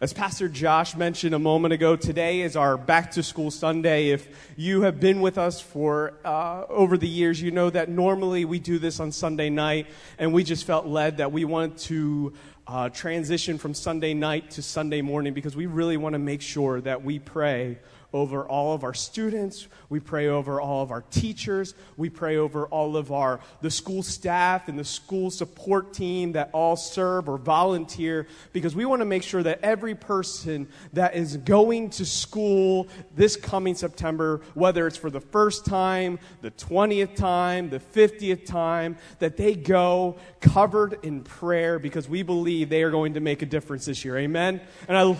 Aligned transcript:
As 0.00 0.12
Pastor 0.12 0.48
Josh 0.48 0.94
mentioned 0.94 1.34
a 1.34 1.40
moment 1.40 1.74
ago, 1.74 1.96
today 1.96 2.42
is 2.42 2.54
our 2.54 2.76
back 2.76 3.10
to 3.12 3.22
school 3.24 3.50
Sunday. 3.50 4.10
If 4.10 4.28
you 4.56 4.82
have 4.82 5.00
been 5.00 5.20
with 5.20 5.38
us 5.38 5.60
for 5.60 6.14
uh, 6.24 6.66
over 6.68 6.96
the 6.96 7.08
years, 7.08 7.42
you 7.42 7.50
know 7.50 7.68
that 7.68 7.88
normally 7.88 8.44
we 8.44 8.60
do 8.60 8.78
this 8.78 9.00
on 9.00 9.10
Sunday 9.10 9.50
night, 9.50 9.88
and 10.16 10.32
we 10.32 10.44
just 10.44 10.64
felt 10.64 10.86
led 10.86 11.16
that 11.16 11.32
we 11.32 11.44
wanted 11.44 11.78
to 11.78 12.32
uh, 12.68 12.90
transition 12.90 13.58
from 13.58 13.74
Sunday 13.74 14.14
night 14.14 14.52
to 14.52 14.62
Sunday 14.62 15.02
morning 15.02 15.34
because 15.34 15.56
we 15.56 15.66
really 15.66 15.96
want 15.96 16.12
to 16.12 16.20
make 16.20 16.42
sure 16.42 16.80
that 16.80 17.02
we 17.02 17.18
pray 17.18 17.78
over 18.12 18.46
all 18.48 18.72
of 18.72 18.84
our 18.84 18.94
students. 18.94 19.68
We 19.90 20.00
pray 20.00 20.28
over 20.28 20.60
all 20.60 20.82
of 20.82 20.90
our 20.90 21.02
teachers. 21.02 21.74
We 21.96 22.08
pray 22.08 22.36
over 22.36 22.66
all 22.66 22.96
of 22.96 23.12
our 23.12 23.40
the 23.60 23.70
school 23.70 24.02
staff 24.02 24.68
and 24.68 24.78
the 24.78 24.84
school 24.84 25.30
support 25.30 25.92
team 25.92 26.32
that 26.32 26.50
all 26.52 26.76
serve 26.76 27.28
or 27.28 27.36
volunteer 27.36 28.26
because 28.52 28.74
we 28.74 28.86
want 28.86 29.00
to 29.00 29.04
make 29.04 29.22
sure 29.22 29.42
that 29.42 29.60
every 29.62 29.94
person 29.94 30.68
that 30.94 31.16
is 31.16 31.36
going 31.36 31.90
to 31.90 32.06
school 32.06 32.88
this 33.14 33.36
coming 33.36 33.74
September, 33.74 34.40
whether 34.54 34.86
it's 34.86 34.96
for 34.96 35.10
the 35.10 35.20
first 35.20 35.66
time, 35.66 36.18
the 36.40 36.50
20th 36.52 37.14
time, 37.14 37.68
the 37.68 37.80
50th 37.80 38.46
time, 38.46 38.96
that 39.18 39.36
they 39.36 39.54
go 39.54 40.16
covered 40.40 40.98
in 41.02 41.22
prayer 41.22 41.78
because 41.78 42.08
we 42.08 42.22
believe 42.22 42.70
they 42.70 42.82
are 42.82 42.90
going 42.90 43.14
to 43.14 43.20
make 43.20 43.42
a 43.42 43.46
difference 43.46 43.84
this 43.84 44.04
year. 44.04 44.16
Amen. 44.16 44.60
And 44.86 44.96
I 44.96 45.16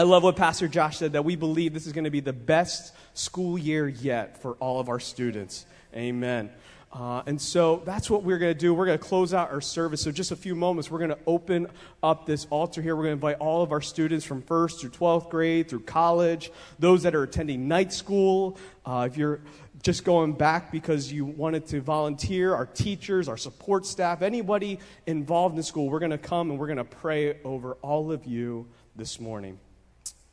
I 0.00 0.04
love 0.04 0.22
what 0.22 0.34
Pastor 0.34 0.66
Josh 0.66 0.96
said 0.96 1.12
that 1.12 1.26
we 1.26 1.36
believe 1.36 1.74
this 1.74 1.86
is 1.86 1.92
going 1.92 2.04
to 2.04 2.10
be 2.10 2.20
the 2.20 2.32
best 2.32 2.94
school 3.12 3.58
year 3.58 3.86
yet 3.86 4.40
for 4.40 4.54
all 4.54 4.80
of 4.80 4.88
our 4.88 4.98
students. 4.98 5.66
Amen. 5.94 6.48
Uh, 6.90 7.22
and 7.26 7.38
so 7.38 7.82
that's 7.84 8.08
what 8.08 8.22
we're 8.22 8.38
going 8.38 8.54
to 8.54 8.58
do. 8.58 8.72
We're 8.72 8.86
going 8.86 8.98
to 8.98 9.04
close 9.04 9.34
out 9.34 9.52
our 9.52 9.60
service. 9.60 10.00
So, 10.00 10.10
just 10.10 10.32
a 10.32 10.36
few 10.36 10.54
moments, 10.54 10.90
we're 10.90 11.00
going 11.00 11.10
to 11.10 11.18
open 11.26 11.66
up 12.02 12.24
this 12.24 12.46
altar 12.48 12.80
here. 12.80 12.96
We're 12.96 13.02
going 13.02 13.20
to 13.20 13.26
invite 13.26 13.36
all 13.40 13.62
of 13.62 13.72
our 13.72 13.82
students 13.82 14.24
from 14.24 14.40
first 14.40 14.80
through 14.80 14.88
12th 14.88 15.28
grade, 15.28 15.68
through 15.68 15.80
college, 15.80 16.50
those 16.78 17.02
that 17.02 17.14
are 17.14 17.22
attending 17.22 17.68
night 17.68 17.92
school. 17.92 18.56
Uh, 18.86 19.06
if 19.06 19.18
you're 19.18 19.42
just 19.82 20.04
going 20.04 20.32
back 20.32 20.72
because 20.72 21.12
you 21.12 21.26
wanted 21.26 21.66
to 21.66 21.82
volunteer, 21.82 22.54
our 22.54 22.64
teachers, 22.64 23.28
our 23.28 23.36
support 23.36 23.84
staff, 23.84 24.22
anybody 24.22 24.78
involved 25.06 25.58
in 25.58 25.62
school, 25.62 25.90
we're 25.90 25.98
going 25.98 26.10
to 26.10 26.16
come 26.16 26.48
and 26.48 26.58
we're 26.58 26.68
going 26.68 26.78
to 26.78 26.84
pray 26.84 27.38
over 27.44 27.74
all 27.82 28.10
of 28.10 28.24
you 28.24 28.66
this 28.96 29.20
morning. 29.20 29.58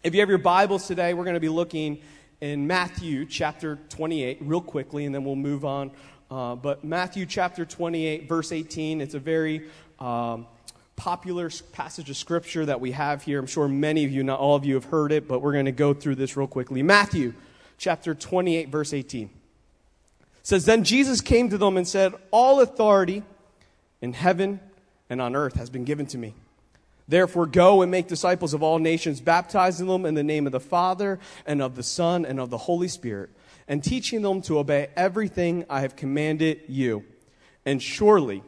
If 0.07 0.13
you 0.15 0.21
have 0.21 0.29
your 0.29 0.37
Bibles 0.37 0.87
today, 0.87 1.13
we're 1.13 1.25
going 1.25 1.33
to 1.33 1.41
be 1.41 1.49
looking 1.49 1.99
in 2.39 2.65
Matthew 2.65 3.25
chapter 3.25 3.77
28 3.89 4.37
real 4.39 4.61
quickly, 4.61 5.03
and 5.03 5.13
then 5.13 5.25
we'll 5.25 5.35
move 5.35 5.65
on. 5.65 5.91
Uh, 6.31 6.55
but 6.55 6.85
Matthew 6.85 7.25
chapter 7.25 7.65
28, 7.65 8.25
verse 8.25 8.53
18, 8.53 9.01
it's 9.01 9.15
a 9.15 9.19
very 9.19 9.67
um, 9.99 10.47
popular 10.95 11.51
passage 11.73 12.09
of 12.09 12.15
scripture 12.15 12.65
that 12.67 12.79
we 12.79 12.93
have 12.93 13.21
here. 13.21 13.37
I'm 13.37 13.47
sure 13.47 13.67
many 13.67 14.05
of 14.05 14.11
you, 14.11 14.23
not 14.23 14.39
all 14.39 14.55
of 14.55 14.63
you, 14.63 14.75
have 14.75 14.85
heard 14.85 15.11
it, 15.11 15.27
but 15.27 15.41
we're 15.41 15.51
going 15.51 15.65
to 15.65 15.73
go 15.73 15.93
through 15.93 16.15
this 16.15 16.37
real 16.37 16.47
quickly. 16.47 16.81
Matthew 16.81 17.33
chapter 17.77 18.15
28, 18.15 18.69
verse 18.69 18.93
18 18.93 19.29
says, 20.41 20.63
Then 20.63 20.85
Jesus 20.85 21.19
came 21.19 21.49
to 21.49 21.57
them 21.57 21.75
and 21.75 21.85
said, 21.85 22.13
All 22.31 22.61
authority 22.61 23.23
in 24.01 24.13
heaven 24.13 24.61
and 25.09 25.21
on 25.21 25.35
earth 25.35 25.55
has 25.55 25.69
been 25.69 25.83
given 25.83 26.05
to 26.05 26.17
me. 26.17 26.33
Therefore, 27.07 27.45
go 27.45 27.81
and 27.81 27.89
make 27.89 28.07
disciples 28.07 28.53
of 28.53 28.61
all 28.61 28.79
nations, 28.79 29.21
baptizing 29.21 29.87
them 29.87 30.05
in 30.05 30.13
the 30.13 30.23
name 30.23 30.45
of 30.45 30.51
the 30.51 30.59
Father, 30.59 31.19
and 31.45 31.61
of 31.61 31.75
the 31.75 31.83
Son, 31.83 32.25
and 32.25 32.39
of 32.39 32.49
the 32.49 32.57
Holy 32.57 32.89
Spirit, 32.89 33.29
and 33.67 33.83
teaching 33.83 34.21
them 34.21 34.41
to 34.41 34.59
obey 34.59 34.89
everything 34.95 35.65
I 35.69 35.81
have 35.81 35.95
commanded 35.95 36.61
you. 36.67 37.05
And 37.65 37.81
surely 37.81 38.43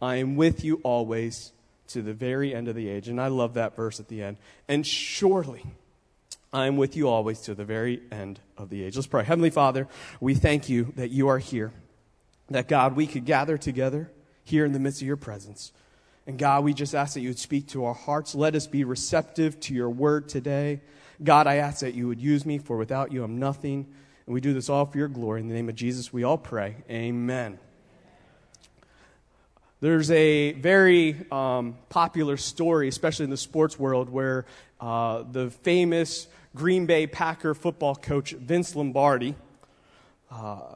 I 0.00 0.16
am 0.16 0.36
with 0.36 0.64
you 0.64 0.80
always 0.82 1.52
to 1.88 2.02
the 2.02 2.12
very 2.12 2.54
end 2.54 2.68
of 2.68 2.74
the 2.74 2.88
age. 2.88 3.08
And 3.08 3.20
I 3.20 3.28
love 3.28 3.54
that 3.54 3.76
verse 3.76 4.00
at 4.00 4.08
the 4.08 4.22
end. 4.22 4.38
And 4.68 4.86
surely 4.86 5.64
I 6.52 6.66
am 6.66 6.76
with 6.76 6.96
you 6.96 7.08
always 7.08 7.40
to 7.42 7.54
the 7.54 7.64
very 7.64 8.02
end 8.10 8.40
of 8.58 8.68
the 8.68 8.82
age. 8.82 8.96
Let's 8.96 9.06
pray. 9.06 9.24
Heavenly 9.24 9.50
Father, 9.50 9.88
we 10.20 10.34
thank 10.34 10.68
you 10.68 10.92
that 10.96 11.10
you 11.10 11.28
are 11.28 11.38
here, 11.38 11.72
that 12.50 12.68
God, 12.68 12.96
we 12.96 13.06
could 13.06 13.24
gather 13.24 13.56
together 13.56 14.10
here 14.44 14.64
in 14.64 14.72
the 14.72 14.80
midst 14.80 15.00
of 15.00 15.06
your 15.06 15.16
presence. 15.16 15.72
And 16.26 16.38
God, 16.38 16.62
we 16.64 16.72
just 16.72 16.94
ask 16.94 17.14
that 17.14 17.20
you 17.20 17.30
would 17.30 17.38
speak 17.38 17.68
to 17.68 17.84
our 17.84 17.94
hearts. 17.94 18.34
Let 18.34 18.54
us 18.54 18.66
be 18.66 18.84
receptive 18.84 19.58
to 19.60 19.74
your 19.74 19.90
word 19.90 20.28
today. 20.28 20.80
God, 21.22 21.46
I 21.46 21.56
ask 21.56 21.80
that 21.80 21.94
you 21.94 22.06
would 22.08 22.20
use 22.20 22.46
me, 22.46 22.58
for 22.58 22.76
without 22.76 23.12
you 23.12 23.24
I'm 23.24 23.38
nothing. 23.38 23.86
And 24.26 24.34
we 24.34 24.40
do 24.40 24.54
this 24.54 24.68
all 24.68 24.86
for 24.86 24.98
your 24.98 25.08
glory. 25.08 25.40
In 25.40 25.48
the 25.48 25.54
name 25.54 25.68
of 25.68 25.74
Jesus, 25.74 26.12
we 26.12 26.22
all 26.22 26.38
pray. 26.38 26.76
Amen. 26.88 27.58
There's 29.80 30.12
a 30.12 30.52
very 30.52 31.26
um, 31.32 31.76
popular 31.88 32.36
story, 32.36 32.86
especially 32.86 33.24
in 33.24 33.30
the 33.30 33.36
sports 33.36 33.80
world, 33.80 34.08
where 34.08 34.46
uh, 34.80 35.24
the 35.28 35.50
famous 35.50 36.28
Green 36.54 36.86
Bay 36.86 37.08
Packer 37.08 37.52
football 37.52 37.96
coach 37.96 38.30
Vince 38.30 38.76
Lombardi, 38.76 39.34
uh, 40.30 40.74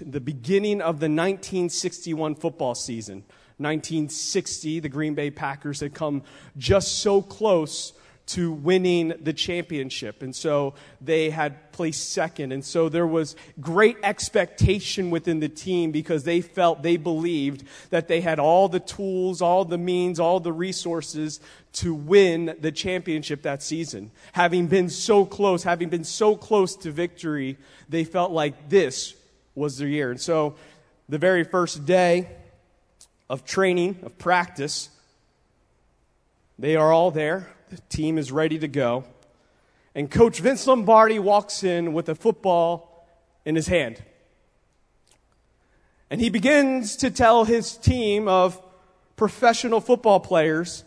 the 0.00 0.20
beginning 0.20 0.80
of 0.80 0.98
the 0.98 1.06
1961 1.06 2.34
football 2.34 2.74
season, 2.74 3.22
1960, 3.58 4.80
the 4.80 4.88
Green 4.88 5.14
Bay 5.14 5.30
Packers 5.30 5.80
had 5.80 5.94
come 5.94 6.22
just 6.58 7.00
so 7.00 7.22
close 7.22 7.92
to 8.26 8.50
winning 8.50 9.14
the 9.20 9.32
championship. 9.32 10.20
And 10.20 10.34
so 10.34 10.74
they 11.00 11.30
had 11.30 11.72
placed 11.72 12.12
second. 12.12 12.50
And 12.50 12.64
so 12.64 12.88
there 12.88 13.06
was 13.06 13.36
great 13.60 13.96
expectation 14.02 15.10
within 15.10 15.38
the 15.38 15.48
team 15.48 15.92
because 15.92 16.24
they 16.24 16.40
felt, 16.40 16.82
they 16.82 16.96
believed 16.96 17.64
that 17.90 18.08
they 18.08 18.20
had 18.20 18.40
all 18.40 18.68
the 18.68 18.80
tools, 18.80 19.40
all 19.40 19.64
the 19.64 19.78
means, 19.78 20.18
all 20.18 20.40
the 20.40 20.52
resources 20.52 21.38
to 21.74 21.94
win 21.94 22.56
the 22.60 22.72
championship 22.72 23.42
that 23.42 23.62
season. 23.62 24.10
Having 24.32 24.66
been 24.66 24.90
so 24.90 25.24
close, 25.24 25.62
having 25.62 25.88
been 25.88 26.04
so 26.04 26.34
close 26.34 26.74
to 26.76 26.90
victory, 26.90 27.56
they 27.88 28.02
felt 28.02 28.32
like 28.32 28.68
this 28.68 29.14
was 29.54 29.78
their 29.78 29.88
year. 29.88 30.10
And 30.10 30.20
so 30.20 30.56
the 31.08 31.18
very 31.18 31.44
first 31.44 31.86
day, 31.86 32.28
of 33.28 33.44
training, 33.44 33.98
of 34.02 34.18
practice. 34.18 34.88
They 36.58 36.76
are 36.76 36.92
all 36.92 37.10
there. 37.10 37.48
The 37.70 37.80
team 37.88 38.18
is 38.18 38.30
ready 38.30 38.58
to 38.58 38.68
go. 38.68 39.04
And 39.94 40.10
Coach 40.10 40.40
Vince 40.40 40.66
Lombardi 40.66 41.18
walks 41.18 41.64
in 41.64 41.92
with 41.92 42.08
a 42.08 42.14
football 42.14 43.06
in 43.44 43.56
his 43.56 43.66
hand. 43.66 44.02
And 46.10 46.20
he 46.20 46.30
begins 46.30 46.96
to 46.96 47.10
tell 47.10 47.44
his 47.44 47.76
team 47.76 48.28
of 48.28 48.60
professional 49.16 49.80
football 49.80 50.20
players 50.20 50.84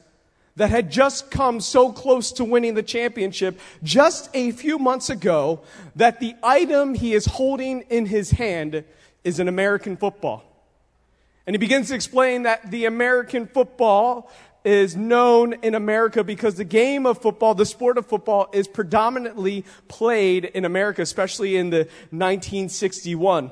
that 0.55 0.69
had 0.69 0.91
just 0.91 1.31
come 1.31 1.61
so 1.61 1.91
close 1.91 2.31
to 2.33 2.45
winning 2.45 2.73
the 2.73 2.83
championship 2.83 3.59
just 3.81 4.29
a 4.33 4.51
few 4.51 4.77
months 4.77 5.09
ago 5.09 5.61
that 5.95 6.19
the 6.19 6.35
item 6.43 6.93
he 6.93 7.13
is 7.13 7.25
holding 7.25 7.81
in 7.89 8.05
his 8.05 8.31
hand 8.31 8.83
is 9.23 9.39
an 9.39 9.47
American 9.47 9.97
football. 9.97 10.43
And 11.49 11.55
he 11.55 11.57
begins 11.57 11.87
to 11.87 11.95
explain 11.95 12.43
that 12.43 12.69
the 12.69 12.85
American 12.85 13.47
football 13.47 14.29
is 14.63 14.95
known 14.95 15.53
in 15.63 15.73
America 15.73 16.23
because 16.23 16.53
the 16.53 16.63
game 16.63 17.07
of 17.07 17.19
football, 17.23 17.55
the 17.55 17.65
sport 17.65 17.97
of 17.97 18.05
football, 18.05 18.51
is 18.53 18.67
predominantly 18.67 19.65
played 19.87 20.45
in 20.45 20.63
America, 20.63 21.01
especially 21.01 21.57
in 21.57 21.71
the 21.71 21.87
1961. 22.11 23.45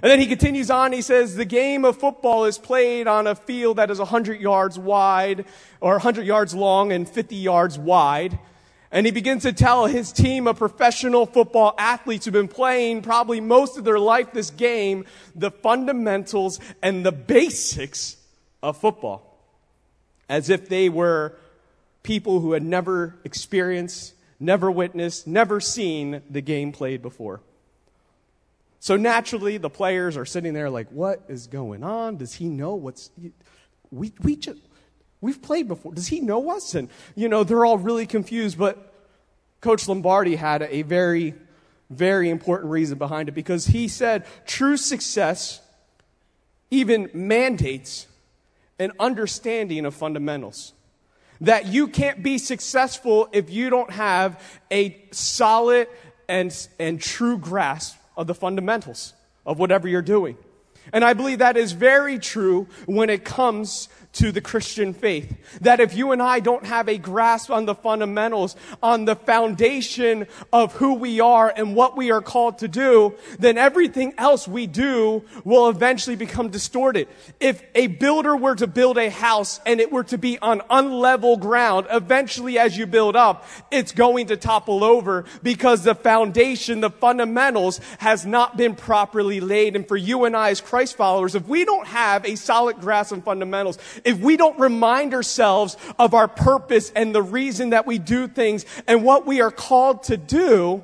And 0.00 0.12
then 0.12 0.20
he 0.20 0.28
continues 0.28 0.70
on, 0.70 0.92
he 0.92 1.02
says, 1.02 1.34
the 1.34 1.44
game 1.44 1.84
of 1.84 1.98
football 1.98 2.44
is 2.44 2.56
played 2.56 3.08
on 3.08 3.26
a 3.26 3.34
field 3.34 3.78
that 3.78 3.90
is 3.90 3.98
100 3.98 4.40
yards 4.40 4.78
wide, 4.78 5.44
or 5.80 5.94
100 5.94 6.24
yards 6.24 6.54
long 6.54 6.92
and 6.92 7.08
50 7.08 7.34
yards 7.34 7.80
wide. 7.80 8.38
And 8.90 9.04
he 9.04 9.12
begins 9.12 9.42
to 9.42 9.52
tell 9.52 9.86
his 9.86 10.12
team 10.12 10.46
of 10.46 10.56
professional 10.56 11.26
football 11.26 11.74
athletes 11.78 12.24
who've 12.24 12.32
been 12.32 12.48
playing 12.48 13.02
probably 13.02 13.40
most 13.40 13.76
of 13.76 13.84
their 13.84 13.98
life 13.98 14.32
this 14.32 14.50
game, 14.50 15.04
the 15.34 15.50
fundamentals 15.50 16.58
and 16.82 17.04
the 17.04 17.12
basics 17.12 18.16
of 18.62 18.78
football. 18.78 19.24
As 20.28 20.48
if 20.48 20.68
they 20.68 20.88
were 20.88 21.36
people 22.02 22.40
who 22.40 22.52
had 22.52 22.62
never 22.62 23.16
experienced, 23.24 24.14
never 24.40 24.70
witnessed, 24.70 25.26
never 25.26 25.60
seen 25.60 26.22
the 26.30 26.40
game 26.40 26.72
played 26.72 27.02
before. 27.02 27.40
So 28.80 28.96
naturally, 28.96 29.58
the 29.58 29.70
players 29.70 30.16
are 30.16 30.24
sitting 30.24 30.54
there 30.54 30.70
like, 30.70 30.88
what 30.88 31.24
is 31.28 31.46
going 31.46 31.82
on? 31.82 32.16
Does 32.16 32.34
he 32.34 32.46
know 32.46 32.74
what's. 32.74 33.10
We, 33.90 34.12
we 34.22 34.36
just, 34.36 34.60
We've 35.20 35.40
played 35.40 35.68
before. 35.68 35.92
Does 35.92 36.08
he 36.08 36.20
know 36.20 36.50
us? 36.50 36.74
And, 36.74 36.88
you 37.14 37.28
know, 37.28 37.44
they're 37.44 37.64
all 37.64 37.78
really 37.78 38.06
confused. 38.06 38.58
But 38.58 38.92
Coach 39.60 39.88
Lombardi 39.88 40.36
had 40.36 40.62
a 40.62 40.82
very, 40.82 41.34
very 41.90 42.30
important 42.30 42.70
reason 42.70 42.98
behind 42.98 43.28
it 43.28 43.32
because 43.32 43.66
he 43.66 43.88
said 43.88 44.24
true 44.46 44.76
success 44.76 45.60
even 46.70 47.10
mandates 47.12 48.06
an 48.78 48.92
understanding 49.00 49.84
of 49.84 49.94
fundamentals. 49.94 50.72
That 51.40 51.66
you 51.66 51.88
can't 51.88 52.22
be 52.22 52.38
successful 52.38 53.28
if 53.32 53.48
you 53.50 53.70
don't 53.70 53.90
have 53.92 54.42
a 54.70 55.00
solid 55.12 55.88
and, 56.28 56.54
and 56.78 57.00
true 57.00 57.38
grasp 57.38 57.96
of 58.16 58.26
the 58.26 58.34
fundamentals 58.34 59.14
of 59.46 59.58
whatever 59.58 59.88
you're 59.88 60.02
doing. 60.02 60.36
And 60.92 61.04
I 61.04 61.12
believe 61.12 61.38
that 61.38 61.56
is 61.56 61.72
very 61.72 62.18
true 62.18 62.66
when 62.86 63.10
it 63.10 63.24
comes 63.24 63.88
to 64.18 64.32
the 64.32 64.40
Christian 64.40 64.92
faith. 64.94 65.36
That 65.60 65.78
if 65.78 65.96
you 65.96 66.10
and 66.10 66.20
I 66.20 66.40
don't 66.40 66.66
have 66.66 66.88
a 66.88 66.98
grasp 66.98 67.50
on 67.50 67.66
the 67.66 67.74
fundamentals, 67.74 68.56
on 68.82 69.04
the 69.04 69.14
foundation 69.14 70.26
of 70.52 70.74
who 70.74 70.94
we 70.94 71.20
are 71.20 71.52
and 71.54 71.76
what 71.76 71.96
we 71.96 72.10
are 72.10 72.20
called 72.20 72.58
to 72.58 72.68
do, 72.68 73.14
then 73.38 73.56
everything 73.56 74.14
else 74.18 74.48
we 74.48 74.66
do 74.66 75.22
will 75.44 75.68
eventually 75.68 76.16
become 76.16 76.48
distorted. 76.48 77.06
If 77.38 77.62
a 77.76 77.86
builder 77.86 78.36
were 78.36 78.56
to 78.56 78.66
build 78.66 78.98
a 78.98 79.08
house 79.08 79.60
and 79.64 79.80
it 79.80 79.92
were 79.92 80.04
to 80.04 80.18
be 80.18 80.36
on 80.40 80.60
unlevel 80.62 81.38
ground, 81.38 81.86
eventually 81.88 82.58
as 82.58 82.76
you 82.76 82.86
build 82.86 83.14
up, 83.14 83.46
it's 83.70 83.92
going 83.92 84.26
to 84.28 84.36
topple 84.36 84.82
over 84.82 85.26
because 85.44 85.84
the 85.84 85.94
foundation, 85.94 86.80
the 86.80 86.90
fundamentals 86.90 87.80
has 87.98 88.26
not 88.26 88.56
been 88.56 88.74
properly 88.74 89.38
laid. 89.38 89.76
And 89.76 89.86
for 89.86 89.96
you 89.96 90.24
and 90.24 90.36
I 90.36 90.50
as 90.50 90.60
Christ 90.60 90.96
followers, 90.96 91.36
if 91.36 91.46
we 91.46 91.64
don't 91.64 91.86
have 91.86 92.24
a 92.26 92.34
solid 92.34 92.80
grasp 92.80 93.12
on 93.12 93.22
fundamentals, 93.22 93.78
if 94.08 94.18
we 94.18 94.38
don't 94.38 94.58
remind 94.58 95.12
ourselves 95.12 95.76
of 95.98 96.14
our 96.14 96.28
purpose 96.28 96.90
and 96.96 97.14
the 97.14 97.22
reason 97.22 97.70
that 97.70 97.86
we 97.86 97.98
do 97.98 98.26
things 98.26 98.64
and 98.86 99.04
what 99.04 99.26
we 99.26 99.42
are 99.42 99.50
called 99.50 100.04
to 100.04 100.16
do, 100.16 100.82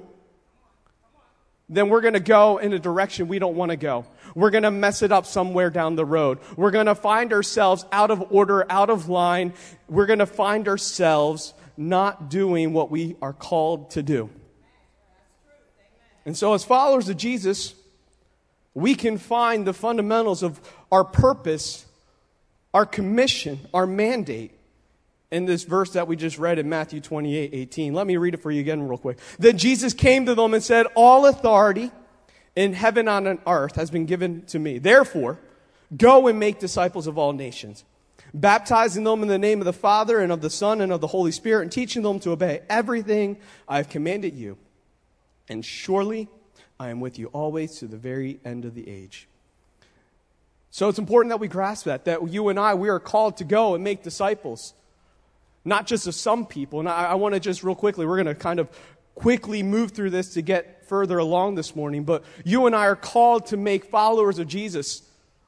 then 1.71 1.88
we're 1.88 2.03
going 2.03 2.12
to 2.12 2.21
go 2.21 2.59
in 2.59 2.75
a 2.75 2.79
direction 2.79 3.26
we 3.26 3.38
don't 3.38 3.56
want 3.56 3.71
to 3.71 3.76
go. 3.76 4.05
We're 4.35 4.50
going 4.50 4.65
to 4.65 4.71
mess 4.71 5.00
it 5.00 5.11
up 5.11 5.25
somewhere 5.25 5.71
down 5.71 5.97
the 5.97 6.05
road. 6.05 6.38
We're 6.55 6.71
going 6.71 6.85
to 6.85 6.94
find 6.94 7.32
ourselves 7.32 7.87
out 7.91 8.11
of 8.11 8.31
order, 8.31 8.71
out 8.71 8.91
of 8.91 9.09
line. 9.09 9.55
We're 9.88 10.05
going 10.05 10.19
to 10.19 10.26
find 10.26 10.69
ourselves 10.69 11.55
not 11.79 12.29
doing 12.29 12.75
what 12.75 12.91
we 12.91 13.17
are 13.23 13.32
called 13.32 13.93
to 13.93 14.03
do. 14.03 14.29
And 16.26 16.37
so, 16.37 16.53
as 16.53 16.62
followers 16.62 17.09
of 17.09 17.17
Jesus, 17.17 17.75
we 18.75 18.94
can 18.94 19.17
find 19.17 19.67
the 19.67 19.73
fundamentals 19.73 20.43
of 20.43 20.61
our 20.93 21.05
purpose 21.05 21.84
our 22.75 22.85
commission, 22.85 23.61
our 23.73 23.87
mandate 23.87 24.50
in 25.31 25.47
this 25.47 25.62
verse 25.62 25.93
that 25.93 26.06
we 26.09 26.17
just 26.17 26.38
read 26.38 26.59
in 26.59 26.69
Matthew 26.69 27.00
28 27.00 27.50
18. 27.55 27.94
Let 27.94 28.06
me 28.06 28.17
read 28.17 28.35
it 28.35 28.43
for 28.43 28.50
you 28.50 28.61
again, 28.61 28.87
real 28.87 28.99
quick. 28.99 29.19
Then 29.38 29.56
Jesus 29.56 29.94
came 29.94 30.26
to 30.26 30.35
them 30.35 30.53
and 30.53 30.62
said, 30.62 30.87
All 30.97 31.26
authority 31.26 31.93
in 32.56 32.73
heaven 32.73 33.09
and 33.09 33.26
on 33.29 33.38
earth 33.47 33.76
has 33.76 33.91
been 33.91 34.06
given 34.06 34.43
to 34.47 34.59
me. 34.59 34.79
Therefore, 34.79 35.38
go 35.97 36.26
and 36.26 36.38
make 36.38 36.59
disciples 36.59 37.06
of 37.06 37.17
all 37.17 37.32
nations, 37.32 37.85
baptizing 38.32 39.05
them 39.05 39.23
in 39.23 39.29
the 39.29 39.38
name 39.38 39.61
of 39.61 39.65
the 39.65 39.73
Father 39.73 40.19
and 40.19 40.32
of 40.32 40.41
the 40.41 40.50
Son 40.50 40.81
and 40.81 40.93
of 40.93 41.00
the 41.00 41.06
Holy 41.06 41.32
Spirit, 41.32 41.62
and 41.62 41.73
teaching 41.73 42.03
them 42.03 42.19
to 42.21 42.31
obey 42.31 42.62
everything 42.69 43.38
I 43.69 43.76
have 43.79 43.88
commanded 43.88 44.37
you. 44.37 44.59
And 45.49 45.65
surely 45.65 46.29
I 46.79 46.91
am 46.91 47.00
with 47.00 47.19
you 47.19 47.26
always 47.29 47.79
to 47.79 47.87
the 47.87 47.97
very 47.97 48.41
end 48.44 48.65
of 48.65 48.75
the 48.75 48.88
age. 48.88 49.29
So 50.75 50.88
it's 50.88 50.99
important 50.99 51.31
that 51.31 51.38
we 51.38 51.47
grasp 51.47 51.85
that, 51.85 52.06
that 52.06 52.29
you 52.31 52.49
and 52.49 52.59
I, 52.59 52.75
we 52.75 52.88
are 52.88 52.99
called 52.99 53.37
to 53.37 53.44
go 53.44 53.76
and 53.76 53.85
make 53.85 54.03
disciples. 54.03 54.75
Not 55.65 55.87
just 55.87 56.09
of 56.09 56.17
some 56.17 56.47
people. 56.47 56.81
And 56.81 56.88
I, 56.88 57.05
I 57.05 57.15
want 57.15 57.35
to 57.35 57.38
just 57.38 57.62
real 57.62 57.76
quickly, 57.76 58.06
we're 58.06 58.17
going 58.17 58.26
to 58.26 58.35
kind 58.35 58.59
of 58.59 58.69
quickly 59.15 59.62
move 59.62 59.93
through 59.93 60.11
this 60.11 60.35
to 60.35 60.43
get 60.43 60.88
further 60.88 61.19
along 61.19 61.55
this 61.55 61.76
morning. 61.76 62.03
But 62.03 62.25
you 62.44 62.67
and 62.67 62.75
I 62.75 62.87
are 62.87 62.97
called 62.97 63.47
to 63.47 63.56
make 63.56 63.85
followers 63.85 64.41
of 64.41 64.49
Jesus 64.49 65.04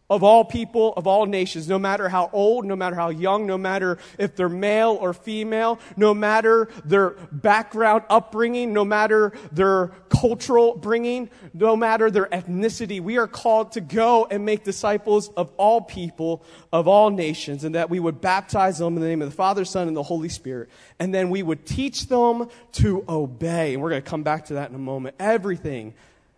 of 0.08 0.22
all 0.22 0.44
people, 0.44 0.94
of 0.96 1.06
all 1.06 1.26
nations, 1.26 1.68
no 1.68 1.78
matter 1.78 2.08
how 2.08 2.30
old, 2.32 2.64
no 2.64 2.76
matter 2.76 2.94
how 2.94 3.08
young, 3.08 3.46
no 3.46 3.58
matter 3.58 3.98
if 4.18 4.36
they're 4.36 4.48
male 4.48 4.96
or 5.00 5.12
female, 5.12 5.80
no 5.96 6.14
matter 6.14 6.68
their 6.84 7.10
background, 7.32 8.04
upbringing, 8.08 8.72
no 8.72 8.84
matter 8.84 9.32
their 9.50 9.88
cultural 10.08 10.76
bringing, 10.76 11.28
no 11.52 11.76
matter 11.76 12.10
their 12.10 12.26
ethnicity. 12.26 13.00
We 13.00 13.18
are 13.18 13.26
called 13.26 13.72
to 13.72 13.80
go 13.80 14.26
and 14.30 14.44
make 14.44 14.62
disciples 14.62 15.28
of 15.30 15.50
all 15.56 15.80
people, 15.80 16.44
of 16.72 16.86
all 16.86 17.10
nations, 17.10 17.64
and 17.64 17.74
that 17.74 17.90
we 17.90 17.98
would 17.98 18.20
baptize 18.20 18.78
them 18.78 18.94
in 18.94 19.02
the 19.02 19.08
name 19.08 19.22
of 19.22 19.30
the 19.30 19.36
Father, 19.36 19.64
Son, 19.64 19.88
and 19.88 19.96
the 19.96 20.04
Holy 20.04 20.28
Spirit. 20.28 20.68
And 21.00 21.12
then 21.12 21.30
we 21.30 21.42
would 21.42 21.66
teach 21.66 22.06
them 22.06 22.48
to 22.72 23.04
obey. 23.08 23.74
And 23.74 23.82
we're 23.82 23.90
going 23.90 24.02
to 24.02 24.08
come 24.08 24.22
back 24.22 24.46
to 24.46 24.54
that 24.54 24.70
in 24.70 24.76
a 24.76 24.78
moment. 24.78 25.16
Everything 25.18 25.94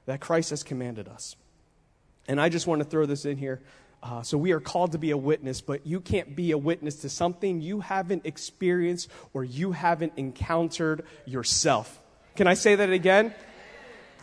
that 0.07 0.21
Christ 0.21 0.51
has 0.51 0.63
commanded 0.63 1.07
us. 1.07 1.37
And 2.29 2.41
I 2.41 2.51
just 2.51 2.67
want 2.67 2.81
to 2.83 2.85
throw 2.85 3.07
this 3.07 3.25
in 3.25 3.39
here. 3.39 3.61
Uh, 4.03 4.23
so 4.23 4.39
we 4.39 4.53
are 4.53 4.61
called 4.61 4.93
to 4.93 4.99
be 4.99 5.11
a 5.11 5.17
witness, 5.17 5.61
but 5.61 5.87
you 5.87 6.01
can't 6.01 6.37
be 6.37 6.53
a 6.53 6.59
witness 6.59 6.97
to 6.97 7.09
something 7.09 7.61
you 7.61 7.81
haven't 7.81 8.27
experienced 8.27 9.09
or 9.33 9.43
you 9.43 9.73
haven't 9.73 10.13
encountered 10.17 11.05
yourself. 11.25 11.99
Can 12.37 12.47
I 12.47 12.55
say 12.55 12.77
that 12.77 12.91
again? 12.91 13.35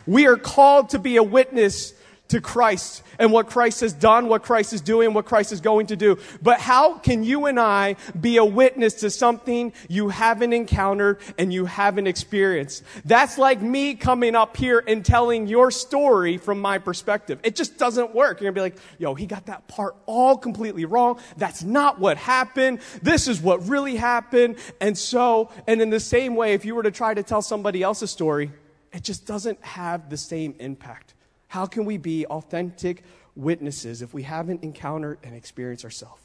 We 0.06 0.26
are 0.28 0.36
called 0.36 0.90
to 0.90 0.98
be 0.98 1.16
a 1.16 1.22
witness 1.22 1.92
to 2.28 2.40
Christ 2.40 3.02
and 3.18 3.32
what 3.32 3.48
Christ 3.48 3.80
has 3.80 3.92
done, 3.92 4.28
what 4.28 4.42
Christ 4.42 4.72
is 4.72 4.80
doing, 4.80 5.14
what 5.14 5.26
Christ 5.26 5.52
is 5.52 5.60
going 5.60 5.86
to 5.88 5.96
do. 5.96 6.18
But 6.42 6.60
how 6.60 6.98
can 6.98 7.24
you 7.24 7.46
and 7.46 7.58
I 7.58 7.96
be 8.18 8.36
a 8.36 8.44
witness 8.44 8.94
to 8.94 9.10
something 9.10 9.72
you 9.88 10.08
haven't 10.08 10.52
encountered 10.52 11.20
and 11.38 11.52
you 11.52 11.66
haven't 11.66 12.06
experienced? 12.06 12.82
That's 13.04 13.38
like 13.38 13.60
me 13.60 13.94
coming 13.94 14.34
up 14.34 14.56
here 14.56 14.82
and 14.86 15.04
telling 15.04 15.46
your 15.46 15.70
story 15.70 16.38
from 16.38 16.60
my 16.60 16.78
perspective. 16.78 17.38
It 17.42 17.54
just 17.56 17.78
doesn't 17.78 18.14
work. 18.14 18.40
You're 18.40 18.50
gonna 18.50 18.68
be 18.68 18.72
like, 18.72 18.78
yo, 18.98 19.14
he 19.14 19.26
got 19.26 19.46
that 19.46 19.68
part 19.68 19.96
all 20.06 20.36
completely 20.36 20.84
wrong. 20.84 21.20
That's 21.36 21.62
not 21.62 22.00
what 22.00 22.16
happened. 22.16 22.80
This 23.02 23.28
is 23.28 23.40
what 23.40 23.68
really 23.68 23.96
happened. 23.96 24.56
And 24.80 24.96
so, 24.96 25.50
and 25.66 25.80
in 25.80 25.90
the 25.90 26.00
same 26.00 26.34
way, 26.34 26.54
if 26.54 26.64
you 26.64 26.74
were 26.74 26.82
to 26.82 26.90
try 26.90 27.14
to 27.14 27.22
tell 27.22 27.42
somebody 27.42 27.82
else's 27.82 28.10
story, 28.10 28.50
it 28.92 29.02
just 29.02 29.26
doesn't 29.26 29.62
have 29.62 30.10
the 30.10 30.16
same 30.16 30.54
impact. 30.58 31.14
How 31.56 31.64
can 31.64 31.86
we 31.86 31.96
be 31.96 32.26
authentic 32.26 33.02
witnesses 33.34 34.02
if 34.02 34.12
we 34.12 34.24
haven't 34.24 34.62
encountered 34.62 35.20
and 35.24 35.34
experienced 35.34 35.86
ourselves? 35.86 36.20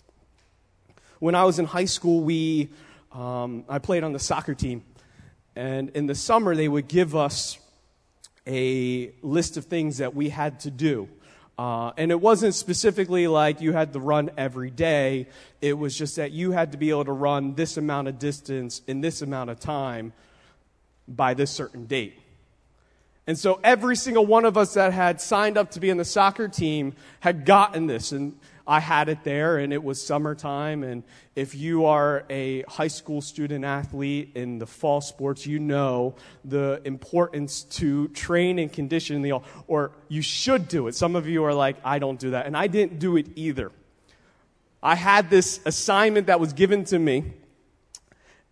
When 1.19 1.35
I 1.35 1.45
was 1.45 1.57
in 1.57 1.63
high 1.63 1.85
school, 1.85 2.19
we, 2.19 2.67
um, 3.13 3.63
I 3.69 3.79
played 3.79 4.03
on 4.03 4.11
the 4.11 4.19
soccer 4.19 4.53
team. 4.53 4.83
And 5.55 5.87
in 5.91 6.07
the 6.07 6.15
summer, 6.15 6.53
they 6.53 6.67
would 6.67 6.89
give 6.89 7.15
us 7.15 7.57
a 8.45 9.13
list 9.21 9.55
of 9.55 9.67
things 9.67 9.99
that 9.99 10.13
we 10.13 10.27
had 10.27 10.59
to 10.59 10.69
do. 10.69 11.07
Uh, 11.57 11.93
and 11.95 12.11
it 12.11 12.19
wasn't 12.19 12.53
specifically 12.53 13.27
like 13.27 13.61
you 13.61 13.71
had 13.71 13.93
to 13.93 14.01
run 14.01 14.31
every 14.35 14.69
day. 14.69 15.29
It 15.61 15.77
was 15.77 15.97
just 15.97 16.17
that 16.17 16.31
you 16.31 16.51
had 16.51 16.73
to 16.73 16.77
be 16.77 16.89
able 16.89 17.05
to 17.05 17.13
run 17.13 17.55
this 17.55 17.77
amount 17.77 18.09
of 18.09 18.19
distance 18.19 18.81
in 18.85 18.99
this 18.99 19.21
amount 19.21 19.49
of 19.49 19.61
time 19.61 20.11
by 21.07 21.35
this 21.35 21.51
certain 21.51 21.85
date. 21.85 22.20
And 23.27 23.37
so 23.37 23.59
every 23.63 23.95
single 23.95 24.25
one 24.25 24.45
of 24.45 24.57
us 24.57 24.73
that 24.73 24.93
had 24.93 25.21
signed 25.21 25.57
up 25.57 25.71
to 25.71 25.79
be 25.79 25.89
in 25.89 25.97
the 25.97 26.05
soccer 26.05 26.47
team 26.47 26.93
had 27.19 27.45
gotten 27.45 27.85
this. 27.85 28.11
And 28.11 28.37
I 28.65 28.79
had 28.79 29.09
it 29.09 29.23
there, 29.23 29.57
and 29.57 29.71
it 29.73 29.83
was 29.83 30.01
summertime. 30.01 30.83
And 30.83 31.03
if 31.35 31.53
you 31.55 31.85
are 31.85 32.25
a 32.29 32.63
high 32.63 32.87
school 32.87 33.21
student 33.21 33.63
athlete 33.63 34.31
in 34.35 34.59
the 34.59 34.65
fall 34.65 35.01
sports, 35.01 35.45
you 35.45 35.59
know 35.59 36.15
the 36.45 36.81
importance 36.83 37.63
to 37.63 38.07
train 38.09 38.59
and 38.59 38.71
condition 38.71 39.21
the, 39.21 39.39
or 39.67 39.91
you 40.07 40.21
should 40.21 40.67
do 40.67 40.87
it. 40.87 40.95
Some 40.95 41.15
of 41.15 41.27
you 41.27 41.43
are 41.43 41.53
like, 41.53 41.77
I 41.83 41.99
don't 41.99 42.19
do 42.19 42.31
that. 42.31 42.47
And 42.47 42.57
I 42.57 42.67
didn't 42.67 42.99
do 42.99 43.17
it 43.17 43.27
either. 43.35 43.71
I 44.81 44.95
had 44.95 45.29
this 45.29 45.59
assignment 45.65 46.27
that 46.27 46.39
was 46.39 46.53
given 46.53 46.85
to 46.85 46.97
me, 46.97 47.33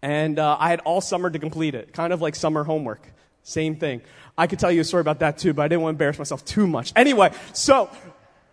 and 0.01 0.38
uh, 0.38 0.58
I 0.60 0.70
had 0.70 0.79
all 0.82 1.01
summer 1.01 1.29
to 1.29 1.39
complete 1.39 1.74
it, 1.74 1.91
kind 1.91 2.13
of 2.13 2.22
like 2.22 2.36
summer 2.36 2.63
homework. 2.63 3.01
Same 3.41 3.77
thing. 3.77 4.01
I 4.39 4.48
could 4.48 4.58
tell 4.58 4.72
you 4.72 4.79
a 4.79 4.86
story 4.86 5.01
about 5.01 5.19
that 5.19 5.38
too, 5.38 5.53
but 5.53 5.63
I 5.63 5.67
didn't 5.67 5.81
want 5.81 5.91
to 5.91 5.96
embarrass 5.96 6.17
myself 6.17 6.46
too 6.46 6.65
much. 6.65 6.93
Anyway, 6.96 7.34
so 7.51 7.89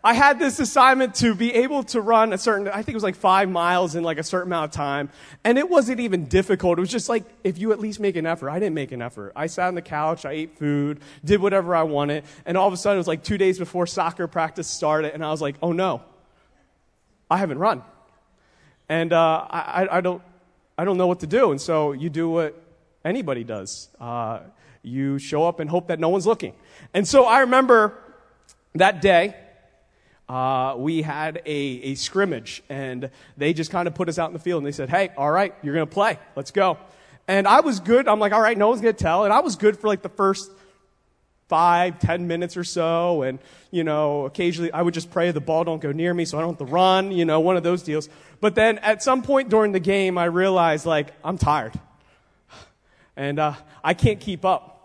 I 0.03 0.15
had 0.15 0.41
this 0.41 0.59
assignment 0.59 1.15
to 1.17 1.33
be 1.33 1.55
able 1.55 1.85
to 1.85 2.01
run 2.01 2.33
a 2.33 2.39
certain, 2.39 2.67
I 2.67 2.83
think 2.83 2.89
it 2.89 2.95
was 2.95 3.05
like 3.05 3.15
five 3.15 3.49
miles 3.49 3.95
in 3.95 4.03
like 4.03 4.19
a 4.19 4.25
certain 4.25 4.49
amount 4.49 4.65
of 4.65 4.71
time. 4.73 5.11
And 5.45 5.59
it 5.59 5.71
wasn't 5.71 6.01
even 6.01 6.25
difficult. 6.25 6.79
It 6.79 6.81
was 6.81 6.91
just 6.91 7.09
like, 7.09 7.23
if 7.45 7.59
you 7.59 7.71
at 7.71 7.79
least 7.79 8.01
make 8.01 8.17
an 8.17 8.27
effort. 8.27 8.51
I 8.51 8.59
didn't 8.59 8.75
make 8.75 8.91
an 8.91 9.01
effort. 9.01 9.33
I 9.37 9.47
sat 9.47 9.69
on 9.69 9.77
the 9.77 9.83
couch, 9.83 10.25
I 10.25 10.33
ate 10.33 10.59
food, 10.59 10.99
did 11.25 11.41
whatever 11.41 11.77
I 11.77 11.85
wanted. 11.85 12.25
And 12.47 12.57
all 12.57 12.67
of 12.67 12.75
a 12.75 12.77
sudden, 12.77 12.97
it 12.97 12.99
was 12.99 13.07
like 13.07 13.23
two 13.23 13.39
days 13.39 13.57
before 13.57 13.87
soccer 13.87 14.27
practice 14.27 14.67
started. 14.67 15.15
And 15.15 15.25
I 15.25 15.31
was 15.31 15.41
like, 15.41 15.55
oh 15.63 15.71
no, 15.71 16.03
I 17.31 17.37
haven't 17.37 17.59
run. 17.59 17.85
And 18.89 19.13
uh, 19.13 19.47
I, 19.49 19.87
I, 19.91 20.01
don't, 20.01 20.21
I 20.77 20.85
don't 20.85 20.99
know 20.99 21.07
what 21.07 21.21
to 21.21 21.29
do. 21.29 21.53
And 21.53 21.61
so 21.61 21.93
you 21.93 22.11
do 22.11 22.29
what 22.29 22.61
anybody 23.05 23.45
does. 23.45 23.89
Uh, 24.01 24.41
you 24.87 25.19
show 25.19 25.45
up 25.45 25.61
and 25.61 25.69
hope 25.69 25.89
that 25.89 25.99
no 25.99 26.09
one's 26.09 26.27
looking. 26.27 26.55
And 26.95 27.07
so 27.07 27.25
I 27.25 27.41
remember 27.41 27.99
that 28.75 29.03
day, 29.03 29.35
uh, 30.29 30.75
we 30.77 31.03
had 31.03 31.43
a, 31.47 31.51
a 31.51 31.95
scrimmage, 31.95 32.63
and 32.69 33.11
they 33.37 33.53
just 33.53 33.71
kind 33.71 33.87
of 33.87 33.95
put 33.95 34.09
us 34.09 34.19
out 34.19 34.29
in 34.29 34.33
the 34.33 34.41
field, 34.41 34.59
and 34.59 34.67
they 34.67 34.73
said, 34.73 34.89
Hey, 34.89 35.11
all 35.17 35.31
right, 35.31 35.55
you're 35.63 35.75
going 35.75 35.87
to 35.87 35.93
play. 35.93 36.19
Let's 36.35 36.51
go. 36.51 36.79
And 37.29 37.47
I 37.47 37.61
was 37.61 37.81
good. 37.81 38.09
I'm 38.09 38.19
like, 38.19 38.33
All 38.33 38.41
right, 38.41 38.57
no 38.57 38.69
one's 38.69 38.81
going 38.81 38.95
to 38.95 39.03
tell. 39.03 39.25
And 39.25 39.33
I 39.33 39.41
was 39.41 39.57
good 39.57 39.79
for 39.79 39.87
like 39.87 40.03
the 40.03 40.09
first 40.09 40.51
five, 41.49 41.99
ten 42.01 42.27
minutes 42.27 42.57
or 42.57 42.65
so. 42.65 43.23
And, 43.23 43.39
you 43.71 43.85
know, 43.85 44.27
occasionally 44.27 44.73
I 44.73 44.83
would 44.83 44.95
just 44.95 45.11
pray 45.11 45.31
the 45.31 45.41
ball 45.41 45.65
don't 45.65 45.81
go 45.81 45.93
near 45.93 46.13
me 46.13 46.25
so 46.25 46.39
I 46.39 46.41
don't 46.41 46.59
have 46.59 46.67
to 46.67 46.73
run, 46.73 47.13
you 47.13 47.25
know, 47.25 47.41
one 47.41 47.57
of 47.57 47.63
those 47.63 47.83
deals. 47.83 48.09
But 48.41 48.55
then 48.55 48.79
at 48.79 49.03
some 49.03 49.23
point 49.23 49.49
during 49.49 49.73
the 49.73 49.81
game, 49.81 50.19
I 50.19 50.25
realized, 50.25 50.87
like, 50.87 51.13
I'm 51.25 51.39
tired. 51.39 51.73
And 53.17 53.39
uh, 53.39 53.55
I 53.83 53.95
can't 53.95 54.21
keep 54.21 54.45
up. 54.45 54.76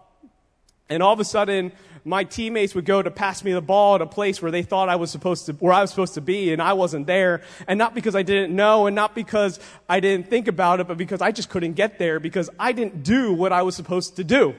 And 0.92 1.02
all 1.02 1.14
of 1.14 1.22
a 1.22 1.26
sudden, 1.26 1.72
my 2.04 2.26
teammates 2.26 2.76
would 2.76 2.84
go 2.84 3.02
to 3.02 3.10
pass 3.10 3.46
me 3.46 3.54
the 3.54 3.62
ball 3.62 3.96
at 3.96 4.02
a 4.02 4.06
place 4.06 4.42
where 4.42 4.52
they 4.52 4.62
thought 4.62 4.90
I 4.90 4.98
was 4.98 5.10
supposed 5.10 5.46
to, 5.46 5.54
where 5.54 5.72
I 5.72 5.80
was 5.80 5.90
supposed 5.90 6.16
to 6.16 6.22
be, 6.22 6.52
and 6.52 6.62
I 6.62 6.74
wasn't 6.74 7.08
there. 7.08 7.42
And 7.66 7.78
not 7.78 7.96
because 7.96 8.14
I 8.14 8.24
didn't 8.24 8.54
know, 8.54 8.88
and 8.88 8.96
not 8.96 9.16
because 9.16 9.60
I 9.88 10.02
didn't 10.02 10.28
think 10.28 10.50
about 10.50 10.82
it, 10.82 10.88
but 10.90 10.98
because 10.98 11.22
I 11.22 11.32
just 11.32 11.50
couldn't 11.50 11.74
get 11.74 11.98
there 11.98 12.20
because 12.20 12.50
I 12.60 12.74
didn't 12.74 13.04
do 13.04 13.32
what 13.32 13.54
I 13.54 13.62
was 13.62 13.74
supposed 13.74 14.18
to 14.18 14.26
do. 14.26 14.54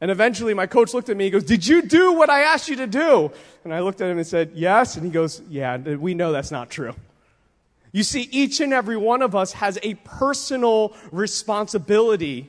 And 0.00 0.10
eventually 0.10 0.54
my 0.54 0.66
coach 0.66 0.94
looked 0.94 1.10
at 1.10 1.16
me, 1.18 1.24
he 1.24 1.30
goes, 1.30 1.44
Did 1.44 1.66
you 1.66 1.82
do 1.82 2.14
what 2.14 2.30
I 2.30 2.40
asked 2.40 2.70
you 2.70 2.76
to 2.76 2.86
do? 2.86 3.30
And 3.64 3.74
I 3.74 3.80
looked 3.80 4.00
at 4.00 4.08
him 4.08 4.16
and 4.16 4.26
said, 4.26 4.52
Yes. 4.54 4.96
And 4.96 5.04
he 5.04 5.10
goes, 5.10 5.42
Yeah, 5.50 5.76
we 5.76 6.14
know 6.14 6.32
that's 6.32 6.50
not 6.50 6.70
true. 6.70 6.94
You 7.92 8.02
see, 8.02 8.22
each 8.30 8.60
and 8.60 8.72
every 8.72 8.96
one 8.96 9.20
of 9.20 9.36
us 9.36 9.52
has 9.52 9.78
a 9.82 9.94
personal 9.94 10.94
responsibility 11.12 12.48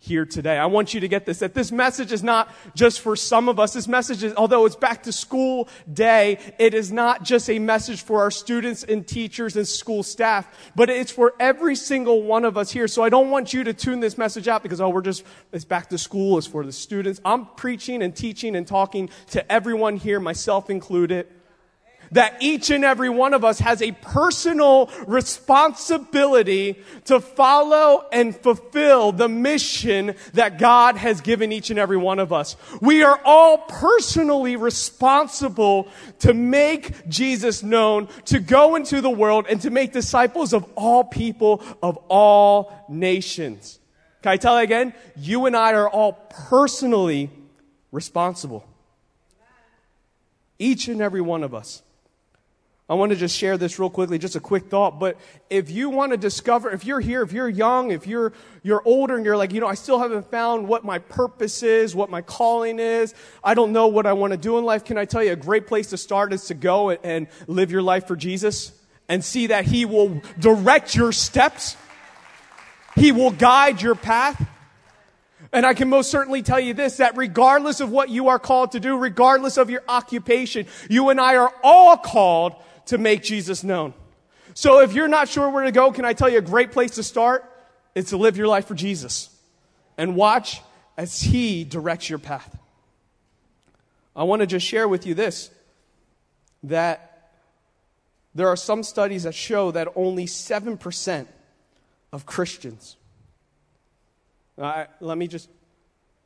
here 0.00 0.24
today. 0.24 0.56
I 0.56 0.66
want 0.66 0.94
you 0.94 1.00
to 1.00 1.08
get 1.08 1.26
this, 1.26 1.40
that 1.40 1.54
this 1.54 1.72
message 1.72 2.12
is 2.12 2.22
not 2.22 2.54
just 2.74 3.00
for 3.00 3.16
some 3.16 3.48
of 3.48 3.58
us. 3.58 3.72
This 3.72 3.88
message 3.88 4.22
is, 4.22 4.32
although 4.34 4.64
it's 4.64 4.76
back 4.76 5.02
to 5.04 5.12
school 5.12 5.68
day, 5.92 6.38
it 6.58 6.72
is 6.72 6.92
not 6.92 7.24
just 7.24 7.50
a 7.50 7.58
message 7.58 8.02
for 8.02 8.20
our 8.20 8.30
students 8.30 8.84
and 8.84 9.06
teachers 9.06 9.56
and 9.56 9.66
school 9.66 10.04
staff, 10.04 10.48
but 10.76 10.88
it's 10.88 11.10
for 11.10 11.34
every 11.40 11.74
single 11.74 12.22
one 12.22 12.44
of 12.44 12.56
us 12.56 12.70
here. 12.70 12.86
So 12.86 13.02
I 13.02 13.08
don't 13.08 13.30
want 13.30 13.52
you 13.52 13.64
to 13.64 13.74
tune 13.74 13.98
this 13.98 14.16
message 14.16 14.46
out 14.46 14.62
because, 14.62 14.80
oh, 14.80 14.88
we're 14.88 15.02
just, 15.02 15.24
it's 15.52 15.64
back 15.64 15.88
to 15.88 15.98
school, 15.98 16.38
it's 16.38 16.46
for 16.46 16.64
the 16.64 16.72
students. 16.72 17.20
I'm 17.24 17.46
preaching 17.46 18.02
and 18.02 18.14
teaching 18.14 18.54
and 18.54 18.66
talking 18.66 19.10
to 19.30 19.52
everyone 19.52 19.96
here, 19.96 20.20
myself 20.20 20.70
included 20.70 21.26
that 22.12 22.36
each 22.40 22.70
and 22.70 22.84
every 22.84 23.10
one 23.10 23.34
of 23.34 23.44
us 23.44 23.58
has 23.60 23.82
a 23.82 23.92
personal 23.92 24.90
responsibility 25.06 26.82
to 27.04 27.20
follow 27.20 28.06
and 28.12 28.36
fulfill 28.36 29.12
the 29.12 29.28
mission 29.28 30.14
that 30.34 30.58
God 30.58 30.96
has 30.96 31.20
given 31.20 31.52
each 31.52 31.70
and 31.70 31.78
every 31.78 31.96
one 31.96 32.18
of 32.18 32.32
us. 32.32 32.56
We 32.80 33.02
are 33.02 33.20
all 33.24 33.58
personally 33.58 34.56
responsible 34.56 35.88
to 36.20 36.34
make 36.34 37.08
Jesus 37.08 37.62
known, 37.62 38.08
to 38.26 38.40
go 38.40 38.76
into 38.76 39.00
the 39.00 39.10
world 39.10 39.46
and 39.48 39.60
to 39.62 39.70
make 39.70 39.92
disciples 39.92 40.52
of 40.52 40.64
all 40.74 41.04
people 41.04 41.62
of 41.82 41.96
all 42.08 42.72
nations. 42.88 43.78
Can 44.22 44.32
I 44.32 44.36
tell 44.36 44.56
you 44.56 44.64
again? 44.64 44.94
You 45.16 45.46
and 45.46 45.56
I 45.56 45.74
are 45.74 45.88
all 45.88 46.12
personally 46.12 47.30
responsible. 47.92 48.64
Each 50.58 50.88
and 50.88 51.00
every 51.00 51.20
one 51.20 51.44
of 51.44 51.54
us. 51.54 51.82
I 52.90 52.94
want 52.94 53.10
to 53.10 53.16
just 53.16 53.36
share 53.36 53.58
this 53.58 53.78
real 53.78 53.90
quickly, 53.90 54.18
just 54.18 54.34
a 54.34 54.40
quick 54.40 54.68
thought. 54.70 54.98
But 54.98 55.18
if 55.50 55.70
you 55.70 55.90
want 55.90 56.12
to 56.12 56.16
discover, 56.16 56.70
if 56.70 56.86
you're 56.86 57.00
here, 57.00 57.20
if 57.20 57.32
you're 57.32 57.48
young, 57.48 57.90
if 57.90 58.06
you're, 58.06 58.32
you're 58.62 58.82
older 58.82 59.14
and 59.14 59.26
you're 59.26 59.36
like, 59.36 59.52
you 59.52 59.60
know, 59.60 59.66
I 59.66 59.74
still 59.74 59.98
haven't 59.98 60.30
found 60.30 60.66
what 60.66 60.84
my 60.84 60.98
purpose 60.98 61.62
is, 61.62 61.94
what 61.94 62.08
my 62.08 62.22
calling 62.22 62.78
is, 62.78 63.14
I 63.44 63.52
don't 63.52 63.72
know 63.72 63.88
what 63.88 64.06
I 64.06 64.14
want 64.14 64.32
to 64.32 64.38
do 64.38 64.56
in 64.56 64.64
life, 64.64 64.84
can 64.84 64.96
I 64.96 65.04
tell 65.04 65.22
you 65.22 65.32
a 65.32 65.36
great 65.36 65.66
place 65.66 65.88
to 65.88 65.98
start 65.98 66.32
is 66.32 66.46
to 66.46 66.54
go 66.54 66.90
and 66.90 67.26
live 67.46 67.70
your 67.70 67.82
life 67.82 68.06
for 68.06 68.16
Jesus 68.16 68.72
and 69.06 69.22
see 69.22 69.48
that 69.48 69.66
He 69.66 69.84
will 69.84 70.22
direct 70.38 70.94
your 70.94 71.12
steps. 71.12 71.76
He 72.94 73.12
will 73.12 73.30
guide 73.30 73.82
your 73.82 73.96
path. 73.96 74.48
And 75.52 75.64
I 75.64 75.74
can 75.74 75.88
most 75.88 76.10
certainly 76.10 76.42
tell 76.42 76.60
you 76.60 76.74
this, 76.74 76.98
that 76.98 77.16
regardless 77.16 77.80
of 77.80 77.90
what 77.90 78.08
you 78.08 78.28
are 78.28 78.38
called 78.38 78.72
to 78.72 78.80
do, 78.80 78.96
regardless 78.96 79.56
of 79.56 79.70
your 79.70 79.82
occupation, 79.88 80.66
you 80.90 81.10
and 81.10 81.20
I 81.20 81.36
are 81.36 81.52
all 81.62 81.96
called 81.96 82.54
to 82.88 82.98
make 82.98 83.22
Jesus 83.22 83.62
known. 83.62 83.94
So 84.54 84.80
if 84.80 84.92
you're 84.92 85.08
not 85.08 85.28
sure 85.28 85.48
where 85.50 85.64
to 85.64 85.72
go, 85.72 85.92
can 85.92 86.04
I 86.04 86.12
tell 86.12 86.28
you 86.28 86.38
a 86.38 86.42
great 86.42 86.72
place 86.72 86.92
to 86.92 87.02
start? 87.02 87.44
It's 87.94 88.10
to 88.10 88.16
live 88.16 88.36
your 88.36 88.48
life 88.48 88.66
for 88.66 88.74
Jesus 88.74 89.30
and 89.96 90.16
watch 90.16 90.60
as 90.96 91.20
He 91.20 91.64
directs 91.64 92.08
your 92.08 92.18
path. 92.18 92.56
I 94.16 94.24
want 94.24 94.40
to 94.40 94.46
just 94.46 94.66
share 94.66 94.88
with 94.88 95.06
you 95.06 95.14
this 95.14 95.50
that 96.64 97.30
there 98.34 98.48
are 98.48 98.56
some 98.56 98.82
studies 98.82 99.24
that 99.24 99.34
show 99.34 99.70
that 99.70 99.88
only 99.94 100.26
7% 100.26 101.26
of 102.12 102.26
Christians, 102.26 102.96
uh, 104.56 104.86
let 105.00 105.18
me 105.18 105.28
just, 105.28 105.48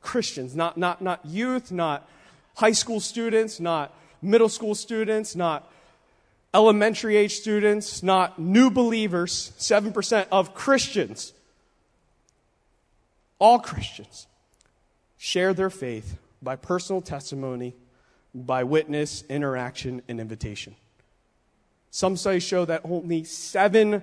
Christians, 0.00 0.54
not, 0.54 0.76
not, 0.76 1.02
not 1.02 1.24
youth, 1.26 1.72
not 1.72 2.08
high 2.56 2.72
school 2.72 3.00
students, 3.00 3.60
not 3.60 3.94
middle 4.20 4.48
school 4.48 4.74
students, 4.74 5.34
not 5.34 5.71
elementary 6.54 7.16
age 7.16 7.34
students, 7.34 8.02
not 8.02 8.38
new 8.38 8.70
believers, 8.70 9.52
7% 9.58 10.26
of 10.30 10.54
Christians, 10.54 11.32
all 13.38 13.58
Christians, 13.58 14.26
share 15.18 15.54
their 15.54 15.70
faith 15.70 16.18
by 16.42 16.56
personal 16.56 17.00
testimony, 17.00 17.74
by 18.34 18.64
witness, 18.64 19.24
interaction, 19.28 20.02
and 20.08 20.20
invitation. 20.20 20.74
Some 21.90 22.16
studies 22.16 22.42
show 22.42 22.64
that 22.64 22.82
only 22.84 23.22
7%, 23.22 24.02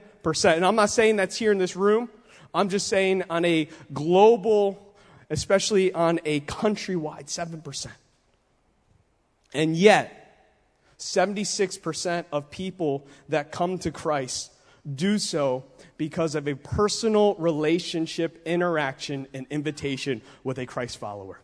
and 0.55 0.65
I'm 0.65 0.75
not 0.75 0.89
saying 0.89 1.15
that's 1.15 1.35
here 1.35 1.51
in 1.51 1.57
this 1.57 1.75
room, 1.75 2.09
I'm 2.53 2.69
just 2.69 2.87
saying 2.87 3.23
on 3.29 3.45
a 3.45 3.67
global, 3.93 4.93
especially 5.29 5.93
on 5.93 6.19
a 6.25 6.41
countrywide, 6.41 7.25
7%. 7.25 7.87
And 9.53 9.75
yet, 9.75 10.18
76% 10.99 12.25
of 12.31 12.49
people 12.49 13.07
that 13.29 13.51
come 13.51 13.77
to 13.79 13.91
Christ 13.91 14.51
do 14.95 15.17
so 15.17 15.65
because 15.97 16.35
of 16.35 16.47
a 16.47 16.55
personal 16.55 17.35
relationship, 17.35 18.41
interaction, 18.45 19.27
and 19.33 19.45
invitation 19.49 20.21
with 20.43 20.57
a 20.57 20.65
Christ 20.65 20.97
follower. 20.97 21.39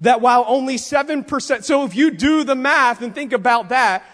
That 0.00 0.20
while 0.20 0.44
only 0.46 0.76
7%, 0.76 1.64
so 1.64 1.84
if 1.84 1.94
you 1.94 2.10
do 2.10 2.44
the 2.44 2.54
math 2.54 3.00
and 3.02 3.14
think 3.14 3.32
about 3.32 3.68
that, 3.70 4.04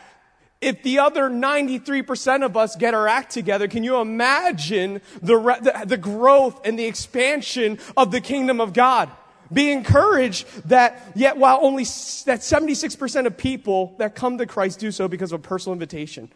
if 0.60 0.82
the 0.82 0.98
other 0.98 1.30
93% 1.30 2.44
of 2.44 2.56
us 2.56 2.76
get 2.76 2.92
our 2.92 3.08
act 3.08 3.32
together, 3.32 3.66
can 3.66 3.82
you 3.82 3.98
imagine 4.00 5.00
the, 5.22 5.38
the, 5.38 5.86
the 5.86 5.96
growth 5.96 6.66
and 6.66 6.78
the 6.78 6.84
expansion 6.84 7.78
of 7.96 8.10
the 8.10 8.20
kingdom 8.20 8.60
of 8.60 8.74
God? 8.74 9.10
Be 9.52 9.72
encouraged 9.72 10.46
that 10.68 11.12
yet 11.14 11.36
while 11.36 11.58
only 11.62 11.84
that 11.84 12.40
76% 12.40 13.26
of 13.26 13.36
people 13.36 13.94
that 13.98 14.14
come 14.14 14.38
to 14.38 14.46
Christ 14.46 14.78
do 14.78 14.90
so 14.90 15.08
because 15.08 15.32
of 15.32 15.40
a 15.40 15.42
personal 15.42 15.72
invitation. 15.72 16.30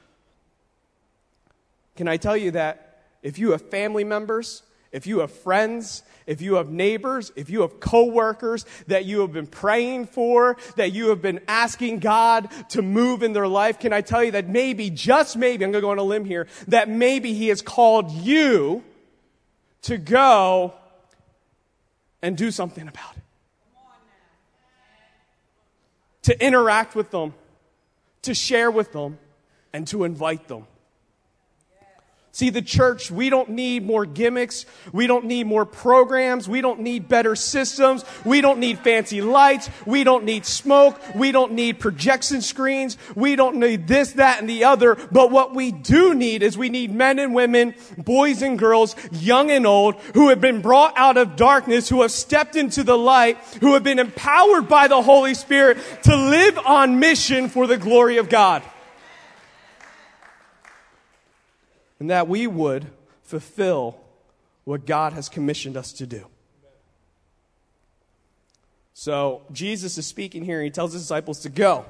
Can 1.96 2.08
I 2.08 2.16
tell 2.16 2.36
you 2.36 2.50
that 2.52 3.02
if 3.22 3.38
you 3.38 3.52
have 3.52 3.62
family 3.70 4.04
members, 4.04 4.62
if 4.90 5.06
you 5.06 5.20
have 5.20 5.32
friends, 5.32 6.02
if 6.26 6.40
you 6.40 6.54
have 6.54 6.70
neighbors, 6.70 7.32
if 7.36 7.50
you 7.50 7.62
have 7.62 7.80
coworkers 7.80 8.64
that 8.86 9.04
you 9.04 9.20
have 9.20 9.32
been 9.32 9.46
praying 9.46 10.06
for, 10.06 10.56
that 10.76 10.92
you 10.92 11.08
have 11.08 11.20
been 11.20 11.40
asking 11.46 11.98
God 11.98 12.48
to 12.70 12.82
move 12.82 13.22
in 13.22 13.32
their 13.32 13.48
life, 13.48 13.78
can 13.78 13.92
I 13.92 14.00
tell 14.00 14.24
you 14.24 14.32
that 14.32 14.48
maybe, 14.48 14.90
just 14.90 15.36
maybe, 15.36 15.64
I'm 15.64 15.72
going 15.72 15.82
to 15.82 15.86
go 15.86 15.90
on 15.90 15.98
a 15.98 16.02
limb 16.02 16.24
here, 16.24 16.46
that 16.68 16.88
maybe 16.88 17.34
He 17.34 17.48
has 17.48 17.60
called 17.62 18.10
you 18.10 18.82
to 19.82 19.98
go 19.98 20.74
and 22.24 22.38
do 22.38 22.50
something 22.50 22.88
about 22.88 23.16
it. 23.18 23.22
To 26.22 26.44
interact 26.44 26.94
with 26.94 27.10
them, 27.10 27.34
to 28.22 28.32
share 28.32 28.70
with 28.70 28.92
them, 28.92 29.18
and 29.74 29.86
to 29.88 30.04
invite 30.04 30.48
them. 30.48 30.66
See, 32.34 32.50
the 32.50 32.62
church, 32.62 33.12
we 33.12 33.30
don't 33.30 33.50
need 33.50 33.86
more 33.86 34.04
gimmicks. 34.04 34.66
We 34.92 35.06
don't 35.06 35.26
need 35.26 35.46
more 35.46 35.64
programs. 35.64 36.48
We 36.48 36.62
don't 36.62 36.80
need 36.80 37.08
better 37.08 37.36
systems. 37.36 38.04
We 38.24 38.40
don't 38.40 38.58
need 38.58 38.80
fancy 38.80 39.20
lights. 39.20 39.70
We 39.86 40.02
don't 40.02 40.24
need 40.24 40.44
smoke. 40.44 41.00
We 41.14 41.30
don't 41.30 41.52
need 41.52 41.78
projection 41.78 42.42
screens. 42.42 42.98
We 43.14 43.36
don't 43.36 43.58
need 43.58 43.86
this, 43.86 44.14
that, 44.14 44.40
and 44.40 44.50
the 44.50 44.64
other. 44.64 44.96
But 44.96 45.30
what 45.30 45.54
we 45.54 45.70
do 45.70 46.12
need 46.12 46.42
is 46.42 46.58
we 46.58 46.70
need 46.70 46.92
men 46.92 47.20
and 47.20 47.36
women, 47.36 47.76
boys 47.98 48.42
and 48.42 48.58
girls, 48.58 48.96
young 49.12 49.52
and 49.52 49.64
old, 49.64 49.94
who 50.14 50.30
have 50.30 50.40
been 50.40 50.60
brought 50.60 50.94
out 50.96 51.16
of 51.16 51.36
darkness, 51.36 51.88
who 51.88 52.02
have 52.02 52.10
stepped 52.10 52.56
into 52.56 52.82
the 52.82 52.98
light, 52.98 53.38
who 53.60 53.74
have 53.74 53.84
been 53.84 54.00
empowered 54.00 54.68
by 54.68 54.88
the 54.88 55.02
Holy 55.02 55.34
Spirit 55.34 55.78
to 56.02 56.16
live 56.16 56.58
on 56.66 56.98
mission 56.98 57.48
for 57.48 57.68
the 57.68 57.76
glory 57.76 58.16
of 58.16 58.28
God. 58.28 58.64
And 62.04 62.10
that 62.10 62.28
we 62.28 62.46
would 62.46 62.86
fulfill 63.22 63.98
what 64.64 64.84
God 64.84 65.14
has 65.14 65.30
commissioned 65.30 65.74
us 65.74 65.90
to 65.94 66.06
do. 66.06 66.26
So, 68.92 69.40
Jesus 69.52 69.96
is 69.96 70.06
speaking 70.06 70.44
here, 70.44 70.58
and 70.58 70.66
he 70.66 70.70
tells 70.70 70.92
his 70.92 71.00
disciples 71.00 71.40
to 71.40 71.48
go. 71.48 71.86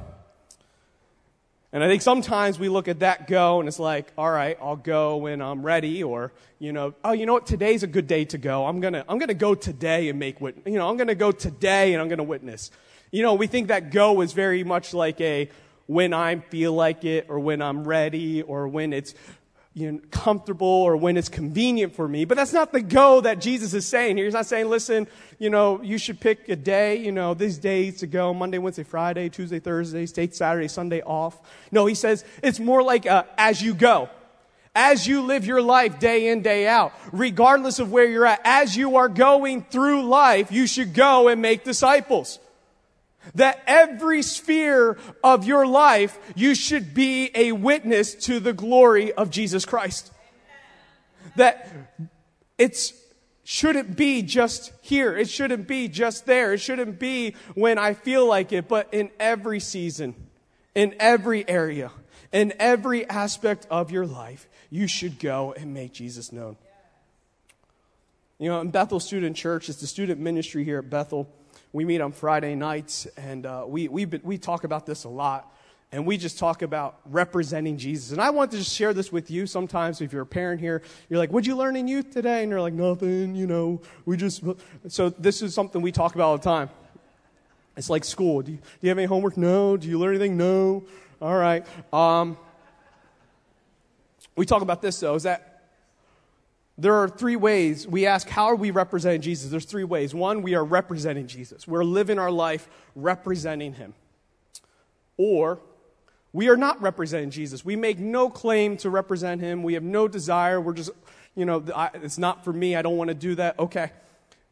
And 1.73 1.83
I 1.83 1.89
think 1.89 2.01
sometimes 2.01 2.61
we 2.61 2.69
look 2.69 2.87
at 2.87 3.01
that 3.01 3.27
go 3.27 3.59
and 3.59 3.67
it's 3.67 3.81
like, 3.81 4.13
all 4.17 4.31
right, 4.31 4.57
I'll 4.63 4.77
go 4.77 5.17
when 5.17 5.43
I'm 5.43 5.67
ready, 5.67 6.05
or, 6.05 6.31
you 6.61 6.73
know, 6.73 6.95
oh, 7.03 7.11
you 7.11 7.27
know 7.27 7.33
what, 7.33 7.47
today's 7.47 7.83
a 7.83 7.89
good 7.89 8.07
day 8.07 8.25
to 8.27 8.39
go. 8.39 8.67
I'm 8.67 8.79
gonna, 8.79 9.05
I'm 9.09 9.19
gonna 9.19 9.35
go 9.35 9.57
today 9.57 10.09
and 10.11 10.21
make 10.21 10.41
witness. 10.41 10.65
You 10.65 10.79
know, 10.79 10.89
I'm 10.89 10.97
gonna 10.97 11.17
go 11.17 11.33
today 11.33 11.93
and 11.93 12.01
I'm 12.01 12.09
gonna 12.09 12.23
witness. 12.23 12.71
You 13.11 13.25
know, 13.25 13.35
we 13.35 13.49
think 13.49 13.67
that 13.67 13.91
go 13.91 14.21
is 14.21 14.33
very 14.33 14.63
much 14.63 14.95
like 14.95 15.21
a 15.21 15.51
when 15.87 16.15
I 16.15 16.37
feel 16.37 16.73
like 16.73 17.05
it, 17.05 17.27
or 17.29 17.41
when 17.41 17.61
I'm 17.61 17.83
ready, 17.83 18.43
or 18.43 18.69
when 18.69 18.93
it's 18.93 19.13
you 19.75 19.91
know, 19.91 20.01
comfortable 20.13 20.67
or 20.67 20.97
when 20.97 21.17
it's 21.17 21.29
convenient 21.29 21.95
for 21.95 22.07
me. 22.07 22.25
But 22.25 22.37
that's 22.37 22.53
not 22.53 22.73
the 22.73 22.81
go 22.81 23.21
that 23.23 23.41
Jesus 23.41 23.75
is 23.75 23.87
saying 23.87 24.17
here. 24.17 24.25
He's 24.25 24.35
not 24.35 24.47
saying, 24.47 24.71
listen, 24.71 25.09
you 25.41 25.51
know, 25.51 25.83
you 25.83 25.99
should 25.99 26.21
pick 26.21 26.49
a 26.49 26.55
day, 26.55 26.97
you 26.97 27.11
know, 27.11 27.35
these 27.35 27.59
days 27.59 27.99
to 27.99 28.07
go 28.07 28.33
Monday, 28.33 28.59
Wednesday, 28.59 28.85
Friday, 28.85 29.29
Tuesday, 29.29 29.59
Thursday, 29.59 30.07
state 30.07 30.35
Saturday, 30.35 30.69
Sunday 30.69 31.03
off. 31.03 31.41
No, 31.73 31.87
he 31.87 31.97
says 31.97 32.25
it's 32.41 32.61
more 32.61 32.85
like 32.85 33.07
uh, 33.07 33.25
as 33.37 33.61
you 33.61 33.75
go. 33.75 34.09
As 34.77 35.07
you 35.07 35.23
live 35.23 35.47
your 35.47 35.63
life 35.63 36.01
day 36.01 36.29
in, 36.29 36.43
day 36.43 36.67
out, 36.67 36.93
regardless 37.13 37.79
of 37.79 37.93
where 37.93 38.07
you're 38.07 38.27
at, 38.27 38.41
as 38.45 38.77
you 38.77 38.97
are 38.97 39.09
going 39.09 39.63
through 39.63 40.05
life, 40.05 40.51
you 40.51 40.67
should 40.67 40.95
go 40.95 41.29
and 41.29 41.41
make 41.41 41.63
disciples. 41.63 42.41
That 43.35 43.63
every 43.67 44.23
sphere 44.23 44.99
of 45.23 45.45
your 45.45 45.67
life, 45.67 46.19
you 46.37 46.55
should 46.55 46.95
be 46.95 47.31
a 47.35 47.53
witness 47.53 48.15
to 48.27 48.41
the 48.41 48.53
glory 48.53 49.13
of 49.13 49.31
Jesus 49.31 49.65
Christ. 49.65 50.13
That 51.37 51.69
it's 52.59 52.93
shouldn't 53.45 53.97
be 53.97 54.23
just 54.23 54.73
here. 54.81 55.17
It 55.17 55.29
shouldn't 55.29 55.69
be 55.69 55.89
just 55.89 56.27
there. 56.27 56.55
It 56.55 56.59
shouldn't 56.59 56.99
be 56.99 57.35
when 57.55 57.79
I 57.79 57.95
feel 57.95 58.27
like 58.27 58.53
it, 58.53 58.69
but 58.69 58.93
in 58.93 59.11
every 59.21 59.61
season, 59.61 60.15
in 60.75 60.95
every 60.99 61.49
area, 61.49 61.91
in 62.33 62.55
every 62.59 63.09
aspect 63.09 63.67
of 63.71 63.91
your 63.91 64.07
life, 64.07 64.49
you 64.71 64.89
should 64.89 65.19
go 65.19 65.53
and 65.53 65.73
make 65.73 65.93
Jesus 65.93 66.33
known. 66.33 66.57
You 68.39 68.49
know, 68.49 68.61
in 68.61 68.71
Bethel 68.71 68.99
Student 68.99 69.37
Church, 69.37 69.69
it's 69.69 69.81
the 69.81 69.87
student 69.87 70.21
ministry 70.21 70.65
here 70.65 70.79
at 70.79 70.91
Bethel 70.91 71.29
we 71.75 71.85
meet 71.85 72.01
on 72.01 72.13
Friday 72.13 72.55
nights, 72.55 73.07
and 73.17 73.45
uh, 73.45 73.65
we, 73.67 73.89
we, 73.89 74.07
we 74.07 74.39
talk 74.39 74.63
about 74.63 74.87
this 74.87 75.03
a 75.03 75.09
lot. 75.09 75.51
And 75.91 76.07
we 76.07 76.17
just 76.17 76.39
talk 76.39 76.63
about 76.63 77.01
representing 77.05 77.79
Jesus. 77.79 78.11
And 78.11 78.21
I 78.21 78.31
want 78.31 78.53
to 78.53 78.59
just 78.59 78.75
share 78.75 78.95
this 78.95 79.13
with 79.13 79.31
you. 79.31 79.47
Sometimes, 79.47 80.01
if 80.01 80.13
you're 80.13 80.23
a 80.23 80.27
parent 80.27 80.61
here, 80.61 80.83
you're 81.09 81.19
like, 81.19 81.31
What'd 81.31 81.47
you 81.47 81.57
learn 81.57 81.77
in 81.77 81.87
youth 81.87 82.11
today? 82.13 82.43
And 82.43 82.51
you're 82.51 82.61
like, 82.61 82.73
Nothing, 82.73 83.37
you 83.37 83.47
know, 83.47 83.81
we 84.05 84.17
just. 84.17 84.43
So, 84.89 85.11
this 85.11 85.43
is 85.43 85.55
something 85.55 85.83
we 85.83 85.93
talk 85.93 86.17
about 86.17 86.25
all 86.25 86.39
the 86.39 86.43
time. 86.43 86.71
It's 87.77 87.91
like 87.91 88.05
school. 88.05 88.43
Do 88.43 88.53
you, 88.53 88.59
do 88.59 88.63
you 88.81 88.89
have 88.89 88.99
any 88.99 89.07
homework? 89.07 89.37
No. 89.37 89.77
Do 89.77 89.89
you 89.89 89.99
learn 89.99 90.11
anything? 90.11 90.37
No. 90.37 90.85
All 91.21 91.37
right. 91.37 91.65
Um, 91.93 92.39
we 94.37 94.47
talk 94.47 94.63
about 94.63 94.83
this, 94.83 94.99
though, 94.99 95.15
is 95.15 95.25
that 95.25 95.54
there 96.77 96.95
are 96.95 97.09
three 97.09 97.37
ways 97.37 97.87
we 97.87 98.07
ask, 98.07 98.29
how 98.29 98.47
are 98.47 98.57
we 98.57 98.71
representing 98.71 99.21
Jesus? 99.21 99.51
There's 99.51 99.65
three 99.65 99.85
ways. 99.85 100.15
One, 100.15 100.43
we 100.43 100.55
are 100.55 100.65
representing 100.65 101.29
Jesus. 101.29 101.69
We're 101.69 101.85
living 101.85 102.19
our 102.19 102.31
life 102.31 102.69
representing 102.97 103.75
him. 103.75 103.95
Or 105.17 105.61
we 106.33 106.49
are 106.49 106.57
not 106.57 106.83
representing 106.83 107.31
Jesus. 107.31 107.65
We 107.65 107.77
make 107.77 108.01
no 108.01 108.29
claim 108.29 108.77
to 108.79 108.91
represent 108.91 109.41
him. 109.41 109.63
We 109.63 109.75
have 109.75 109.85
no 109.85 110.09
desire. 110.09 110.61
We're 110.61 110.73
just, 110.73 110.91
you 111.37 111.45
know, 111.45 111.63
it's 111.95 112.19
not 112.19 112.43
for 112.43 112.53
me. 112.53 112.75
I 112.75 112.83
don't 112.83 112.97
want 112.97 113.09
to 113.09 113.15
do 113.15 113.37
that. 113.37 113.57
Okay. 113.61 113.93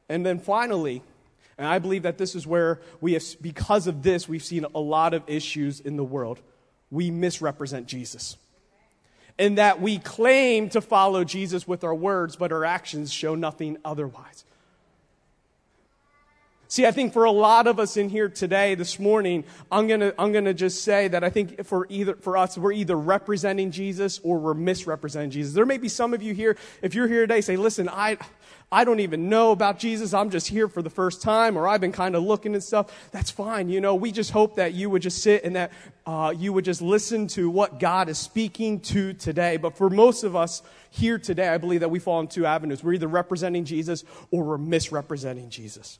And 0.08 0.24
then 0.24 0.38
finally, 0.38 1.02
and 1.58 1.66
I 1.66 1.80
believe 1.80 2.04
that 2.04 2.18
this 2.18 2.36
is 2.36 2.46
where 2.46 2.80
we 3.00 3.14
have, 3.14 3.24
because 3.40 3.88
of 3.88 4.04
this, 4.04 4.28
we've 4.28 4.44
seen 4.44 4.64
a 4.74 4.80
lot 4.80 5.12
of 5.12 5.24
issues 5.26 5.80
in 5.80 5.96
the 5.96 6.04
world. 6.04 6.40
We 6.90 7.10
misrepresent 7.10 7.88
Jesus 7.88 8.36
in 9.42 9.56
that 9.56 9.80
we 9.80 9.98
claim 9.98 10.68
to 10.68 10.80
follow 10.80 11.24
Jesus 11.24 11.66
with 11.66 11.82
our 11.82 11.94
words, 11.94 12.36
but 12.36 12.52
our 12.52 12.64
actions 12.64 13.12
show 13.12 13.34
nothing 13.34 13.76
otherwise. 13.84 14.44
See, 16.68 16.86
I 16.86 16.92
think 16.92 17.12
for 17.12 17.24
a 17.24 17.32
lot 17.32 17.66
of 17.66 17.80
us 17.80 17.96
in 17.96 18.08
here 18.08 18.28
today, 18.28 18.76
this 18.76 19.00
morning, 19.00 19.42
I'm 19.70 19.88
gonna, 19.88 20.14
I'm 20.16 20.30
gonna 20.32 20.54
just 20.54 20.84
say 20.84 21.08
that 21.08 21.24
I 21.24 21.28
think 21.28 21.66
for 21.66 21.88
either, 21.90 22.14
for 22.14 22.36
us, 22.36 22.56
we're 22.56 22.70
either 22.70 22.96
representing 22.96 23.72
Jesus 23.72 24.20
or 24.22 24.38
we're 24.38 24.54
misrepresenting 24.54 25.30
Jesus. 25.30 25.54
There 25.54 25.66
may 25.66 25.76
be 25.76 25.88
some 25.88 26.14
of 26.14 26.22
you 26.22 26.34
here, 26.34 26.56
if 26.80 26.94
you're 26.94 27.08
here 27.08 27.22
today, 27.22 27.40
say, 27.40 27.56
listen, 27.56 27.88
I, 27.88 28.18
I 28.72 28.84
don't 28.84 29.00
even 29.00 29.28
know 29.28 29.52
about 29.52 29.78
Jesus. 29.78 30.14
I'm 30.14 30.30
just 30.30 30.48
here 30.48 30.66
for 30.66 30.80
the 30.80 30.88
first 30.88 31.20
time, 31.20 31.58
or 31.58 31.68
I've 31.68 31.82
been 31.82 31.92
kind 31.92 32.16
of 32.16 32.22
looking 32.22 32.54
and 32.54 32.64
stuff. 32.64 33.10
That's 33.10 33.30
fine. 33.30 33.68
You 33.68 33.82
know, 33.82 33.94
we 33.94 34.10
just 34.12 34.30
hope 34.30 34.56
that 34.56 34.72
you 34.72 34.88
would 34.88 35.02
just 35.02 35.22
sit 35.22 35.44
and 35.44 35.56
that 35.56 35.72
uh, 36.06 36.32
you 36.34 36.54
would 36.54 36.64
just 36.64 36.80
listen 36.80 37.26
to 37.28 37.50
what 37.50 37.78
God 37.78 38.08
is 38.08 38.16
speaking 38.18 38.80
to 38.80 39.12
today. 39.12 39.58
But 39.58 39.76
for 39.76 39.90
most 39.90 40.24
of 40.24 40.34
us 40.34 40.62
here 40.88 41.18
today, 41.18 41.50
I 41.50 41.58
believe 41.58 41.80
that 41.80 41.90
we 41.90 41.98
fall 41.98 42.20
in 42.20 42.28
two 42.28 42.46
avenues. 42.46 42.82
We're 42.82 42.94
either 42.94 43.08
representing 43.08 43.66
Jesus 43.66 44.04
or 44.30 44.42
we're 44.42 44.56
misrepresenting 44.56 45.50
Jesus. 45.50 45.98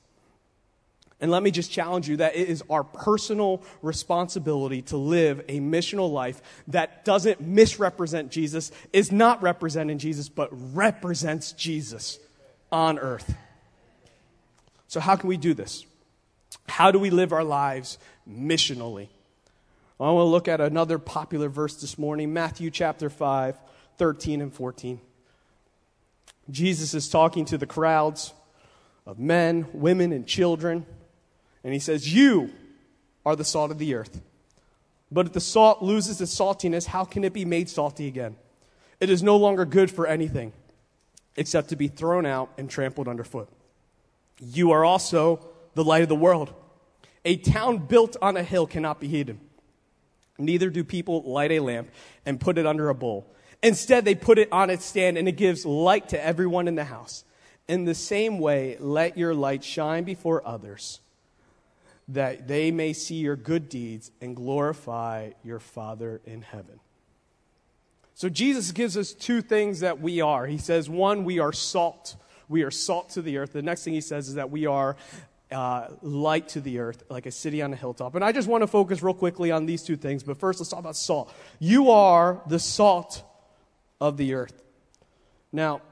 And 1.20 1.31
let 1.31 1.42
me 1.42 1.51
just 1.51 1.70
challenge 1.70 2.09
you 2.09 2.16
that 2.16 2.35
it 2.35 2.49
is 2.49 2.64
our 2.70 2.85
personal 2.85 3.62
responsibility 3.83 4.81
to 4.83 4.97
live 4.97 5.44
a 5.47 5.61
missional 5.61 6.11
life 6.11 6.40
that 6.68 7.05
doesn't 7.05 7.38
misrepresent 7.42 8.33
Jesus, 8.33 8.73
is 8.94 9.12
not 9.12 9.42
representing 9.42 9.99
Jesus, 9.99 10.31
but 10.31 10.49
represents 10.75 11.53
Jesus 11.53 12.18
on 12.73 12.99
earth. 12.99 13.37
So, 14.89 14.99
how 14.99 15.15
can 15.17 15.29
we 15.29 15.37
do 15.37 15.55
this? 15.55 15.87
How 16.69 16.91
do 16.91 16.99
we 16.99 17.11
live 17.11 17.33
our 17.33 17.45
lives 17.45 17.99
missionally? 18.29 19.09
I 20.01 20.11
want 20.11 20.25
to 20.25 20.31
look 20.31 20.49
at 20.49 20.61
another 20.61 20.99
popular 20.99 21.49
verse 21.49 21.77
this 21.77 21.97
morning 21.97 22.33
Matthew 22.33 22.71
chapter 22.71 23.09
5, 23.09 23.57
13 23.99 24.41
and 24.41 24.53
14. 24.53 25.01
Jesus 26.51 26.93
is 26.93 27.09
talking 27.09 27.45
to 27.45 27.59
the 27.59 27.67
crowds 27.67 28.33
of 29.07 29.19
men, 29.19 29.69
women, 29.73 30.13
and 30.13 30.27
children, 30.27 30.87
and 31.63 31.73
he 31.73 31.79
says, 31.79 32.13
You 32.13 32.51
are 33.25 33.37
the 33.37 33.45
salt 33.45 33.71
of 33.71 33.79
the 33.79 33.95
earth. 33.95 34.21
But 35.13 35.27
if 35.27 35.33
the 35.35 35.41
salt 35.41 35.83
loses 35.83 36.21
its 36.21 36.37
saltiness, 36.37 36.87
how 36.87 37.05
can 37.05 37.23
it 37.23 37.33
be 37.33 37.45
made 37.45 37.69
salty 37.69 38.09
again? 38.09 38.37
It 38.99 39.11
is 39.11 39.23
no 39.23 39.37
longer 39.37 39.65
good 39.65 39.91
for 39.91 40.07
anything 40.07 40.53
except 41.37 41.71
to 41.71 41.77
be 41.77 41.88
thrown 41.88 42.27
out 42.27 42.51
and 42.59 42.68
trampled 42.68 43.09
underfoot. 43.09 43.49
You 44.40 44.73
are 44.73 44.85
also 44.85 45.47
the 45.75 45.85
light 45.85 46.03
of 46.03 46.09
the 46.09 46.14
world. 46.14 46.53
A 47.25 47.37
town 47.37 47.79
built 47.79 48.16
on 48.21 48.37
a 48.37 48.42
hill 48.42 48.66
cannot 48.66 49.01
be 49.01 49.09
hidden. 49.09 49.40
Neither 50.38 50.71
do 50.71 50.83
people 50.83 51.23
light 51.23 51.53
a 51.53 51.61
lamp 51.61 51.90
and 52.27 52.40
put 52.40 52.59
it 52.59 52.66
under 52.66 52.88
a 52.88 52.95
bowl. 52.95 53.27
Instead, 53.62 54.05
they 54.05 54.14
put 54.14 54.38
it 54.38 54.49
on 54.51 54.71
its 54.71 54.85
stand 54.85 55.16
and 55.16 55.29
it 55.29 55.37
gives 55.37 55.64
light 55.64 56.09
to 56.09 56.25
everyone 56.25 56.66
in 56.66 56.75
the 56.75 56.85
house. 56.85 57.25
In 57.68 57.85
the 57.85 57.95
same 57.95 58.38
way, 58.38 58.77
let 58.81 59.16
your 59.16 59.35
light 59.35 59.62
shine 59.62 60.03
before 60.03 60.47
others, 60.47 61.01
that 62.09 62.49
they 62.49 62.73
may 62.73 62.92
see 62.92 63.16
your 63.16 63.37
good 63.37 63.68
deeds 63.68 64.11
and 64.21 64.35
glorify 64.35 65.31
your 65.45 65.61
Father 65.61 66.21
in 66.25 66.42
heaven. 66.42 66.81
So 68.23 68.29
Jesus 68.29 68.71
gives 68.71 68.97
us 68.97 69.15
two 69.15 69.43
things 69.43 69.81
that 69.81 70.01
we 70.01 70.21
are. 70.21 70.47
He 70.47 70.57
says, 70.57 70.89
one, 70.89 71.25
we 71.25 71.41
are 71.41 71.53
salt. 71.53 72.15
We 72.49 72.63
are 72.63 72.71
salt 72.71 73.11
to 73.11 73.21
the 73.21 73.39
earth. 73.39 73.53
The 73.53 73.63
next 73.63 73.83
thing 73.83 73.95
he 73.95 74.01
says 74.01 74.29
is 74.29 74.37
that 74.37 74.49
we 74.49 74.67
are 74.67 74.95
uh, 75.51 75.89
light 76.03 76.47
to 76.51 76.61
the 76.61 76.79
earth, 76.79 77.03
like 77.09 77.27
a 77.27 77.33
city 77.33 77.63
on 77.63 77.73
a 77.73 77.77
hilltop. 77.77 78.15
And 78.15 78.25
I 78.25 78.31
just 78.31 78.47
want 78.47 78.63
to 78.63 78.69
focus 78.69 79.03
real 79.03 79.13
quickly 79.13 79.51
on 79.51 79.67
these 79.67 79.83
two 79.83 79.97
things. 79.97 80.23
But 80.23 80.39
first, 80.39 80.61
let's 80.61 80.71
talk 80.71 80.79
about 80.79 80.95
salt. 80.95 81.35
You 81.59 81.91
are 81.91 82.41
the 82.47 82.61
salt 82.61 83.25
of 84.01 84.17
the 84.17 84.35
earth. 84.35 84.63
Now, 85.51 85.83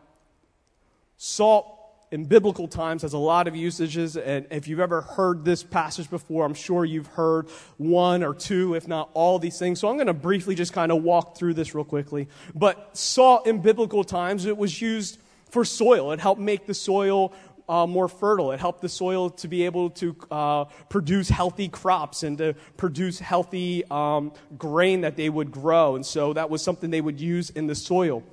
salt 1.16 1.79
in 2.10 2.24
biblical 2.24 2.66
times 2.66 3.02
has 3.02 3.12
a 3.12 3.18
lot 3.18 3.46
of 3.46 3.54
usages. 3.54 4.16
And 4.16 4.46
if 4.50 4.66
you've 4.66 4.80
ever 4.80 5.00
heard 5.00 5.44
this 5.44 5.62
passage 5.62 6.10
before, 6.10 6.44
I'm 6.44 6.54
sure 6.54 6.84
you've 6.84 7.06
heard 7.06 7.48
one 7.76 8.24
or 8.24 8.34
two, 8.34 8.74
if 8.74 8.88
not 8.88 9.10
all 9.14 9.38
these 9.38 9.58
things. 9.58 9.78
So 9.78 9.88
I'm 9.88 9.96
going 9.96 10.08
to 10.08 10.14
briefly 10.14 10.54
just 10.54 10.72
kind 10.72 10.90
of 10.90 11.02
walk 11.02 11.36
through 11.36 11.54
this 11.54 11.74
real 11.74 11.84
quickly. 11.84 12.28
But 12.54 12.96
salt 12.96 13.46
in 13.46 13.60
biblical 13.60 14.02
times, 14.02 14.44
it 14.44 14.56
was 14.56 14.80
used 14.80 15.20
for 15.50 15.64
soil. 15.64 16.10
It 16.12 16.20
helped 16.20 16.40
make 16.40 16.66
the 16.66 16.74
soil 16.74 17.32
uh, 17.68 17.86
more 17.86 18.08
fertile. 18.08 18.50
It 18.50 18.58
helped 18.58 18.82
the 18.82 18.88
soil 18.88 19.30
to 19.30 19.46
be 19.46 19.64
able 19.64 19.90
to 19.90 20.16
uh, 20.32 20.64
produce 20.88 21.28
healthy 21.28 21.68
crops 21.68 22.24
and 22.24 22.36
to 22.38 22.54
produce 22.76 23.20
healthy 23.20 23.84
um, 23.88 24.32
grain 24.58 25.02
that 25.02 25.14
they 25.14 25.28
would 25.28 25.52
grow. 25.52 25.94
And 25.94 26.04
so 26.04 26.32
that 26.32 26.50
was 26.50 26.62
something 26.62 26.90
they 26.90 27.00
would 27.00 27.20
use 27.20 27.50
in 27.50 27.68
the 27.68 27.76
soil. 27.76 28.24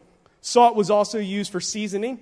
Salt 0.42 0.76
was 0.76 0.90
also 0.90 1.20
used 1.20 1.52
for 1.52 1.60
seasoning. 1.60 2.20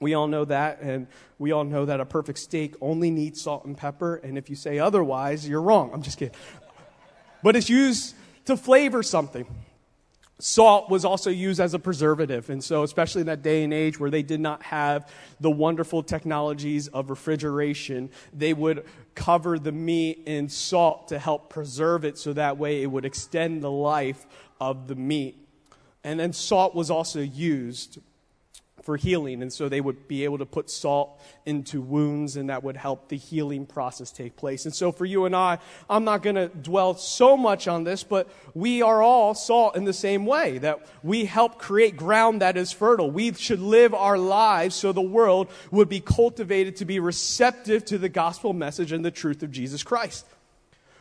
We 0.00 0.14
all 0.14 0.28
know 0.28 0.46
that, 0.46 0.80
and 0.80 1.06
we 1.38 1.52
all 1.52 1.64
know 1.64 1.84
that 1.84 2.00
a 2.00 2.06
perfect 2.06 2.38
steak 2.38 2.74
only 2.80 3.10
needs 3.10 3.42
salt 3.42 3.66
and 3.66 3.76
pepper, 3.76 4.16
and 4.16 4.38
if 4.38 4.48
you 4.48 4.56
say 4.56 4.78
otherwise, 4.78 5.46
you're 5.46 5.60
wrong. 5.60 5.90
I'm 5.92 6.02
just 6.02 6.18
kidding. 6.18 6.34
But 7.42 7.54
it's 7.54 7.68
used 7.68 8.14
to 8.46 8.56
flavor 8.56 9.02
something. 9.02 9.46
Salt 10.38 10.88
was 10.88 11.04
also 11.04 11.28
used 11.28 11.60
as 11.60 11.74
a 11.74 11.78
preservative, 11.78 12.48
and 12.48 12.64
so, 12.64 12.82
especially 12.82 13.20
in 13.20 13.26
that 13.26 13.42
day 13.42 13.62
and 13.62 13.74
age 13.74 14.00
where 14.00 14.08
they 14.08 14.22
did 14.22 14.40
not 14.40 14.62
have 14.62 15.06
the 15.38 15.50
wonderful 15.50 16.02
technologies 16.02 16.88
of 16.88 17.10
refrigeration, 17.10 18.08
they 18.32 18.54
would 18.54 18.86
cover 19.14 19.58
the 19.58 19.72
meat 19.72 20.22
in 20.24 20.48
salt 20.48 21.08
to 21.08 21.18
help 21.18 21.50
preserve 21.50 22.06
it 22.06 22.16
so 22.16 22.32
that 22.32 22.56
way 22.56 22.82
it 22.82 22.86
would 22.86 23.04
extend 23.04 23.62
the 23.62 23.70
life 23.70 24.26
of 24.58 24.88
the 24.88 24.94
meat. 24.94 25.36
And 26.02 26.18
then 26.18 26.32
salt 26.32 26.74
was 26.74 26.90
also 26.90 27.20
used 27.20 27.98
for 28.82 28.96
healing. 28.96 29.42
And 29.42 29.52
so 29.52 29.68
they 29.68 29.80
would 29.80 30.08
be 30.08 30.24
able 30.24 30.38
to 30.38 30.46
put 30.46 30.70
salt 30.70 31.20
into 31.46 31.80
wounds, 31.80 32.36
and 32.36 32.50
that 32.50 32.62
would 32.62 32.76
help 32.76 33.08
the 33.08 33.16
healing 33.16 33.66
process 33.66 34.10
take 34.10 34.36
place. 34.36 34.64
And 34.64 34.74
so 34.74 34.92
for 34.92 35.04
you 35.04 35.24
and 35.24 35.36
I, 35.36 35.58
I'm 35.88 36.04
not 36.04 36.22
going 36.22 36.36
to 36.36 36.48
dwell 36.48 36.94
so 36.94 37.36
much 37.36 37.68
on 37.68 37.84
this, 37.84 38.02
but 38.02 38.28
we 38.54 38.82
are 38.82 39.02
all 39.02 39.34
salt 39.34 39.76
in 39.76 39.84
the 39.84 39.92
same 39.92 40.26
way 40.26 40.58
that 40.58 40.86
we 41.02 41.24
help 41.24 41.58
create 41.58 41.96
ground 41.96 42.40
that 42.42 42.56
is 42.56 42.72
fertile. 42.72 43.10
We 43.10 43.32
should 43.34 43.60
live 43.60 43.94
our 43.94 44.18
lives 44.18 44.74
so 44.74 44.92
the 44.92 45.00
world 45.00 45.50
would 45.70 45.88
be 45.88 46.00
cultivated 46.00 46.76
to 46.76 46.84
be 46.84 47.00
receptive 47.00 47.84
to 47.86 47.98
the 47.98 48.08
gospel 48.08 48.52
message 48.52 48.92
and 48.92 49.04
the 49.04 49.10
truth 49.10 49.42
of 49.42 49.50
Jesus 49.50 49.82
Christ. 49.82 50.26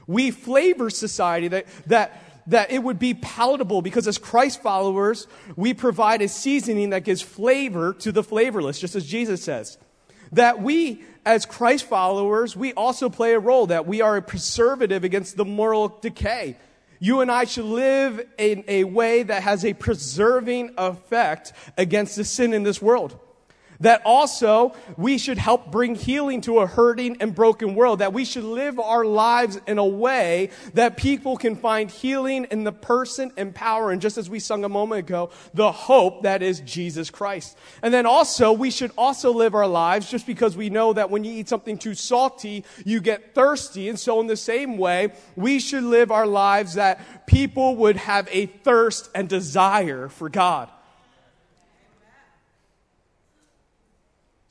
We 0.07 0.31
flavor 0.31 0.89
society 0.89 1.49
that, 1.49 1.67
that 1.85 2.28
that 2.49 2.71
it 2.71 2.83
would 2.83 2.99
be 2.99 3.13
palatable 3.13 3.81
because 3.81 4.07
as 4.07 4.17
Christ 4.17 4.61
followers, 4.61 5.27
we 5.55 5.73
provide 5.73 6.21
a 6.21 6.27
seasoning 6.27 6.89
that 6.89 7.03
gives 7.03 7.21
flavor 7.21 7.93
to 7.93 8.11
the 8.11 8.23
flavorless, 8.23 8.79
just 8.79 8.95
as 8.95 9.05
Jesus 9.05 9.43
says. 9.43 9.77
That 10.31 10.61
we, 10.61 11.03
as 11.25 11.45
Christ 11.45 11.85
followers, 11.85 12.55
we 12.55 12.73
also 12.73 13.09
play 13.09 13.33
a 13.33 13.39
role, 13.39 13.67
that 13.67 13.87
we 13.87 14.01
are 14.01 14.17
a 14.17 14.21
preservative 14.21 15.03
against 15.03 15.37
the 15.37 15.45
moral 15.45 15.99
decay. 16.01 16.57
You 16.99 17.21
and 17.21 17.31
I 17.31 17.45
should 17.45 17.65
live 17.65 18.27
in 18.37 18.63
a 18.67 18.83
way 18.83 19.23
that 19.23 19.43
has 19.43 19.63
a 19.63 19.73
preserving 19.73 20.73
effect 20.77 21.53
against 21.77 22.15
the 22.15 22.23
sin 22.23 22.53
in 22.53 22.63
this 22.63 22.81
world 22.81 23.17
that 23.79 24.01
also 24.05 24.73
we 24.97 25.17
should 25.17 25.37
help 25.37 25.71
bring 25.71 25.95
healing 25.95 26.41
to 26.41 26.59
a 26.59 26.67
hurting 26.67 27.17
and 27.19 27.33
broken 27.33 27.75
world, 27.75 27.99
that 27.99 28.13
we 28.13 28.25
should 28.25 28.43
live 28.43 28.79
our 28.79 29.05
lives 29.05 29.59
in 29.67 29.77
a 29.77 29.85
way 29.85 30.49
that 30.73 30.97
people 30.97 31.37
can 31.37 31.55
find 31.55 31.89
healing 31.89 32.45
in 32.51 32.63
the 32.63 32.71
person 32.71 33.31
and 33.37 33.53
power, 33.53 33.91
and 33.91 34.01
just 34.01 34.17
as 34.17 34.29
we 34.29 34.39
sung 34.39 34.63
a 34.63 34.69
moment 34.69 34.99
ago, 34.99 35.29
the 35.53 35.71
hope 35.71 36.23
that 36.23 36.41
is 36.41 36.59
Jesus 36.61 37.09
Christ. 37.09 37.57
And 37.81 37.93
then 37.93 38.05
also, 38.05 38.51
we 38.51 38.71
should 38.71 38.91
also 38.97 39.31
live 39.31 39.55
our 39.55 39.67
lives 39.67 40.09
just 40.09 40.25
because 40.25 40.57
we 40.57 40.69
know 40.69 40.93
that 40.93 41.09
when 41.09 41.23
you 41.23 41.31
eat 41.31 41.49
something 41.49 41.77
too 41.77 41.95
salty, 41.95 42.65
you 42.85 42.99
get 42.99 43.33
thirsty. 43.33 43.89
And 43.89 43.99
so, 43.99 44.19
in 44.19 44.27
the 44.27 44.37
same 44.37 44.77
way, 44.77 45.13
we 45.35 45.59
should 45.59 45.83
live 45.83 46.11
our 46.11 46.27
lives 46.27 46.75
that 46.75 47.25
people 47.25 47.75
would 47.77 47.97
have 47.97 48.27
a 48.31 48.47
thirst 48.47 49.09
and 49.15 49.29
desire 49.29 50.09
for 50.09 50.29
God. 50.29 50.69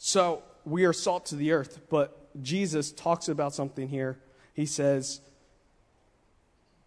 So 0.08 0.42
we 0.64 0.86
are 0.86 0.94
salt 0.94 1.26
to 1.26 1.36
the 1.36 1.52
earth, 1.52 1.82
but 1.90 2.42
Jesus 2.42 2.92
talks 2.92 3.28
about 3.28 3.52
something 3.52 3.88
here. 3.88 4.18
He 4.54 4.64
says, 4.64 5.20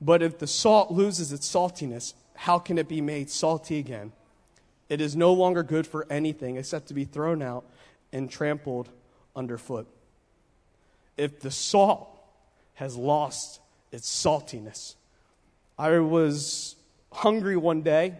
But 0.01 0.23
if 0.23 0.39
the 0.39 0.47
salt 0.47 0.89
loses 0.89 1.31
its 1.31 1.47
saltiness, 1.47 2.15
how 2.33 2.57
can 2.57 2.79
it 2.79 2.87
be 2.87 2.99
made 2.99 3.29
salty 3.29 3.77
again? 3.77 4.11
It 4.89 5.01
is 5.01 5.15
no 5.15 5.33
longer 5.33 5.61
good 5.61 5.85
for 5.85 6.07
anything 6.09 6.57
except 6.57 6.87
to 6.87 6.95
be 6.95 7.05
thrown 7.05 7.43
out 7.43 7.63
and 8.11 8.27
trampled 8.27 8.89
underfoot. 9.35 9.87
If 11.15 11.41
the 11.41 11.51
salt 11.51 12.09
has 12.73 12.97
lost 12.97 13.61
its 13.91 14.09
saltiness, 14.09 14.95
I 15.77 15.99
was 15.99 16.75
hungry 17.11 17.55
one 17.55 17.83
day 17.83 18.15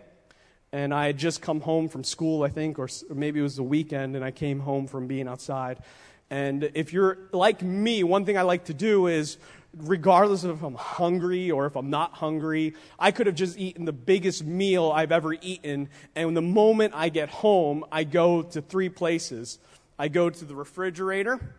and 0.74 0.94
I 0.94 1.08
had 1.08 1.18
just 1.18 1.42
come 1.42 1.62
home 1.62 1.90
from 1.90 2.04
school, 2.04 2.44
I 2.44 2.50
think, 2.50 2.80
or 2.80 2.88
maybe 3.14 3.40
it 3.40 3.44
was 3.44 3.58
the 3.58 3.64
weekend, 3.64 4.16
and 4.16 4.24
I 4.24 4.32
came 4.32 4.60
home 4.60 4.88
from 4.88 5.08
being 5.08 5.28
outside. 5.28 5.80
And 6.30 6.72
if 6.74 6.94
you're 6.94 7.18
like 7.34 7.62
me, 7.62 8.04
one 8.04 8.26
thing 8.26 8.38
I 8.38 8.44
like 8.44 8.66
to 8.66 8.74
do 8.74 9.08
is, 9.08 9.38
regardless 9.76 10.46
of 10.46 10.58
if 10.58 10.64
I'm 10.64 10.76
hungry 10.76 11.52
or 11.52 11.66
if 11.66 11.76
I'm 11.76 11.90
not 11.90 12.14
hungry, 12.14 12.74
I 12.98 13.12
could 13.12 13.28
have 13.28 13.36
just 13.36 13.58
eaten 13.58 13.84
the 13.84 13.92
biggest 13.92 14.46
meal 14.46 14.92
I've 14.92 15.12
ever 15.12 15.34
eaten. 15.34 15.90
And 16.16 16.36
the 16.36 16.42
moment 16.42 16.94
I 16.96 17.10
get 17.10 17.30
home, 17.30 17.84
I 17.92 18.06
go 18.06 18.44
to 18.44 18.62
three 18.62 18.90
places. 18.90 19.60
I 20.00 20.08
go 20.08 20.30
to 20.30 20.46
the 20.46 20.56
refrigerator, 20.56 21.54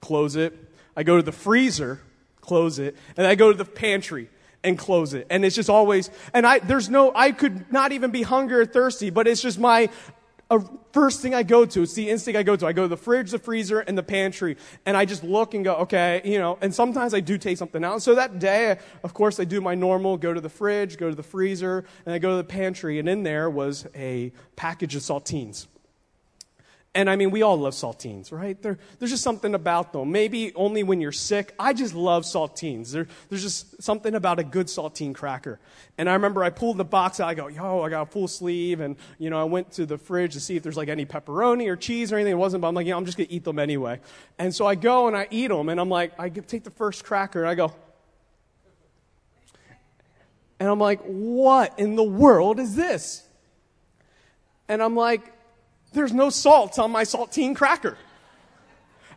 close 0.00 0.34
it. 0.34 0.56
I 0.96 1.04
go 1.04 1.16
to 1.16 1.22
the 1.22 1.32
freezer, 1.32 2.00
close 2.40 2.80
it. 2.80 2.96
And 3.16 3.28
I 3.28 3.36
go 3.36 3.52
to 3.52 3.56
the 3.56 3.64
pantry 3.64 4.28
and 4.62 4.78
close 4.78 5.14
it. 5.14 5.26
And 5.30 5.44
it's 5.44 5.56
just 5.56 5.70
always, 5.70 6.10
and 6.34 6.46
I, 6.46 6.58
there's 6.58 6.90
no, 6.90 7.12
I 7.14 7.32
could 7.32 7.72
not 7.72 7.92
even 7.92 8.10
be 8.10 8.22
hungry 8.22 8.60
or 8.60 8.66
thirsty, 8.66 9.10
but 9.10 9.26
it's 9.26 9.42
just 9.42 9.58
my 9.58 9.88
first 10.92 11.20
thing 11.20 11.34
I 11.34 11.44
go 11.44 11.64
to. 11.64 11.82
It's 11.82 11.94
the 11.94 12.10
instinct 12.10 12.36
I 12.36 12.42
go 12.42 12.56
to. 12.56 12.66
I 12.66 12.72
go 12.72 12.82
to 12.82 12.88
the 12.88 12.96
fridge, 12.96 13.30
the 13.30 13.38
freezer, 13.38 13.80
and 13.80 13.96
the 13.96 14.02
pantry, 14.02 14.56
and 14.84 14.96
I 14.96 15.04
just 15.04 15.22
look 15.22 15.54
and 15.54 15.64
go, 15.64 15.76
okay, 15.76 16.20
you 16.24 16.38
know, 16.38 16.58
and 16.60 16.74
sometimes 16.74 17.14
I 17.14 17.20
do 17.20 17.38
take 17.38 17.56
something 17.56 17.84
out. 17.84 18.02
So 18.02 18.16
that 18.16 18.38
day, 18.38 18.78
of 19.04 19.14
course, 19.14 19.38
I 19.38 19.44
do 19.44 19.60
my 19.60 19.76
normal, 19.76 20.16
go 20.16 20.34
to 20.34 20.40
the 20.40 20.48
fridge, 20.48 20.96
go 20.96 21.08
to 21.08 21.14
the 21.14 21.22
freezer, 21.22 21.84
and 22.04 22.14
I 22.14 22.18
go 22.18 22.30
to 22.30 22.36
the 22.36 22.44
pantry, 22.44 22.98
and 22.98 23.08
in 23.08 23.22
there 23.22 23.48
was 23.48 23.86
a 23.94 24.32
package 24.56 24.96
of 24.96 25.02
saltines. 25.02 25.68
And 26.92 27.08
I 27.08 27.14
mean, 27.14 27.30
we 27.30 27.42
all 27.42 27.56
love 27.56 27.74
saltines, 27.74 28.32
right? 28.32 28.60
There, 28.60 28.76
there's 28.98 29.12
just 29.12 29.22
something 29.22 29.54
about 29.54 29.92
them. 29.92 30.10
Maybe 30.10 30.52
only 30.56 30.82
when 30.82 31.00
you're 31.00 31.12
sick. 31.12 31.54
I 31.56 31.72
just 31.72 31.94
love 31.94 32.24
saltines. 32.24 32.90
There, 32.90 33.06
there's 33.28 33.42
just 33.42 33.80
something 33.80 34.16
about 34.16 34.40
a 34.40 34.42
good 34.42 34.66
saltine 34.66 35.14
cracker. 35.14 35.60
And 35.98 36.10
I 36.10 36.14
remember 36.14 36.42
I 36.42 36.50
pulled 36.50 36.78
the 36.78 36.84
box 36.84 37.20
out. 37.20 37.28
I 37.28 37.34
go, 37.34 37.46
yo, 37.46 37.82
I 37.82 37.90
got 37.90 38.02
a 38.02 38.06
full 38.06 38.26
sleeve. 38.26 38.80
And, 38.80 38.96
you 39.20 39.30
know, 39.30 39.40
I 39.40 39.44
went 39.44 39.70
to 39.72 39.86
the 39.86 39.98
fridge 39.98 40.32
to 40.32 40.40
see 40.40 40.56
if 40.56 40.64
there's 40.64 40.76
like 40.76 40.88
any 40.88 41.06
pepperoni 41.06 41.68
or 41.68 41.76
cheese 41.76 42.12
or 42.12 42.16
anything. 42.16 42.32
It 42.32 42.36
wasn't, 42.36 42.62
but 42.62 42.68
I'm 42.68 42.74
like, 42.74 42.88
yeah, 42.88 42.96
I'm 42.96 43.04
just 43.04 43.16
going 43.16 43.28
to 43.28 43.32
eat 43.32 43.44
them 43.44 43.60
anyway. 43.60 44.00
And 44.36 44.52
so 44.52 44.66
I 44.66 44.74
go 44.74 45.06
and 45.06 45.16
I 45.16 45.28
eat 45.30 45.48
them. 45.48 45.68
And 45.68 45.80
I'm 45.80 45.90
like, 45.90 46.18
I 46.18 46.28
take 46.28 46.64
the 46.64 46.70
first 46.70 47.04
cracker 47.04 47.40
and 47.40 47.48
I 47.48 47.54
go, 47.54 47.72
and 50.58 50.68
I'm 50.68 50.80
like, 50.80 51.00
what 51.02 51.78
in 51.78 51.94
the 51.94 52.02
world 52.02 52.58
is 52.58 52.74
this? 52.74 53.22
And 54.68 54.82
I'm 54.82 54.96
like, 54.96 55.32
there's 55.92 56.12
no 56.12 56.30
salt 56.30 56.78
on 56.78 56.90
my 56.90 57.02
saltine 57.02 57.54
cracker. 57.54 57.96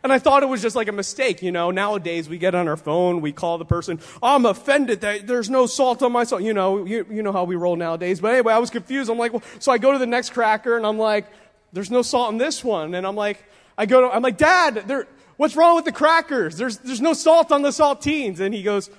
And 0.02 0.12
I 0.12 0.18
thought 0.18 0.42
it 0.42 0.50
was 0.50 0.60
just 0.60 0.76
like 0.76 0.88
a 0.88 0.92
mistake, 0.92 1.42
you 1.42 1.50
know. 1.50 1.70
Nowadays 1.70 2.28
we 2.28 2.36
get 2.36 2.54
on 2.54 2.68
our 2.68 2.76
phone, 2.76 3.22
we 3.22 3.32
call 3.32 3.56
the 3.56 3.64
person, 3.64 3.98
I'm 4.22 4.44
offended 4.44 5.00
that 5.00 5.26
there's 5.26 5.48
no 5.48 5.64
salt 5.64 6.02
on 6.02 6.12
my 6.12 6.24
salt. 6.24 6.42
You 6.42 6.52
know, 6.52 6.84
you, 6.84 7.06
you 7.10 7.22
know 7.22 7.32
how 7.32 7.44
we 7.44 7.56
roll 7.56 7.74
nowadays. 7.74 8.20
But 8.20 8.34
anyway, 8.34 8.52
I 8.52 8.58
was 8.58 8.68
confused. 8.68 9.10
I'm 9.10 9.16
like, 9.16 9.32
well, 9.32 9.42
so 9.60 9.72
I 9.72 9.78
go 9.78 9.92
to 9.92 9.98
the 9.98 10.06
next 10.06 10.34
cracker 10.34 10.76
and 10.76 10.84
I'm 10.84 10.98
like, 10.98 11.26
there's 11.72 11.90
no 11.90 12.02
salt 12.02 12.32
in 12.32 12.38
this 12.38 12.62
one. 12.62 12.94
And 12.94 13.06
I'm 13.06 13.16
like, 13.16 13.42
I 13.78 13.86
go 13.86 14.02
to, 14.02 14.14
I'm 14.14 14.20
like, 14.20 14.36
Dad, 14.36 14.84
there, 14.86 15.08
what's 15.38 15.56
wrong 15.56 15.74
with 15.74 15.86
the 15.86 15.92
crackers? 15.92 16.58
There's, 16.58 16.76
there's 16.78 17.00
no 17.00 17.14
salt 17.14 17.50
on 17.50 17.62
the 17.62 17.70
saltines. 17.70 18.40
And 18.40 18.54
he 18.54 18.62
goes, 18.62 18.90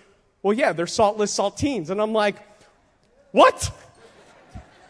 well, 0.41 0.53
yeah, 0.53 0.73
they're 0.73 0.87
saltless 0.87 1.37
saltines. 1.37 1.91
And 1.91 2.01
I'm 2.01 2.13
like, 2.13 2.37
what? 3.31 3.71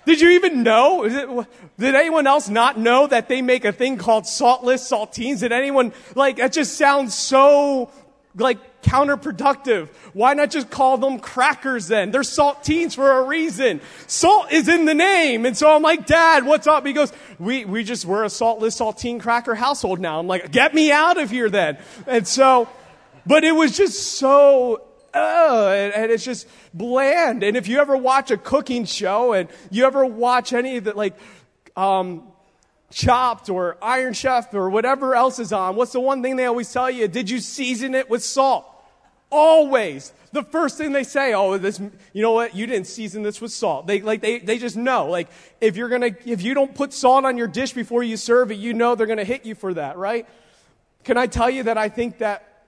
Did 0.05 0.21
you 0.21 0.29
even 0.31 0.63
know? 0.63 1.03
It, 1.05 1.47
did 1.77 1.95
anyone 1.95 2.27
else 2.27 2.47
not 2.47 2.77
know 2.77 3.07
that 3.07 3.27
they 3.27 3.41
make 3.41 3.65
a 3.65 3.71
thing 3.71 3.97
called 3.97 4.27
saltless 4.27 4.89
saltines? 4.89 5.39
Did 5.39 5.51
anyone, 5.51 5.93
like, 6.13 6.37
that 6.37 6.53
just 6.53 6.77
sounds 6.77 7.15
so, 7.15 7.91
like, 8.35 8.81
counterproductive. 8.83 9.89
Why 10.13 10.35
not 10.35 10.51
just 10.51 10.69
call 10.69 10.97
them 10.97 11.19
crackers 11.19 11.87
then? 11.87 12.11
They're 12.11 12.21
saltines 12.21 12.93
for 12.93 13.11
a 13.11 13.23
reason. 13.23 13.81
Salt 14.05 14.51
is 14.51 14.69
in 14.69 14.85
the 14.85 14.93
name. 14.93 15.45
And 15.45 15.57
so 15.57 15.75
I'm 15.75 15.81
like, 15.81 16.05
Dad, 16.05 16.45
what's 16.45 16.67
up? 16.67 16.85
He 16.85 16.93
goes, 16.93 17.11
we, 17.39 17.65
we 17.65 17.83
just, 17.83 18.05
we're 18.05 18.23
a 18.23 18.29
saltless 18.29 18.79
saltine 18.79 19.19
cracker 19.19 19.55
household 19.55 19.99
now. 19.99 20.19
I'm 20.19 20.27
like, 20.27 20.51
get 20.51 20.73
me 20.73 20.91
out 20.91 21.19
of 21.19 21.31
here 21.31 21.49
then. 21.49 21.79
And 22.05 22.27
so, 22.27 22.69
but 23.25 23.43
it 23.43 23.53
was 23.53 23.75
just 23.75 24.19
so 24.19 24.84
and, 25.15 25.93
and, 25.93 26.11
it's 26.11 26.23
just 26.23 26.47
bland. 26.73 27.43
And 27.43 27.55
if 27.55 27.67
you 27.67 27.79
ever 27.79 27.95
watch 27.95 28.31
a 28.31 28.37
cooking 28.37 28.85
show 28.85 29.33
and 29.33 29.49
you 29.71 29.85
ever 29.85 30.05
watch 30.05 30.53
any 30.53 30.77
of 30.77 30.83
the, 30.83 30.93
like, 30.93 31.17
um, 31.75 32.23
Chopped 32.91 33.49
or 33.49 33.77
Iron 33.81 34.13
Chef 34.13 34.53
or 34.53 34.69
whatever 34.69 35.15
else 35.15 35.39
is 35.39 35.51
on, 35.51 35.75
what's 35.75 35.91
the 35.91 35.99
one 35.99 36.21
thing 36.21 36.35
they 36.35 36.45
always 36.45 36.71
tell 36.71 36.89
you? 36.89 37.07
Did 37.07 37.29
you 37.29 37.39
season 37.39 37.95
it 37.95 38.09
with 38.09 38.23
salt? 38.23 38.65
Always. 39.29 40.13
The 40.31 40.43
first 40.43 40.77
thing 40.77 40.91
they 40.91 41.03
say, 41.03 41.33
oh, 41.33 41.57
this, 41.57 41.79
you 42.13 42.21
know 42.21 42.31
what? 42.31 42.55
You 42.55 42.67
didn't 42.67 42.87
season 42.87 43.23
this 43.23 43.41
with 43.41 43.51
salt. 43.51 43.87
They, 43.87 44.01
like, 44.01 44.21
they, 44.21 44.39
they 44.39 44.57
just 44.57 44.77
know. 44.77 45.07
Like, 45.07 45.29
if 45.59 45.75
you're 45.77 45.89
gonna, 45.89 46.11
if 46.25 46.41
you 46.41 46.53
don't 46.53 46.73
put 46.75 46.93
salt 46.93 47.25
on 47.25 47.37
your 47.37 47.47
dish 47.47 47.73
before 47.73 48.03
you 48.03 48.17
serve 48.17 48.51
it, 48.51 48.55
you 48.55 48.73
know 48.73 48.95
they're 48.95 49.07
gonna 49.07 49.23
hit 49.23 49.45
you 49.45 49.55
for 49.55 49.73
that, 49.73 49.97
right? 49.97 50.27
Can 51.03 51.17
I 51.17 51.27
tell 51.27 51.49
you 51.49 51.63
that 51.63 51.77
I 51.77 51.89
think 51.89 52.19
that 52.19 52.65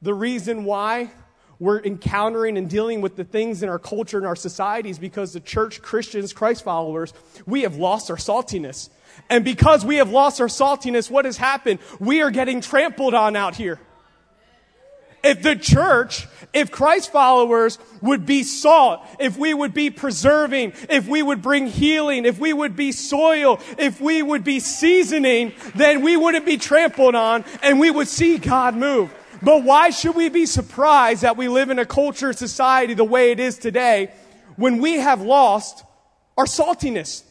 the 0.00 0.14
reason 0.14 0.64
why 0.64 1.10
we're 1.58 1.80
encountering 1.80 2.58
and 2.58 2.68
dealing 2.68 3.00
with 3.00 3.16
the 3.16 3.24
things 3.24 3.62
in 3.62 3.68
our 3.68 3.78
culture 3.78 4.18
and 4.18 4.26
our 4.26 4.36
societies 4.36 4.98
because 4.98 5.32
the 5.32 5.40
church, 5.40 5.80
Christians, 5.80 6.32
Christ 6.32 6.64
followers, 6.64 7.14
we 7.46 7.62
have 7.62 7.76
lost 7.76 8.10
our 8.10 8.16
saltiness. 8.16 8.90
And 9.30 9.44
because 9.44 9.84
we 9.84 9.96
have 9.96 10.10
lost 10.10 10.40
our 10.40 10.48
saltiness, 10.48 11.10
what 11.10 11.24
has 11.24 11.36
happened? 11.36 11.78
We 11.98 12.20
are 12.20 12.30
getting 12.30 12.60
trampled 12.60 13.14
on 13.14 13.36
out 13.36 13.56
here. 13.56 13.80
If 15.24 15.42
the 15.42 15.56
church, 15.56 16.28
if 16.52 16.70
Christ 16.70 17.10
followers 17.10 17.78
would 18.00 18.26
be 18.26 18.44
salt, 18.44 19.00
if 19.18 19.36
we 19.36 19.52
would 19.52 19.74
be 19.74 19.90
preserving, 19.90 20.74
if 20.88 21.08
we 21.08 21.20
would 21.20 21.42
bring 21.42 21.66
healing, 21.66 22.24
if 22.26 22.38
we 22.38 22.52
would 22.52 22.76
be 22.76 22.92
soil, 22.92 23.58
if 23.76 24.00
we 24.00 24.22
would 24.22 24.44
be 24.44 24.60
seasoning, 24.60 25.52
then 25.74 26.02
we 26.02 26.16
wouldn't 26.16 26.46
be 26.46 26.58
trampled 26.58 27.16
on 27.16 27.44
and 27.62 27.80
we 27.80 27.90
would 27.90 28.06
see 28.06 28.38
God 28.38 28.76
move. 28.76 29.12
But 29.42 29.64
why 29.64 29.90
should 29.90 30.14
we 30.14 30.28
be 30.28 30.46
surprised 30.46 31.22
that 31.22 31.36
we 31.36 31.48
live 31.48 31.70
in 31.70 31.78
a 31.78 31.86
culture, 31.86 32.32
society 32.32 32.94
the 32.94 33.04
way 33.04 33.30
it 33.32 33.40
is 33.40 33.58
today 33.58 34.10
when 34.56 34.78
we 34.78 34.94
have 34.94 35.20
lost 35.20 35.84
our 36.36 36.46
saltiness? 36.46 37.22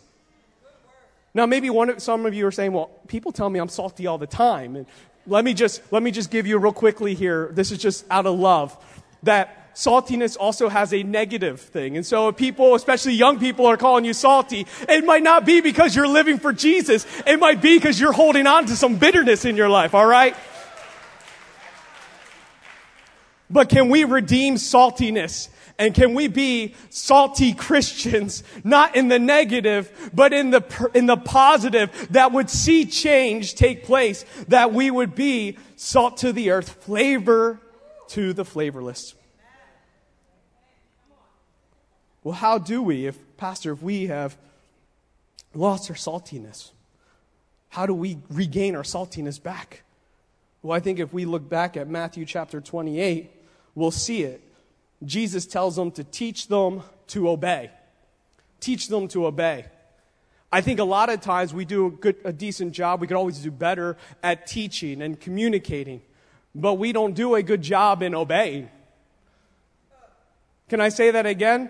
Now, 1.33 1.45
maybe 1.45 1.69
one, 1.69 1.89
of 1.89 2.01
some 2.01 2.25
of 2.25 2.33
you 2.33 2.47
are 2.47 2.51
saying, 2.51 2.71
well, 2.71 2.89
people 3.07 3.31
tell 3.31 3.49
me 3.49 3.59
I'm 3.59 3.67
salty 3.67 4.07
all 4.07 4.17
the 4.17 4.27
time. 4.27 4.77
And 4.77 4.85
let 5.27 5.43
me 5.43 5.53
just, 5.53 5.81
let 5.91 6.01
me 6.01 6.11
just 6.11 6.31
give 6.31 6.47
you 6.47 6.57
real 6.57 6.71
quickly 6.71 7.13
here. 7.13 7.49
This 7.51 7.71
is 7.71 7.77
just 7.77 8.05
out 8.09 8.25
of 8.25 8.39
love. 8.39 8.77
That 9.23 9.75
saltiness 9.75 10.37
also 10.39 10.69
has 10.69 10.93
a 10.93 11.03
negative 11.03 11.59
thing. 11.59 11.97
And 11.97 12.05
so 12.05 12.29
if 12.29 12.37
people, 12.37 12.75
especially 12.75 13.13
young 13.13 13.39
people, 13.39 13.65
are 13.65 13.75
calling 13.75 14.05
you 14.05 14.13
salty, 14.13 14.65
it 14.87 15.03
might 15.03 15.23
not 15.23 15.45
be 15.45 15.59
because 15.59 15.93
you're 15.93 16.07
living 16.07 16.37
for 16.37 16.53
Jesus. 16.53 17.05
It 17.27 17.37
might 17.37 17.61
be 17.61 17.77
because 17.77 17.99
you're 17.99 18.13
holding 18.13 18.47
on 18.47 18.67
to 18.67 18.75
some 18.77 18.97
bitterness 18.97 19.43
in 19.43 19.57
your 19.57 19.67
life, 19.67 19.93
all 19.93 20.05
right? 20.05 20.37
But 23.49 23.69
can 23.69 23.89
we 23.89 24.03
redeem 24.03 24.55
saltiness? 24.55 25.49
And 25.77 25.93
can 25.93 26.13
we 26.13 26.27
be 26.27 26.73
salty 26.89 27.53
Christians, 27.53 28.43
not 28.63 28.95
in 28.95 29.09
the 29.09 29.19
negative, 29.19 30.11
but 30.13 30.31
in 30.31 30.51
the, 30.51 30.89
in 30.93 31.05
the 31.05 31.17
positive 31.17 32.07
that 32.11 32.31
would 32.31 32.49
see 32.49 32.85
change 32.85 33.55
take 33.55 33.83
place, 33.83 34.23
that 34.47 34.73
we 34.73 34.89
would 34.89 35.15
be 35.15 35.57
salt 35.75 36.17
to 36.17 36.31
the 36.31 36.51
earth, 36.51 36.83
flavor 36.83 37.59
to 38.09 38.31
the 38.31 38.45
flavorless. 38.45 39.15
Well, 42.23 42.35
how 42.35 42.57
do 42.57 42.81
we, 42.81 43.05
if, 43.05 43.19
Pastor, 43.37 43.73
if 43.73 43.83
we 43.83 44.07
have 44.07 44.37
lost 45.53 45.89
our 45.89 45.95
saltiness, 45.95 46.71
how 47.69 47.85
do 47.85 47.93
we 47.93 48.17
regain 48.29 48.75
our 48.75 48.83
saltiness 48.83 49.41
back? 49.41 49.83
Well, 50.63 50.75
I 50.75 50.79
think 50.79 50.99
if 50.99 51.13
we 51.13 51.25
look 51.25 51.47
back 51.47 51.75
at 51.77 51.87
Matthew 51.87 52.25
chapter 52.25 52.61
28, 52.61 53.29
we'll 53.75 53.91
see 53.91 54.23
it. 54.23 54.41
Jesus 55.03 55.45
tells 55.45 55.75
them 55.75 55.91
to 55.91 56.03
teach 56.03 56.47
them 56.47 56.81
to 57.07 57.29
obey. 57.29 57.69
Teach 58.59 58.87
them 58.87 59.07
to 59.09 59.27
obey. 59.27 59.65
I 60.51 60.61
think 60.61 60.79
a 60.79 60.85
lot 60.85 61.09
of 61.09 61.21
times 61.21 61.53
we 61.53 61.65
do 61.65 61.87
a, 61.87 61.91
good, 61.91 62.15
a 62.23 62.31
decent 62.31 62.71
job. 62.71 63.01
We 63.01 63.07
could 63.07 63.17
always 63.17 63.39
do 63.39 63.51
better 63.51 63.97
at 64.23 64.47
teaching 64.47 65.01
and 65.01 65.19
communicating, 65.19 66.01
but 66.55 66.75
we 66.75 66.93
don't 66.93 67.13
do 67.13 67.35
a 67.35 67.43
good 67.43 67.61
job 67.61 68.01
in 68.01 68.15
obeying. 68.15 68.69
Can 70.69 70.79
I 70.81 70.89
say 70.89 71.11
that 71.11 71.25
again? 71.25 71.69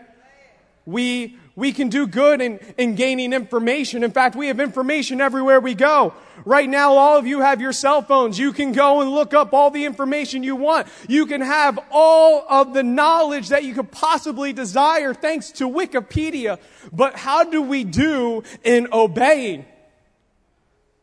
We, 0.85 1.37
we 1.55 1.71
can 1.71 1.89
do 1.89 2.05
good 2.05 2.41
in, 2.41 2.59
in 2.77 2.95
gaining 2.95 3.33
information. 3.33 4.03
In 4.03 4.11
fact, 4.11 4.35
we 4.35 4.47
have 4.47 4.59
information 4.59 5.19
everywhere 5.19 5.59
we 5.59 5.73
go. 5.73 6.13
Right 6.43 6.69
now, 6.69 6.93
all 6.93 7.17
of 7.17 7.25
you 7.25 7.41
have 7.41 7.61
your 7.61 7.73
cell 7.73 8.01
phones. 8.01 8.37
You 8.37 8.53
can 8.53 8.71
go 8.71 9.01
and 9.01 9.09
look 9.09 9.33
up 9.33 9.53
all 9.53 9.71
the 9.71 9.85
information 9.85 10.43
you 10.43 10.55
want. 10.55 10.87
You 11.07 11.25
can 11.25 11.41
have 11.41 11.79
all 11.91 12.45
of 12.47 12.73
the 12.73 12.83
knowledge 12.83 13.49
that 13.49 13.63
you 13.63 13.73
could 13.73 13.91
possibly 13.91 14.53
desire 14.53 15.13
thanks 15.13 15.51
to 15.53 15.69
Wikipedia. 15.69 16.59
But 16.91 17.15
how 17.15 17.45
do 17.45 17.61
we 17.61 17.83
do 17.83 18.43
in 18.63 18.89
obeying? 18.91 19.65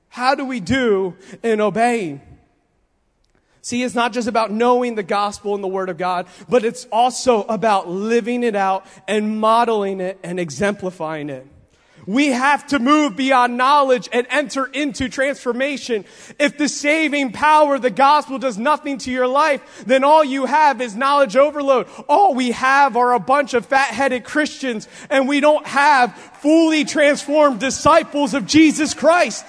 How 0.08 0.34
do 0.34 0.44
we 0.44 0.60
do 0.60 1.16
in 1.42 1.60
obeying? 1.60 2.20
See, 3.64 3.84
it's 3.84 3.94
not 3.94 4.12
just 4.12 4.26
about 4.26 4.50
knowing 4.50 4.96
the 4.96 5.04
gospel 5.04 5.54
and 5.54 5.62
the 5.62 5.68
word 5.68 5.88
of 5.88 5.96
God, 5.96 6.26
but 6.48 6.64
it's 6.64 6.86
also 6.90 7.42
about 7.44 7.88
living 7.88 8.42
it 8.42 8.56
out 8.56 8.84
and 9.06 9.38
modeling 9.38 10.00
it 10.00 10.18
and 10.24 10.40
exemplifying 10.40 11.30
it. 11.30 11.46
We 12.04 12.28
have 12.30 12.66
to 12.66 12.80
move 12.80 13.14
beyond 13.14 13.56
knowledge 13.56 14.08
and 14.12 14.26
enter 14.28 14.66
into 14.66 15.08
transformation. 15.08 16.04
If 16.40 16.58
the 16.58 16.68
saving 16.68 17.30
power 17.30 17.76
of 17.76 17.82
the 17.82 17.90
gospel 17.90 18.40
does 18.40 18.58
nothing 18.58 18.98
to 18.98 19.12
your 19.12 19.28
life, 19.28 19.84
then 19.86 20.02
all 20.02 20.24
you 20.24 20.46
have 20.46 20.80
is 20.80 20.96
knowledge 20.96 21.36
overload. 21.36 21.86
All 22.08 22.34
we 22.34 22.50
have 22.50 22.96
are 22.96 23.12
a 23.12 23.20
bunch 23.20 23.54
of 23.54 23.66
fat-headed 23.66 24.24
Christians 24.24 24.88
and 25.10 25.28
we 25.28 25.38
don't 25.38 25.64
have 25.64 26.16
fully 26.42 26.84
transformed 26.84 27.60
disciples 27.60 28.34
of 28.34 28.46
Jesus 28.46 28.94
Christ. 28.94 29.46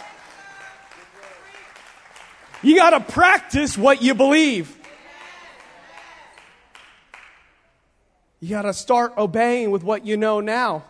You 2.64 2.78
got 2.78 2.92
to 2.92 3.02
practice 3.02 3.78
what 3.78 4.02
you 4.02 4.16
believe. 4.16 4.78
You 8.40 8.50
got 8.50 8.64
to 8.64 8.74
start 8.74 9.14
obeying 9.18 9.72
with 9.72 9.84
what 9.84 10.06
you 10.06 10.18
know 10.18 10.40
now. 10.40 10.84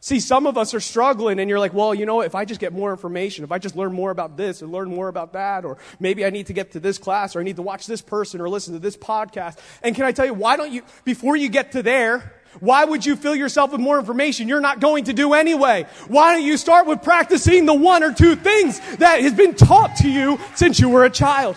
See, 0.00 0.20
some 0.20 0.46
of 0.46 0.58
us 0.58 0.74
are 0.74 0.80
struggling 0.80 1.38
and 1.40 1.48
you're 1.48 1.58
like, 1.58 1.72
well, 1.72 1.94
you 1.94 2.04
know, 2.04 2.20
if 2.20 2.34
I 2.34 2.44
just 2.44 2.60
get 2.60 2.74
more 2.74 2.90
information, 2.90 3.42
if 3.42 3.50
I 3.50 3.58
just 3.58 3.74
learn 3.74 3.94
more 3.94 4.10
about 4.10 4.36
this 4.36 4.60
and 4.60 4.70
learn 4.70 4.90
more 4.90 5.08
about 5.08 5.32
that, 5.32 5.64
or 5.64 5.78
maybe 5.98 6.26
I 6.26 6.30
need 6.30 6.48
to 6.48 6.52
get 6.52 6.72
to 6.72 6.80
this 6.80 6.98
class 6.98 7.34
or 7.34 7.40
I 7.40 7.42
need 7.42 7.56
to 7.56 7.62
watch 7.62 7.86
this 7.86 8.02
person 8.02 8.40
or 8.42 8.50
listen 8.50 8.74
to 8.74 8.80
this 8.80 8.98
podcast. 8.98 9.58
And 9.82 9.94
can 9.94 10.04
I 10.04 10.12
tell 10.12 10.26
you, 10.26 10.34
why 10.34 10.58
don't 10.58 10.72
you, 10.72 10.82
before 11.04 11.36
you 11.36 11.48
get 11.48 11.72
to 11.72 11.82
there, 11.82 12.34
why 12.60 12.84
would 12.84 13.04
you 13.04 13.16
fill 13.16 13.34
yourself 13.34 13.72
with 13.72 13.80
more 13.80 13.98
information 13.98 14.48
you're 14.48 14.60
not 14.60 14.80
going 14.80 15.04
to 15.04 15.12
do 15.12 15.34
anyway? 15.34 15.86
Why 16.08 16.34
don't 16.34 16.44
you 16.44 16.56
start 16.56 16.86
with 16.86 17.02
practicing 17.02 17.66
the 17.66 17.74
one 17.74 18.02
or 18.02 18.12
two 18.12 18.36
things 18.36 18.80
that 18.96 19.20
has 19.20 19.34
been 19.34 19.54
taught 19.54 19.96
to 19.96 20.08
you 20.08 20.38
since 20.54 20.78
you 20.78 20.88
were 20.88 21.04
a 21.04 21.10
child? 21.10 21.56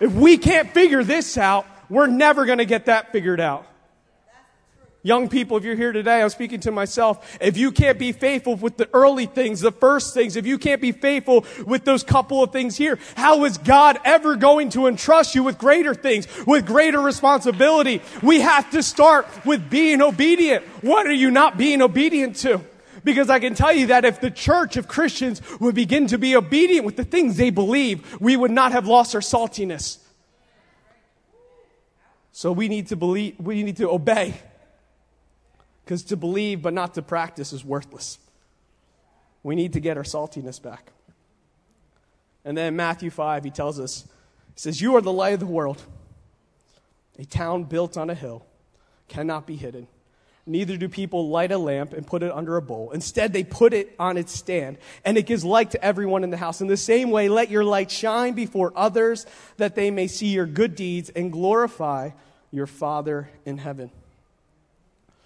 If 0.00 0.12
we 0.12 0.38
can't 0.38 0.72
figure 0.72 1.04
this 1.04 1.36
out, 1.36 1.66
we're 1.88 2.06
never 2.06 2.46
going 2.46 2.58
to 2.58 2.64
get 2.64 2.86
that 2.86 3.12
figured 3.12 3.40
out. 3.40 3.66
Young 5.02 5.30
people, 5.30 5.56
if 5.56 5.64
you're 5.64 5.76
here 5.76 5.92
today, 5.92 6.20
I'm 6.20 6.28
speaking 6.28 6.60
to 6.60 6.70
myself. 6.70 7.38
If 7.40 7.56
you 7.56 7.72
can't 7.72 7.98
be 7.98 8.12
faithful 8.12 8.56
with 8.56 8.76
the 8.76 8.88
early 8.92 9.24
things, 9.24 9.60
the 9.60 9.72
first 9.72 10.12
things, 10.12 10.36
if 10.36 10.46
you 10.46 10.58
can't 10.58 10.80
be 10.80 10.92
faithful 10.92 11.46
with 11.66 11.86
those 11.86 12.02
couple 12.02 12.42
of 12.42 12.52
things 12.52 12.76
here, 12.76 12.98
how 13.16 13.44
is 13.44 13.56
God 13.56 13.98
ever 14.04 14.36
going 14.36 14.68
to 14.70 14.86
entrust 14.88 15.34
you 15.34 15.42
with 15.42 15.56
greater 15.56 15.94
things, 15.94 16.28
with 16.46 16.66
greater 16.66 17.00
responsibility? 17.00 18.02
We 18.22 18.40
have 18.40 18.70
to 18.72 18.82
start 18.82 19.26
with 19.46 19.70
being 19.70 20.02
obedient. 20.02 20.66
What 20.82 21.06
are 21.06 21.12
you 21.12 21.30
not 21.30 21.56
being 21.56 21.80
obedient 21.80 22.36
to? 22.36 22.60
Because 23.02 23.30
I 23.30 23.38
can 23.38 23.54
tell 23.54 23.72
you 23.72 23.86
that 23.86 24.04
if 24.04 24.20
the 24.20 24.30
church 24.30 24.76
of 24.76 24.86
Christians 24.86 25.40
would 25.60 25.74
begin 25.74 26.08
to 26.08 26.18
be 26.18 26.36
obedient 26.36 26.84
with 26.84 26.96
the 26.96 27.04
things 27.04 27.38
they 27.38 27.48
believe, 27.48 28.20
we 28.20 28.36
would 28.36 28.50
not 28.50 28.72
have 28.72 28.86
lost 28.86 29.14
our 29.14 29.22
saltiness. 29.22 29.96
So 32.32 32.52
we 32.52 32.68
need 32.68 32.88
to 32.88 32.96
believe, 32.96 33.40
we 33.40 33.62
need 33.62 33.78
to 33.78 33.88
obey. 33.88 34.34
Because 35.90 36.04
to 36.04 36.16
believe 36.16 36.62
but 36.62 36.72
not 36.72 36.94
to 36.94 37.02
practice 37.02 37.52
is 37.52 37.64
worthless. 37.64 38.20
We 39.42 39.56
need 39.56 39.72
to 39.72 39.80
get 39.80 39.96
our 39.96 40.04
saltiness 40.04 40.62
back. 40.62 40.92
And 42.44 42.56
then 42.56 42.76
Matthew 42.76 43.10
5, 43.10 43.42
he 43.42 43.50
tells 43.50 43.80
us, 43.80 44.04
he 44.54 44.60
says, 44.60 44.80
You 44.80 44.94
are 44.94 45.00
the 45.00 45.12
light 45.12 45.34
of 45.34 45.40
the 45.40 45.46
world. 45.46 45.82
A 47.18 47.24
town 47.24 47.64
built 47.64 47.96
on 47.96 48.08
a 48.08 48.14
hill 48.14 48.46
cannot 49.08 49.48
be 49.48 49.56
hidden. 49.56 49.88
Neither 50.46 50.76
do 50.76 50.88
people 50.88 51.28
light 51.28 51.50
a 51.50 51.58
lamp 51.58 51.92
and 51.92 52.06
put 52.06 52.22
it 52.22 52.30
under 52.30 52.56
a 52.56 52.62
bowl. 52.62 52.92
Instead, 52.92 53.32
they 53.32 53.42
put 53.42 53.74
it 53.74 53.92
on 53.98 54.16
its 54.16 54.30
stand, 54.30 54.78
and 55.04 55.18
it 55.18 55.26
gives 55.26 55.44
light 55.44 55.72
to 55.72 55.84
everyone 55.84 56.22
in 56.22 56.30
the 56.30 56.36
house. 56.36 56.60
In 56.60 56.68
the 56.68 56.76
same 56.76 57.10
way, 57.10 57.28
let 57.28 57.50
your 57.50 57.64
light 57.64 57.90
shine 57.90 58.34
before 58.34 58.72
others, 58.76 59.26
that 59.56 59.74
they 59.74 59.90
may 59.90 60.06
see 60.06 60.28
your 60.28 60.46
good 60.46 60.76
deeds 60.76 61.10
and 61.10 61.32
glorify 61.32 62.10
your 62.52 62.68
Father 62.68 63.28
in 63.44 63.58
heaven. 63.58 63.90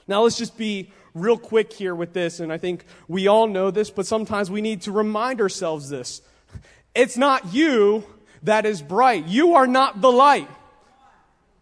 Now, 0.07 0.23
let's 0.23 0.37
just 0.37 0.57
be 0.57 0.91
real 1.15 1.39
quick 1.39 1.73
here 1.73 1.95
with 1.95 2.13
this, 2.13 2.41
and 2.41 2.53
I 2.53 2.59
think 2.59 2.85
we 3.09 3.27
all 3.29 3.47
know 3.47 3.71
this, 3.71 3.91
but 3.91 4.07
sometimes 4.07 4.51
we 4.51 4.61
need 4.61 4.83
to 4.83 4.93
remind 4.93 5.41
ourselves 5.41 5.89
this. 5.89 6.21
It's 6.95 7.17
not 7.17 7.55
you 7.55 8.05
that 8.43 8.67
is 8.67 8.83
bright. 8.83 9.27
You 9.27 9.55
are 9.55 9.67
not 9.67 10.01
the 10.01 10.13
light. 10.13 10.49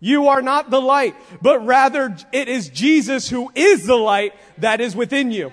You 0.00 0.28
are 0.28 0.42
not 0.42 0.70
the 0.70 0.80
light, 0.80 1.14
but 1.40 1.64
rather 1.64 2.16
it 2.32 2.48
is 2.48 2.68
Jesus 2.68 3.28
who 3.28 3.52
is 3.54 3.86
the 3.86 3.96
light 3.96 4.34
that 4.58 4.80
is 4.80 4.96
within 4.96 5.30
you. 5.30 5.52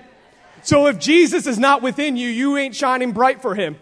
So 0.62 0.88
if 0.88 0.98
Jesus 0.98 1.46
is 1.46 1.58
not 1.58 1.82
within 1.82 2.16
you, 2.16 2.28
you 2.28 2.56
ain't 2.56 2.74
shining 2.74 3.12
bright 3.12 3.40
for 3.40 3.54
him. 3.54 3.76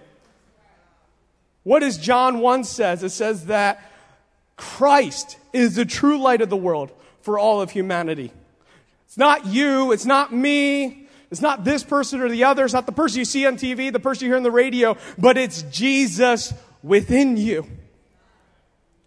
What 1.63 1.81
does 1.81 1.97
John 1.97 2.41
1 2.41 2.65
says? 2.65 3.03
It 3.03 3.11
says 3.11 3.47
that 3.47 3.83
Christ 4.57 5.39
is 5.53 5.75
the 5.75 5.85
true 5.85 6.19
light 6.19 6.43
of 6.43 6.51
the 6.51 6.57
world 6.57 6.93
for 7.23 7.39
all 7.39 7.61
of 7.61 7.71
humanity. 7.71 8.33
It's 9.09 9.17
not 9.17 9.47
you. 9.47 9.93
It's 9.93 10.05
not 10.05 10.35
me. 10.35 11.09
It's 11.31 11.41
not 11.41 11.65
this 11.65 11.83
person 11.83 12.21
or 12.21 12.29
the 12.29 12.45
other. 12.45 12.65
It's 12.65 12.75
not 12.75 12.85
the 12.85 12.93
person 12.93 13.19
you 13.19 13.25
see 13.25 13.47
on 13.47 13.57
TV, 13.57 13.91
the 13.91 13.99
person 13.99 14.25
you 14.25 14.31
hear 14.31 14.37
on 14.37 14.43
the 14.43 14.51
radio, 14.51 14.97
but 15.17 15.39
it's 15.39 15.63
Jesus 15.63 16.53
within 16.83 17.39
you. 17.39 17.67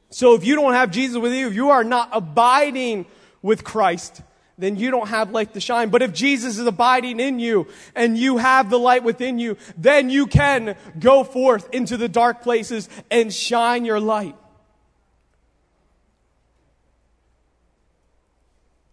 So 0.09 0.33
if 0.33 0.43
you 0.43 0.55
don't 0.55 0.73
have 0.73 0.91
Jesus 0.91 1.17
with 1.17 1.33
you, 1.33 1.47
if 1.47 1.53
you 1.53 1.69
are 1.69 1.83
not 1.83 2.09
abiding 2.11 3.05
with 3.43 3.63
Christ, 3.63 4.21
then 4.57 4.75
you 4.75 4.89
don't 4.91 5.07
have 5.07 5.31
light 5.31 5.53
to 5.53 5.59
shine. 5.59 5.89
But 5.89 6.01
if 6.01 6.13
Jesus 6.13 6.57
is 6.57 6.65
abiding 6.65 7.19
in 7.19 7.39
you 7.39 7.67
and 7.95 8.17
you 8.17 8.37
have 8.37 8.69
the 8.69 8.79
light 8.79 9.03
within 9.03 9.37
you, 9.37 9.55
then 9.77 10.09
you 10.09 10.25
can 10.25 10.75
go 10.99 11.23
forth 11.23 11.69
into 11.73 11.95
the 11.95 12.09
dark 12.09 12.41
places 12.41 12.89
and 13.11 13.31
shine 13.31 13.85
your 13.85 13.99
light. 13.99 14.35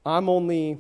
I'm 0.07 0.29
only 0.29 0.79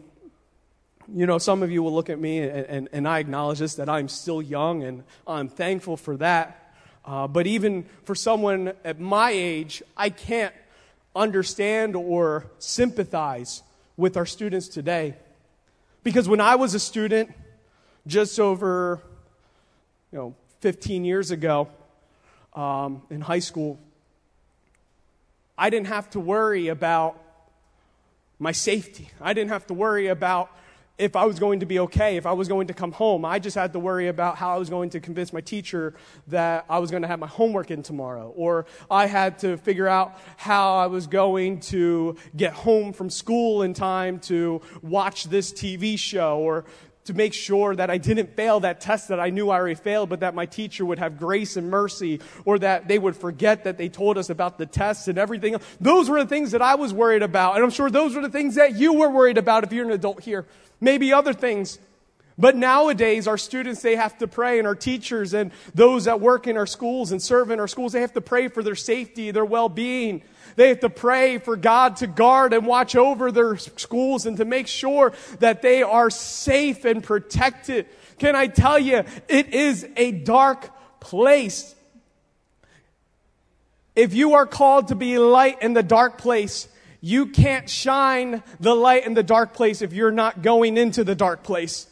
you 1.14 1.26
know, 1.26 1.38
some 1.38 1.62
of 1.62 1.70
you 1.70 1.82
will 1.82 1.94
look 1.94 2.10
at 2.10 2.18
me, 2.18 2.38
and, 2.38 2.66
and, 2.66 2.88
and 2.92 3.08
I 3.08 3.18
acknowledge 3.18 3.58
this, 3.58 3.76
that 3.76 3.88
I'm 3.88 4.08
still 4.08 4.42
young, 4.42 4.82
and 4.82 5.04
I'm 5.26 5.48
thankful 5.48 5.96
for 5.96 6.16
that. 6.18 6.74
Uh, 7.04 7.26
but 7.26 7.46
even 7.46 7.86
for 8.04 8.14
someone 8.14 8.72
at 8.84 9.00
my 9.00 9.30
age, 9.30 9.82
I 9.96 10.10
can't 10.10 10.54
understand 11.16 11.96
or 11.96 12.46
sympathize 12.58 13.62
with 13.96 14.16
our 14.16 14.26
students 14.26 14.68
today. 14.68 15.14
Because 16.04 16.28
when 16.28 16.40
I 16.40 16.56
was 16.56 16.74
a 16.74 16.78
student, 16.78 17.32
just 18.06 18.38
over 18.38 19.00
you 20.12 20.18
know, 20.18 20.34
15 20.60 21.04
years 21.04 21.30
ago 21.30 21.68
um, 22.54 23.02
in 23.10 23.20
high 23.20 23.38
school, 23.38 23.78
I 25.56 25.70
didn't 25.70 25.88
have 25.88 26.10
to 26.10 26.20
worry 26.20 26.68
about 26.68 27.20
my 28.38 28.52
safety. 28.52 29.10
I 29.20 29.32
didn't 29.32 29.50
have 29.50 29.66
to 29.68 29.74
worry 29.74 30.06
about 30.06 30.50
if 30.98 31.14
I 31.14 31.24
was 31.24 31.38
going 31.38 31.60
to 31.60 31.66
be 31.66 31.78
okay, 31.78 32.16
if 32.16 32.26
I 32.26 32.32
was 32.32 32.48
going 32.48 32.66
to 32.66 32.74
come 32.74 32.90
home. 32.92 33.24
I 33.24 33.38
just 33.38 33.54
had 33.54 33.72
to 33.72 33.78
worry 33.78 34.08
about 34.08 34.36
how 34.36 34.54
I 34.54 34.58
was 34.58 34.68
going 34.68 34.90
to 34.90 35.00
convince 35.00 35.32
my 35.32 35.40
teacher 35.40 35.94
that 36.26 36.66
I 36.68 36.80
was 36.80 36.90
going 36.90 37.02
to 37.02 37.08
have 37.08 37.20
my 37.20 37.28
homework 37.28 37.70
in 37.70 37.82
tomorrow. 37.82 38.32
Or 38.36 38.66
I 38.90 39.06
had 39.06 39.38
to 39.40 39.56
figure 39.56 39.86
out 39.86 40.18
how 40.36 40.76
I 40.76 40.86
was 40.86 41.06
going 41.06 41.60
to 41.60 42.16
get 42.36 42.52
home 42.52 42.92
from 42.92 43.10
school 43.10 43.62
in 43.62 43.74
time 43.74 44.18
to 44.20 44.60
watch 44.82 45.24
this 45.24 45.52
TV 45.52 45.96
show 45.98 46.38
or 46.38 46.64
to 47.08 47.14
make 47.14 47.34
sure 47.34 47.76
that 47.76 47.90
I 47.90 47.98
didn't 47.98 48.36
fail 48.36 48.60
that 48.60 48.80
test 48.80 49.08
that 49.08 49.20
I 49.20 49.28
knew 49.28 49.50
I 49.50 49.56
already 49.58 49.74
failed, 49.74 50.08
but 50.08 50.20
that 50.20 50.34
my 50.34 50.46
teacher 50.46 50.86
would 50.86 50.98
have 50.98 51.18
grace 51.18 51.56
and 51.56 51.68
mercy, 51.68 52.20
or 52.44 52.58
that 52.60 52.88
they 52.88 52.98
would 52.98 53.16
forget 53.16 53.64
that 53.64 53.76
they 53.76 53.88
told 53.88 54.16
us 54.16 54.30
about 54.30 54.56
the 54.56 54.66
tests 54.66 55.08
and 55.08 55.18
everything. 55.18 55.56
Those 55.80 56.08
were 56.08 56.22
the 56.22 56.28
things 56.28 56.52
that 56.52 56.62
I 56.62 56.76
was 56.76 56.94
worried 56.94 57.22
about. 57.22 57.56
And 57.56 57.64
I'm 57.64 57.70
sure 57.70 57.90
those 57.90 58.14
were 58.14 58.22
the 58.22 58.30
things 58.30 58.54
that 58.54 58.76
you 58.76 58.94
were 58.94 59.10
worried 59.10 59.36
about 59.36 59.64
if 59.64 59.72
you're 59.72 59.84
an 59.84 59.90
adult 59.90 60.22
here 60.22 60.46
maybe 60.80 61.12
other 61.12 61.32
things. 61.32 61.78
But 62.36 62.54
nowadays, 62.54 63.26
our 63.26 63.38
students, 63.38 63.82
they 63.82 63.96
have 63.96 64.16
to 64.18 64.28
pray, 64.28 64.58
and 64.58 64.68
our 64.68 64.76
teachers 64.76 65.34
and 65.34 65.50
those 65.74 66.04
that 66.04 66.20
work 66.20 66.46
in 66.46 66.56
our 66.56 66.66
schools 66.66 67.10
and 67.10 67.20
serve 67.20 67.50
in 67.50 67.58
our 67.58 67.66
schools, 67.66 67.92
they 67.92 68.00
have 68.00 68.12
to 68.12 68.20
pray 68.20 68.46
for 68.46 68.62
their 68.62 68.76
safety, 68.76 69.32
their 69.32 69.44
well 69.44 69.68
being. 69.68 70.22
They 70.58 70.70
have 70.70 70.80
to 70.80 70.90
pray 70.90 71.38
for 71.38 71.56
God 71.56 71.98
to 71.98 72.08
guard 72.08 72.52
and 72.52 72.66
watch 72.66 72.96
over 72.96 73.30
their 73.30 73.58
schools 73.58 74.26
and 74.26 74.36
to 74.38 74.44
make 74.44 74.66
sure 74.66 75.12
that 75.38 75.62
they 75.62 75.84
are 75.84 76.10
safe 76.10 76.84
and 76.84 77.00
protected. 77.00 77.86
Can 78.18 78.34
I 78.34 78.48
tell 78.48 78.76
you, 78.76 79.04
it 79.28 79.54
is 79.54 79.86
a 79.96 80.10
dark 80.10 80.68
place. 80.98 81.76
If 83.94 84.14
you 84.14 84.34
are 84.34 84.46
called 84.46 84.88
to 84.88 84.96
be 84.96 85.16
light 85.16 85.62
in 85.62 85.74
the 85.74 85.84
dark 85.84 86.18
place, 86.18 86.66
you 87.00 87.26
can't 87.26 87.70
shine 87.70 88.42
the 88.58 88.74
light 88.74 89.06
in 89.06 89.14
the 89.14 89.22
dark 89.22 89.54
place 89.54 89.80
if 89.80 89.92
you're 89.92 90.10
not 90.10 90.42
going 90.42 90.76
into 90.76 91.04
the 91.04 91.14
dark 91.14 91.44
place. 91.44 91.86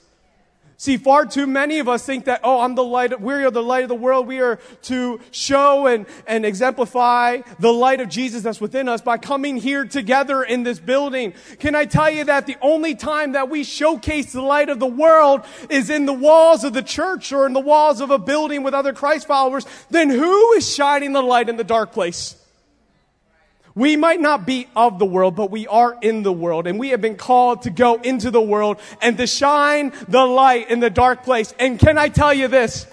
See, 0.79 0.99
far 0.99 1.25
too 1.25 1.47
many 1.47 1.79
of 1.79 1.89
us 1.89 2.05
think 2.05 2.27
that, 2.27 2.41
oh, 2.45 2.61
I'm 2.61 2.75
the 2.75 2.85
light, 2.85 3.19
we 3.19 3.33
are 3.33 3.51
the 3.51 3.63
light 3.63 3.83
of 3.83 3.89
the 3.89 3.95
world. 3.95 4.27
We 4.27 4.41
are 4.41 4.57
to 4.83 5.21
show 5.31 5.87
and, 5.87 6.05
and 6.27 6.45
exemplify 6.45 7.41
the 7.59 7.73
light 7.73 8.03
of 8.03 8.11
Jesus 8.11 8.43
that's 8.43 8.61
within 8.61 8.87
us 8.87 9.01
by 9.01 9.17
coming 9.17 9.57
here 9.57 9.87
together 9.87 10.43
in 10.43 10.65
this 10.65 10.79
building. 10.79 11.33
Can 11.61 11.75
I 11.75 11.87
tell 11.87 12.11
you 12.11 12.25
that 12.25 12.45
the 12.45 12.57
only 12.61 12.95
time 12.95 13.33
that 13.33 13.49
we 13.49 13.65
showcase 13.65 14.35
the 14.35 14.43
light 14.43 14.69
of 14.69 14.79
the 14.79 14.87
world 14.87 15.47
is 15.71 15.89
in 15.89 16.05
the 16.05 16.13
walls 16.13 16.63
of 16.63 16.75
the 16.75 16.83
church 16.83 17.33
or 17.33 17.47
in 17.47 17.55
the 17.55 17.61
walls 17.61 18.03
of 18.03 18.11
a 18.11 18.19
building 18.19 18.63
with 18.63 18.75
other 18.75 18.93
Christ 18.93 19.27
followers? 19.27 19.65
Then 19.89 20.11
who 20.11 20.53
is 20.53 20.75
shining 20.75 21.13
the 21.13 21.23
light 21.23 21.49
in 21.49 21.57
the 21.57 21.65
dark 21.65 21.93
place? 21.93 22.37
We 23.77 23.95
might 23.95 24.21
not 24.23 24.47
be 24.47 24.69
of 24.75 24.99
the 24.99 25.05
world, 25.05 25.37
but 25.37 25.51
we 25.51 25.67
are 25.67 25.97
in 26.01 26.23
the 26.23 26.33
world. 26.33 26.67
And 26.67 26.81
we 26.81 26.89
have 26.89 27.03
been 27.03 27.17
called 27.17 27.63
to 27.63 27.71
go 27.71 27.97
into 27.97 28.31
the 28.31 28.41
world 28.41 28.79
and 29.03 29.19
to 29.19 29.27
shine 29.27 29.93
the 30.09 30.25
light 30.25 30.71
in 30.71 30.81
the 30.81 30.89
dark 30.89 31.25
place. 31.25 31.55
And 31.59 31.79
can 31.79 31.99
I 31.99 32.09
tell 32.09 32.33
you 32.33 32.49
this? 32.49 32.87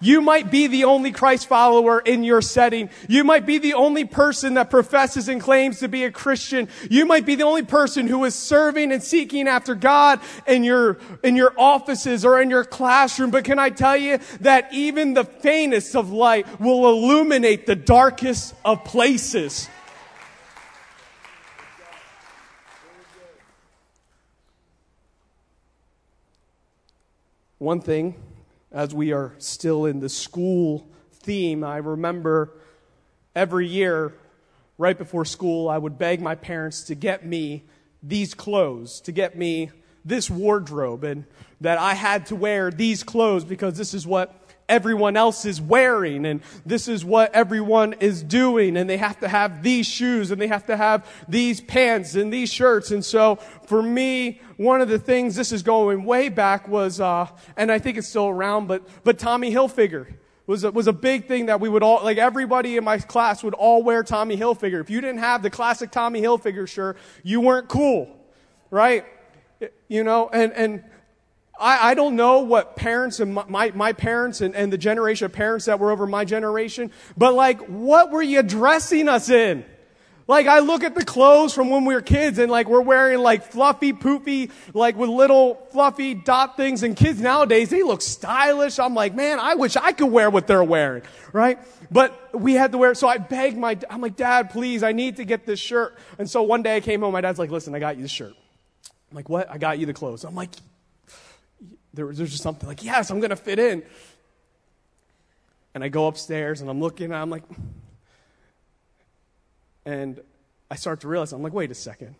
You 0.00 0.20
might 0.20 0.50
be 0.50 0.66
the 0.66 0.84
only 0.84 1.12
Christ 1.12 1.48
follower 1.48 2.00
in 2.00 2.24
your 2.24 2.42
setting. 2.42 2.90
You 3.08 3.24
might 3.24 3.46
be 3.46 3.58
the 3.58 3.74
only 3.74 4.04
person 4.04 4.54
that 4.54 4.70
professes 4.70 5.28
and 5.28 5.40
claims 5.40 5.80
to 5.80 5.88
be 5.88 6.04
a 6.04 6.10
Christian. 6.10 6.68
You 6.90 7.06
might 7.06 7.26
be 7.26 7.34
the 7.34 7.44
only 7.44 7.62
person 7.62 8.06
who 8.06 8.24
is 8.24 8.34
serving 8.34 8.92
and 8.92 9.02
seeking 9.02 9.48
after 9.48 9.74
God 9.74 10.20
in 10.46 10.64
your, 10.64 10.98
in 11.22 11.36
your 11.36 11.52
offices 11.56 12.24
or 12.24 12.40
in 12.40 12.50
your 12.50 12.64
classroom. 12.64 13.30
But 13.30 13.44
can 13.44 13.58
I 13.58 13.70
tell 13.70 13.96
you 13.96 14.18
that 14.40 14.72
even 14.72 15.14
the 15.14 15.24
faintest 15.24 15.94
of 15.94 16.10
light 16.10 16.60
will 16.60 16.88
illuminate 16.88 17.66
the 17.66 17.76
darkest 17.76 18.54
of 18.64 18.84
places? 18.84 19.68
One 27.58 27.80
thing 27.80 28.16
as 28.72 28.94
we 28.94 29.12
are 29.12 29.34
still 29.38 29.84
in 29.84 30.00
the 30.00 30.08
school 30.08 30.88
theme, 31.12 31.62
I 31.62 31.76
remember 31.76 32.54
every 33.36 33.66
year, 33.66 34.14
right 34.78 34.96
before 34.96 35.24
school, 35.24 35.68
I 35.68 35.78
would 35.78 35.98
beg 35.98 36.20
my 36.20 36.34
parents 36.34 36.82
to 36.84 36.94
get 36.94 37.24
me 37.24 37.64
these 38.02 38.34
clothes, 38.34 39.00
to 39.02 39.12
get 39.12 39.36
me 39.36 39.70
this 40.04 40.30
wardrobe, 40.30 41.04
and 41.04 41.24
that 41.60 41.78
I 41.78 41.94
had 41.94 42.26
to 42.26 42.36
wear 42.36 42.70
these 42.70 43.04
clothes 43.04 43.44
because 43.44 43.76
this 43.76 43.94
is 43.94 44.06
what 44.06 44.41
everyone 44.72 45.18
else 45.18 45.44
is 45.44 45.60
wearing 45.60 46.24
and 46.24 46.40
this 46.64 46.88
is 46.88 47.04
what 47.04 47.32
everyone 47.34 47.92
is 48.00 48.22
doing 48.22 48.78
and 48.78 48.88
they 48.88 48.96
have 48.96 49.20
to 49.20 49.28
have 49.28 49.62
these 49.62 49.86
shoes 49.86 50.30
and 50.30 50.40
they 50.40 50.46
have 50.46 50.64
to 50.64 50.76
have 50.76 51.06
these 51.28 51.60
pants 51.60 52.14
and 52.14 52.32
these 52.32 52.50
shirts. 52.50 52.90
And 52.90 53.04
so 53.04 53.36
for 53.66 53.82
me 53.82 54.40
one 54.56 54.80
of 54.80 54.88
the 54.88 54.98
things 54.98 55.36
this 55.36 55.52
is 55.52 55.62
going 55.62 56.04
way 56.04 56.28
back 56.28 56.68
was 56.68 57.00
uh, 57.00 57.26
and 57.56 57.70
i 57.70 57.78
think 57.78 57.96
it's 57.98 58.08
still 58.08 58.28
around 58.28 58.66
but 58.66 58.82
but 59.04 59.18
tommy 59.18 59.52
hilfiger 59.52 60.06
was 60.46 60.64
a, 60.64 60.70
was 60.70 60.86
a 60.86 60.92
big 60.92 61.26
thing 61.26 61.46
that 61.46 61.60
we 61.60 61.68
would 61.68 61.82
all 61.82 62.02
like 62.02 62.18
everybody 62.18 62.76
in 62.76 62.84
my 62.84 62.98
class 62.98 63.42
would 63.42 63.54
all 63.54 63.82
wear 63.82 64.02
tommy 64.02 64.36
hilfiger. 64.36 64.80
If 64.80 64.90
you 64.90 65.00
didn't 65.00 65.20
have 65.20 65.42
the 65.42 65.50
classic 65.50 65.90
tommy 65.90 66.20
hilfiger 66.20 66.68
shirt 66.68 66.96
you 67.22 67.40
weren't 67.40 67.68
cool 67.68 68.18
right? 68.70 69.04
You 69.88 70.04
know 70.04 70.28
and 70.32 70.52
and 70.52 70.84
I, 71.62 71.90
I 71.90 71.94
don't 71.94 72.16
know 72.16 72.40
what 72.40 72.74
parents 72.74 73.20
and 73.20 73.34
my, 73.34 73.70
my, 73.70 73.92
parents 73.92 74.40
and, 74.40 74.54
and 74.56 74.72
the 74.72 74.78
generation 74.78 75.26
of 75.26 75.32
parents 75.32 75.66
that 75.66 75.78
were 75.78 75.92
over 75.92 76.08
my 76.08 76.24
generation, 76.24 76.90
but 77.16 77.34
like, 77.34 77.60
what 77.66 78.10
were 78.10 78.22
you 78.22 78.42
dressing 78.42 79.08
us 79.08 79.30
in? 79.30 79.64
Like 80.26 80.46
I 80.46 80.60
look 80.60 80.82
at 80.82 80.94
the 80.94 81.04
clothes 81.04 81.52
from 81.54 81.70
when 81.70 81.84
we 81.84 81.94
were 81.94 82.00
kids 82.00 82.38
and 82.38 82.50
like 82.50 82.68
we're 82.68 82.80
wearing 82.80 83.20
like 83.20 83.44
fluffy, 83.44 83.92
poofy, 83.92 84.50
like 84.74 84.96
with 84.96 85.08
little 85.08 85.66
fluffy 85.72 86.14
dot 86.14 86.56
things 86.56 86.82
and 86.82 86.96
kids 86.96 87.20
nowadays, 87.20 87.70
they 87.70 87.82
look 87.82 88.02
stylish. 88.02 88.78
I'm 88.78 88.94
like, 88.94 89.14
man, 89.14 89.38
I 89.38 89.54
wish 89.54 89.76
I 89.76 89.92
could 89.92 90.06
wear 90.06 90.30
what 90.30 90.46
they're 90.46 90.64
wearing, 90.64 91.02
right? 91.32 91.58
But 91.90 92.38
we 92.38 92.54
had 92.54 92.72
to 92.72 92.78
wear, 92.78 92.94
so 92.94 93.08
I 93.08 93.18
begged 93.18 93.56
my, 93.56 93.78
I'm 93.90 94.00
like, 94.00 94.16
dad, 94.16 94.50
please, 94.50 94.82
I 94.82 94.92
need 94.92 95.16
to 95.16 95.24
get 95.24 95.46
this 95.46 95.60
shirt. 95.60 95.98
And 96.18 96.28
so 96.28 96.42
one 96.42 96.62
day 96.62 96.76
I 96.76 96.80
came 96.80 97.00
home, 97.00 97.12
my 97.12 97.20
dad's 97.20 97.38
like, 97.38 97.50
listen, 97.50 97.74
I 97.74 97.78
got 97.78 97.96
you 97.96 98.02
the 98.02 98.08
shirt. 98.08 98.34
I'm 99.10 99.16
like, 99.16 99.28
what? 99.28 99.50
I 99.50 99.58
got 99.58 99.78
you 99.78 99.86
the 99.86 99.92
clothes. 99.92 100.24
I'm 100.24 100.34
like, 100.34 100.50
there 101.94 102.06
was, 102.06 102.16
there 102.16 102.24
was 102.24 102.30
just 102.30 102.42
something 102.42 102.68
like, 102.68 102.82
yes, 102.84 103.10
I'm 103.10 103.20
going 103.20 103.30
to 103.30 103.36
fit 103.36 103.58
in. 103.58 103.82
And 105.74 105.82
I 105.82 105.88
go 105.88 106.06
upstairs 106.06 106.60
and 106.60 106.68
I'm 106.68 106.80
looking 106.80 107.06
and 107.06 107.16
I'm 107.16 107.30
like, 107.30 107.44
and 109.84 110.20
I 110.70 110.76
start 110.76 111.00
to 111.00 111.08
realize, 111.08 111.32
I'm 111.32 111.42
like, 111.42 111.52
wait 111.52 111.70
a 111.70 111.74
second. 111.74 112.14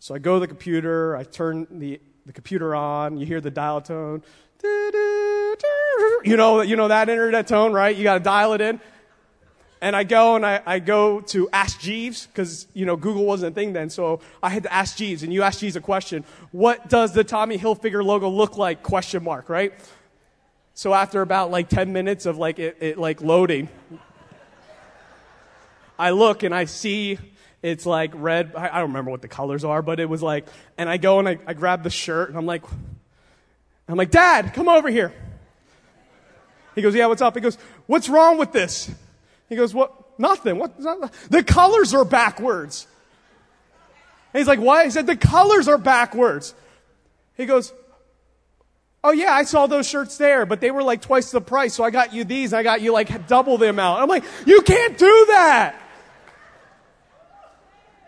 So 0.00 0.14
I 0.14 0.18
go 0.18 0.34
to 0.34 0.40
the 0.40 0.46
computer, 0.46 1.16
I 1.16 1.24
turn 1.24 1.66
the, 1.70 2.00
the 2.26 2.32
computer 2.32 2.74
on, 2.74 3.18
you 3.18 3.26
hear 3.26 3.40
the 3.40 3.50
dial 3.50 3.80
tone. 3.80 4.22
You 6.24 6.36
know, 6.36 6.62
you 6.62 6.76
know 6.76 6.88
that 6.88 7.08
internet 7.08 7.46
tone, 7.46 7.72
right? 7.72 7.94
You 7.94 8.02
got 8.02 8.14
to 8.14 8.24
dial 8.24 8.54
it 8.54 8.60
in. 8.60 8.80
And 9.80 9.94
I 9.94 10.04
go 10.04 10.36
and 10.36 10.46
I, 10.46 10.62
I 10.64 10.78
go 10.78 11.20
to 11.20 11.48
Ask 11.52 11.80
Jeeves 11.80 12.26
because, 12.26 12.66
you 12.72 12.86
know, 12.86 12.96
Google 12.96 13.24
wasn't 13.26 13.52
a 13.52 13.54
thing 13.54 13.72
then. 13.74 13.90
So 13.90 14.20
I 14.42 14.48
had 14.48 14.62
to 14.62 14.72
ask 14.72 14.96
Jeeves 14.96 15.22
and 15.22 15.32
you 15.32 15.42
ask 15.42 15.60
Jeeves 15.60 15.76
a 15.76 15.80
question. 15.80 16.24
What 16.52 16.88
does 16.88 17.12
the 17.12 17.22
Tommy 17.24 17.58
Hilfiger 17.58 18.02
logo 18.02 18.28
look 18.28 18.56
like? 18.56 18.82
Question 18.82 19.22
mark, 19.22 19.48
right? 19.48 19.74
So 20.72 20.94
after 20.94 21.20
about 21.20 21.50
like 21.50 21.68
10 21.68 21.92
minutes 21.92 22.26
of 22.26 22.38
like 22.38 22.58
it, 22.58 22.78
it 22.80 22.98
like 22.98 23.20
loading, 23.20 23.68
I 25.98 26.10
look 26.10 26.42
and 26.42 26.54
I 26.54 26.64
see 26.64 27.18
it's 27.62 27.86
like 27.86 28.10
red. 28.14 28.52
I, 28.56 28.68
I, 28.68 28.78
don't 28.80 28.88
remember 28.88 29.10
what 29.10 29.22
the 29.22 29.28
colors 29.28 29.64
are, 29.64 29.80
but 29.82 30.00
it 30.00 30.08
was 30.08 30.22
like, 30.22 30.46
and 30.76 30.88
I 30.88 30.96
go 30.96 31.18
and 31.18 31.28
I, 31.28 31.38
I 31.46 31.54
grab 31.54 31.82
the 31.82 31.90
shirt 31.90 32.28
and 32.28 32.36
I'm 32.36 32.46
like, 32.46 32.62
I'm 33.88 33.96
like, 33.96 34.10
Dad, 34.10 34.52
come 34.54 34.68
over 34.68 34.88
here. 34.88 35.14
He 36.74 36.82
goes, 36.82 36.94
Yeah, 36.94 37.06
what's 37.06 37.22
up? 37.22 37.34
He 37.34 37.40
goes, 37.40 37.56
What's 37.86 38.08
wrong 38.08 38.38
with 38.38 38.52
this? 38.52 38.90
He 39.48 39.56
goes, 39.56 39.74
What? 39.74 40.18
Nothing. 40.18 40.58
What? 40.58 40.78
The 41.30 41.42
colors 41.42 41.94
are 41.94 42.04
backwards. 42.04 42.86
And 44.32 44.40
he's 44.40 44.48
like, 44.48 44.60
Why? 44.60 44.84
He 44.84 44.90
said, 44.90 45.06
The 45.06 45.16
colors 45.16 45.68
are 45.68 45.78
backwards. 45.78 46.54
He 47.36 47.46
goes, 47.46 47.72
Oh, 49.02 49.12
yeah, 49.12 49.32
I 49.32 49.42
saw 49.42 49.66
those 49.66 49.86
shirts 49.86 50.16
there, 50.16 50.46
but 50.46 50.60
they 50.60 50.70
were 50.70 50.82
like 50.82 51.02
twice 51.02 51.30
the 51.30 51.40
price, 51.40 51.74
so 51.74 51.84
I 51.84 51.90
got 51.90 52.14
you 52.14 52.24
these. 52.24 52.54
I 52.54 52.62
got 52.62 52.80
you 52.80 52.92
like 52.92 53.26
double 53.26 53.58
the 53.58 53.68
amount. 53.68 54.02
I'm 54.02 54.08
like, 54.08 54.24
You 54.46 54.62
can't 54.62 54.96
do 54.96 55.26
that. 55.28 55.80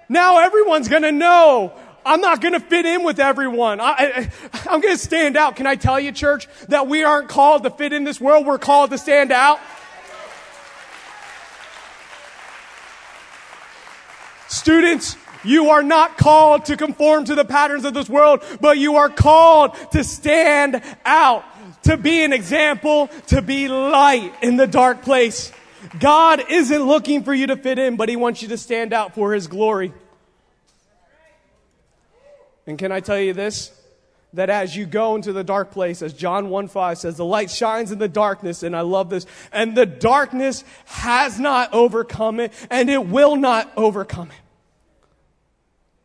Now 0.09 0.38
everyone's 0.38 0.89
gonna 0.89 1.12
know 1.12 1.72
I'm 2.07 2.20
not 2.20 2.41
going 2.41 2.53
to 2.53 2.61
fit 2.61 2.87
in 2.87 3.03
with 3.03 3.18
everyone. 3.18 3.80
I 3.80 4.30
I, 4.68 4.74
am 4.74 4.80
going 4.80 4.95
to 4.95 4.99
stand 4.99 5.37
out. 5.37 5.57
Can 5.57 5.66
I 5.66 5.74
tell 5.74 5.99
you, 5.99 6.12
church, 6.12 6.47
that 6.68 6.87
we 6.87 7.03
aren't 7.03 7.28
called 7.28 7.64
to 7.64 7.70
fit 7.70 7.93
in 7.93 8.05
this 8.05 8.20
world. 8.20 8.47
We're 8.47 8.59
called 8.59 8.91
to 8.93 8.99
stand 8.99 9.32
out. 9.32 9.59
Students, 14.49 15.16
you 15.44 15.70
are 15.70 15.82
not 15.82 16.18
called 16.18 16.66
to 16.66 16.76
conform 16.76 17.24
to 17.26 17.34
the 17.34 17.44
patterns 17.44 17.84
of 17.84 17.94
this 17.94 18.09
world, 18.09 18.42
but 18.61 18.78
you 18.78 18.97
are 18.97 19.09
called 19.09 19.74
to 19.92 20.03
stand 20.05 20.82
out 21.05 21.44
to 21.84 21.97
be 21.97 22.24
an 22.24 22.32
example, 22.32 23.09
to 23.28 23.42
be 23.42 23.68
light 23.68 24.32
in 24.42 24.57
the 24.57 24.66
dark 24.66 25.03
place. 25.03 25.53
God 26.01 26.51
isn't 26.51 26.82
looking 26.82 27.22
for 27.22 27.32
you 27.32 27.47
to 27.49 27.57
fit 27.57 27.78
in, 27.78 27.97
but 27.97 28.09
He 28.09 28.16
wants 28.16 28.42
you 28.42 28.49
to 28.49 28.59
stand 28.59 28.92
out 28.92 29.14
for 29.14 29.32
His 29.32 29.47
glory. 29.47 29.92
And 32.66 32.76
can 32.78 32.90
I 32.90 33.01
tell 33.01 33.20
you 33.20 33.32
this? 33.32 33.70
That 34.33 34.51
as 34.51 34.77
you 34.77 34.87
go 34.87 35.14
into 35.14 35.33
the 35.33 35.45
dark 35.45 35.70
place, 35.70 36.03
as 36.03 36.12
John 36.12 36.51
1 36.51 36.68
5 36.68 36.99
says, 36.99 37.16
the 37.16 37.24
light 37.24 37.51
shines 37.51 37.93
in 37.93 37.99
the 37.99 38.09
darkness, 38.09 38.62
and 38.62 38.77
I 38.77 38.83
love 38.83 39.09
this, 39.09 39.24
and 39.53 39.77
the 39.77 39.87
darkness 39.87 40.64
has 40.87 41.41
not 41.41 41.72
overcome 41.72 42.41
it, 42.41 42.53
and 42.70 42.91
it 42.91 43.07
will 43.07 43.37
not 43.37 43.72
overcome 43.77 44.29
it. 44.29 44.47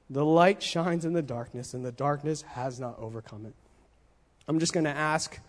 The 0.10 0.26
light 0.26 0.62
shines 0.62 1.06
in 1.06 1.14
the 1.14 1.22
darkness, 1.22 1.74
and 1.74 1.86
the 1.86 1.92
darkness 1.92 2.42
has 2.42 2.80
not 2.80 3.00
overcome 3.00 3.46
it. 3.46 3.54
I'm 4.48 4.60
just 4.60 4.74
going 4.74 4.84
to 4.84 4.90
ask 4.90 5.40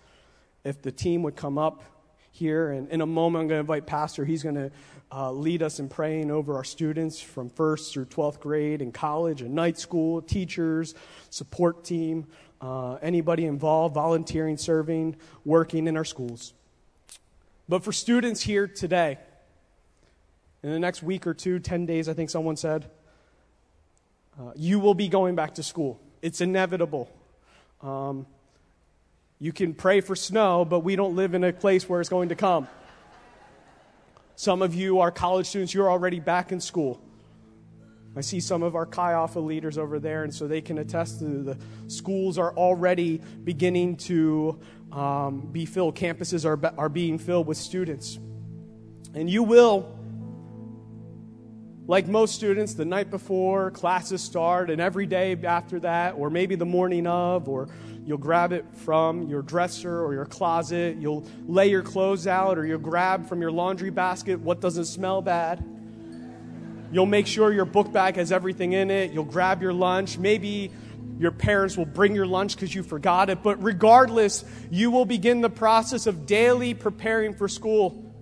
if 0.65 0.81
the 0.81 0.93
team 0.93 1.23
would 1.25 1.37
come 1.37 1.59
up 1.59 1.83
here, 2.31 2.71
and 2.71 2.89
in 2.89 3.01
a 3.01 3.07
moment, 3.07 3.43
I'm 3.43 3.49
going 3.49 3.59
to 3.59 3.61
invite 3.61 3.87
Pastor. 3.87 4.25
He's 4.25 4.43
going 4.43 4.55
to 4.55 4.71
uh, 5.15 5.31
lead 5.31 5.63
us 5.63 5.79
in 5.79 5.89
praying 5.89 6.31
over 6.31 6.57
our 6.57 6.65
students 6.65 7.21
from 7.21 7.51
first 7.51 7.93
through 7.93 8.07
12th 8.07 8.41
grade 8.41 8.81
in 8.81 8.93
college 8.93 9.43
and 9.43 9.55
night 9.55 9.79
school, 9.79 10.23
teachers, 10.23 10.95
support 11.29 11.85
team, 11.85 12.27
uh, 12.63 12.95
anybody 12.95 13.45
involved, 13.45 13.95
volunteering, 13.95 14.57
serving, 14.57 15.15
working 15.45 15.87
in 15.87 15.97
our 15.97 16.05
schools. 16.05 16.55
But 17.69 17.85
for 17.85 17.93
students 17.93 18.41
here 18.41 18.67
today, 18.67 19.19
in 20.63 20.71
the 20.71 20.79
next 20.79 21.03
week 21.03 21.27
or 21.27 21.35
two, 21.35 21.59
10 21.59 21.87
days, 21.87 22.09
I 22.09 22.15
think 22.15 22.31
someone 22.31 22.57
said, 22.57 22.91
uh, 24.41 24.53
you 24.57 24.79
will 24.79 24.95
be 24.95 25.09
going 25.09 25.35
back 25.35 25.55
to 25.55 25.63
school. 25.63 26.01
It's 26.23 26.41
inevitable. 26.41 27.11
Um, 27.83 28.27
you 29.39 29.53
can 29.53 29.75
pray 29.75 30.01
for 30.01 30.17
snow, 30.17 30.65
but 30.65 30.81
we 30.81 30.97
don't 30.97 31.17
live 31.17 31.35
in 31.35 31.45
a 31.45 31.53
place 31.53 31.89
where 31.89 32.01
it's 32.01 32.09
going 32.09 32.31
to 32.31 32.37
come. 32.37 32.69
Some 34.43 34.61
of 34.61 34.75
you 34.75 34.99
are 34.99 35.13
college 35.13 35.47
students, 35.47 35.73
you're 35.73 35.89
already 35.89 36.19
back 36.19 36.51
in 36.51 36.59
school. 36.59 37.01
I 38.17 38.23
see 38.23 38.41
some 38.41 38.65
of 38.65 38.75
our 38.75 38.87
Chi 38.87 39.13
Alpha 39.13 39.39
leaders 39.39 39.79
over 39.79 40.01
there, 40.01 40.25
and 40.25 40.35
so 40.35 40.49
they 40.49 40.61
can 40.61 40.79
attest 40.79 41.21
to 41.21 41.45
the 41.45 41.57
schools 41.87 42.39
are 42.39 42.53
already 42.57 43.21
beginning 43.45 43.99
to 43.99 44.59
um, 44.91 45.49
be 45.53 45.65
filled. 45.65 45.95
Campuses 45.95 46.45
are, 46.45 46.59
are 46.77 46.89
being 46.89 47.21
filled 47.21 47.47
with 47.47 47.57
students. 47.57 48.19
And 49.15 49.31
you 49.31 49.45
will, 49.45 49.97
like 51.87 52.09
most 52.09 52.35
students, 52.35 52.75
the 52.75 52.85
night 52.85 53.13
before 53.13 53.71
classes 53.71 54.23
start, 54.23 54.71
and 54.71 54.81
every 54.81 55.07
day 55.07 55.37
after 55.45 55.79
that, 55.79 56.17
or 56.17 56.31
maybe 56.31 56.57
the 56.57 56.67
morning 56.67 57.07
of, 57.07 57.49
or 57.49 57.69
You'll 58.05 58.19
grab 58.19 58.53
it 58.53 58.65
from 58.79 59.29
your 59.29 59.43
dresser 59.43 60.05
or 60.05 60.13
your 60.13 60.25
closet. 60.25 60.97
You'll 60.97 61.25
lay 61.47 61.69
your 61.69 61.83
clothes 61.83 62.27
out 62.27 62.59
or 62.59 62.67
you'll 62.67 62.79
grab 62.79 63.29
from 63.29 63.41
your 63.41 63.53
laundry 63.53 63.91
basket 63.91 64.41
what 64.41 64.61
doesn't 64.61 64.87
smell 64.87 65.23
bad. 65.23 65.65
You'll 66.91 67.07
make 67.07 67.27
sure 67.27 67.53
your 67.53 67.65
book 67.65 67.93
bag 67.93 68.17
has 68.17 68.33
everything 68.33 68.73
in 68.73 68.91
it. 68.91 69.13
You'll 69.13 69.25
grab 69.25 69.63
your 69.63 69.73
lunch. 69.73 70.19
Maybe 70.19 70.73
your 71.19 71.31
parents 71.31 71.77
will 71.77 71.87
bring 71.87 72.15
your 72.15 72.27
lunch 72.27 72.55
because 72.57 72.75
you 72.75 72.83
forgot 72.83 73.31
it. 73.31 73.43
But 73.43 73.63
regardless, 73.63 74.45
you 74.71 74.91
will 74.91 75.05
begin 75.05 75.41
the 75.41 75.51
process 75.51 76.07
of 76.07 76.27
daily 76.27 76.75
preparing 76.75 77.35
for 77.35 77.49
school. 77.49 78.13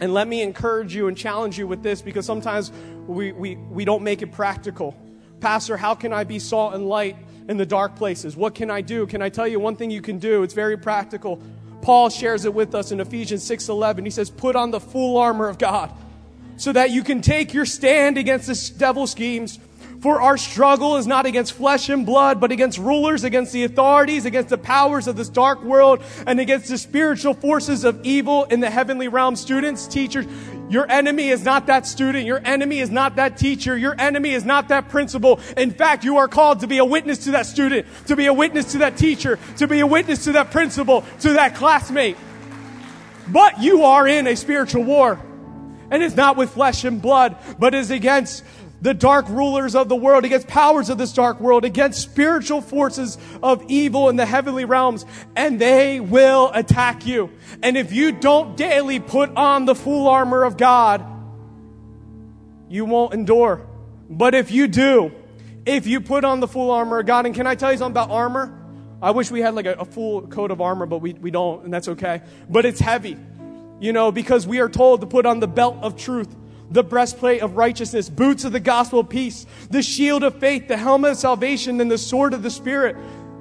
And 0.00 0.14
let 0.14 0.28
me 0.28 0.42
encourage 0.42 0.94
you 0.94 1.08
and 1.08 1.16
challenge 1.16 1.58
you 1.58 1.66
with 1.66 1.82
this 1.82 2.00
because 2.00 2.24
sometimes 2.24 2.70
we, 3.08 3.32
we, 3.32 3.56
we 3.56 3.84
don't 3.84 4.04
make 4.04 4.22
it 4.22 4.30
practical. 4.30 4.96
Pastor, 5.40 5.76
how 5.76 5.94
can 5.94 6.12
I 6.12 6.24
be 6.24 6.38
salt 6.38 6.74
and 6.74 6.88
light? 6.88 7.16
In 7.48 7.56
the 7.56 7.66
dark 7.66 7.96
places. 7.96 8.36
What 8.36 8.54
can 8.54 8.70
I 8.70 8.82
do? 8.82 9.06
Can 9.06 9.22
I 9.22 9.30
tell 9.30 9.48
you 9.48 9.58
one 9.58 9.74
thing 9.74 9.90
you 9.90 10.02
can 10.02 10.18
do? 10.18 10.42
It's 10.42 10.54
very 10.54 10.76
practical. 10.76 11.40
Paul 11.82 12.10
shares 12.10 12.44
it 12.44 12.52
with 12.54 12.74
us 12.74 12.92
in 12.92 13.00
Ephesians 13.00 13.42
6:11. 13.42 14.04
He 14.04 14.10
says, 14.10 14.30
"Put 14.30 14.54
on 14.54 14.70
the 14.70 14.80
full 14.80 15.16
armor 15.16 15.48
of 15.48 15.58
God 15.58 15.90
so 16.56 16.72
that 16.72 16.90
you 16.90 17.02
can 17.02 17.22
take 17.22 17.54
your 17.54 17.64
stand 17.64 18.18
against 18.18 18.46
the 18.46 18.78
devil's 18.78 19.10
schemes." 19.12 19.58
For 20.00 20.20
our 20.22 20.36
struggle 20.36 20.96
is 20.96 21.08
not 21.08 21.26
against 21.26 21.54
flesh 21.54 21.88
and 21.88 22.06
blood, 22.06 22.38
but 22.38 22.52
against 22.52 22.78
rulers, 22.78 23.24
against 23.24 23.52
the 23.52 23.64
authorities, 23.64 24.26
against 24.26 24.48
the 24.48 24.58
powers 24.58 25.08
of 25.08 25.16
this 25.16 25.28
dark 25.28 25.64
world, 25.64 26.00
and 26.24 26.38
against 26.38 26.68
the 26.68 26.78
spiritual 26.78 27.34
forces 27.34 27.82
of 27.82 27.98
evil 28.04 28.44
in 28.44 28.60
the 28.60 28.70
heavenly 28.70 29.08
realm. 29.08 29.34
Students, 29.34 29.88
teachers, 29.88 30.24
your 30.68 30.90
enemy 30.90 31.30
is 31.30 31.44
not 31.44 31.66
that 31.66 31.86
student. 31.86 32.26
Your 32.26 32.40
enemy 32.44 32.80
is 32.80 32.90
not 32.90 33.16
that 33.16 33.36
teacher. 33.36 33.76
Your 33.76 33.94
enemy 33.98 34.30
is 34.30 34.44
not 34.44 34.68
that 34.68 34.88
principal. 34.88 35.40
In 35.56 35.70
fact, 35.70 36.04
you 36.04 36.18
are 36.18 36.28
called 36.28 36.60
to 36.60 36.66
be 36.66 36.78
a 36.78 36.84
witness 36.84 37.24
to 37.24 37.32
that 37.32 37.46
student, 37.46 37.86
to 38.06 38.16
be 38.16 38.26
a 38.26 38.32
witness 38.32 38.72
to 38.72 38.78
that 38.78 38.96
teacher, 38.96 39.38
to 39.56 39.66
be 39.66 39.80
a 39.80 39.86
witness 39.86 40.24
to 40.24 40.32
that 40.32 40.50
principal, 40.50 41.04
to 41.20 41.34
that 41.34 41.54
classmate. 41.54 42.16
But 43.28 43.62
you 43.62 43.84
are 43.84 44.06
in 44.06 44.26
a 44.26 44.36
spiritual 44.36 44.84
war. 44.84 45.20
And 45.90 46.02
it's 46.02 46.16
not 46.16 46.36
with 46.36 46.50
flesh 46.50 46.84
and 46.84 47.00
blood, 47.00 47.36
but 47.58 47.74
is 47.74 47.90
against 47.90 48.44
the 48.80 48.94
dark 48.94 49.28
rulers 49.28 49.74
of 49.74 49.88
the 49.88 49.96
world, 49.96 50.24
against 50.24 50.46
powers 50.46 50.88
of 50.88 50.98
this 50.98 51.12
dark 51.12 51.40
world, 51.40 51.64
against 51.64 52.00
spiritual 52.00 52.60
forces 52.60 53.18
of 53.42 53.64
evil 53.68 54.08
in 54.08 54.16
the 54.16 54.26
heavenly 54.26 54.64
realms, 54.64 55.04
and 55.34 55.60
they 55.60 56.00
will 56.00 56.50
attack 56.54 57.06
you. 57.06 57.30
And 57.62 57.76
if 57.76 57.92
you 57.92 58.12
don't 58.12 58.56
daily 58.56 59.00
put 59.00 59.30
on 59.36 59.64
the 59.64 59.74
full 59.74 60.08
armor 60.08 60.44
of 60.44 60.56
God, 60.56 61.04
you 62.68 62.84
won't 62.84 63.14
endure. 63.14 63.66
But 64.08 64.34
if 64.34 64.50
you 64.50 64.68
do, 64.68 65.12
if 65.66 65.86
you 65.86 66.00
put 66.00 66.24
on 66.24 66.40
the 66.40 66.48
full 66.48 66.70
armor 66.70 67.00
of 67.00 67.06
God, 67.06 67.26
and 67.26 67.34
can 67.34 67.46
I 67.46 67.54
tell 67.54 67.72
you 67.72 67.78
something 67.78 67.92
about 67.92 68.10
armor? 68.10 68.54
I 69.00 69.10
wish 69.12 69.30
we 69.30 69.40
had 69.40 69.54
like 69.54 69.66
a, 69.66 69.74
a 69.74 69.84
full 69.84 70.26
coat 70.26 70.50
of 70.50 70.60
armor, 70.60 70.86
but 70.86 70.98
we, 70.98 71.12
we 71.14 71.30
don't, 71.30 71.64
and 71.64 71.72
that's 71.72 71.88
okay. 71.88 72.22
But 72.48 72.64
it's 72.64 72.80
heavy, 72.80 73.16
you 73.80 73.92
know, 73.92 74.10
because 74.10 74.46
we 74.46 74.60
are 74.60 74.68
told 74.68 75.00
to 75.02 75.06
put 75.06 75.26
on 75.26 75.40
the 75.40 75.48
belt 75.48 75.78
of 75.82 75.96
truth 75.96 76.34
the 76.70 76.82
breastplate 76.82 77.42
of 77.42 77.56
righteousness, 77.56 78.08
boots 78.08 78.44
of 78.44 78.52
the 78.52 78.60
gospel 78.60 79.00
of 79.00 79.08
peace, 79.08 79.46
the 79.70 79.82
shield 79.82 80.22
of 80.22 80.38
faith, 80.38 80.68
the 80.68 80.76
helmet 80.76 81.12
of 81.12 81.16
salvation, 81.16 81.80
and 81.80 81.90
the 81.90 81.98
sword 81.98 82.34
of 82.34 82.42
the 82.42 82.50
Spirit. 82.50 82.96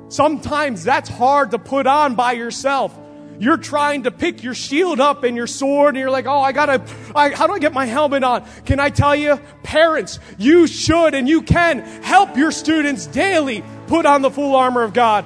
Sometimes 0.10 0.84
that's 0.84 1.10
hard 1.10 1.52
to 1.52 1.60
put 1.60 1.88
on 1.88 2.16
by 2.16 2.34
yourself. 2.34 2.98
You're 3.40 3.58
trying 3.58 4.04
to 4.04 4.12
pick 4.12 4.44
your 4.44 4.56
shield 4.56 5.00
up 5.00 5.24
and 5.24 5.38
your 5.38 5.46
sword, 5.48 5.96
and 5.96 6.00
you're 6.00 6.10
like, 6.10 6.26
oh, 6.26 6.40
I 6.40 6.52
gotta, 6.54 6.84
I, 7.16 7.30
how 7.30 7.46
do 7.46 7.54
I 7.54 7.60
get 7.60 7.74
my 7.74 7.86
helmet 7.86 8.24
on? 8.24 8.46
Can 8.66 8.80
I 8.80 8.90
tell 8.90 9.16
you, 9.16 9.40
parents, 9.64 10.20
you 10.38 10.66
should 10.66 11.14
and 11.14 11.28
you 11.30 11.42
can 11.42 11.80
help 12.02 12.36
your 12.38 12.52
students 12.52 13.06
daily 13.06 13.64
put 13.88 14.06
on 14.06 14.22
the 14.22 14.32
full 14.32 14.56
armor 14.56 14.84
of 14.84 14.94
God 14.94 15.26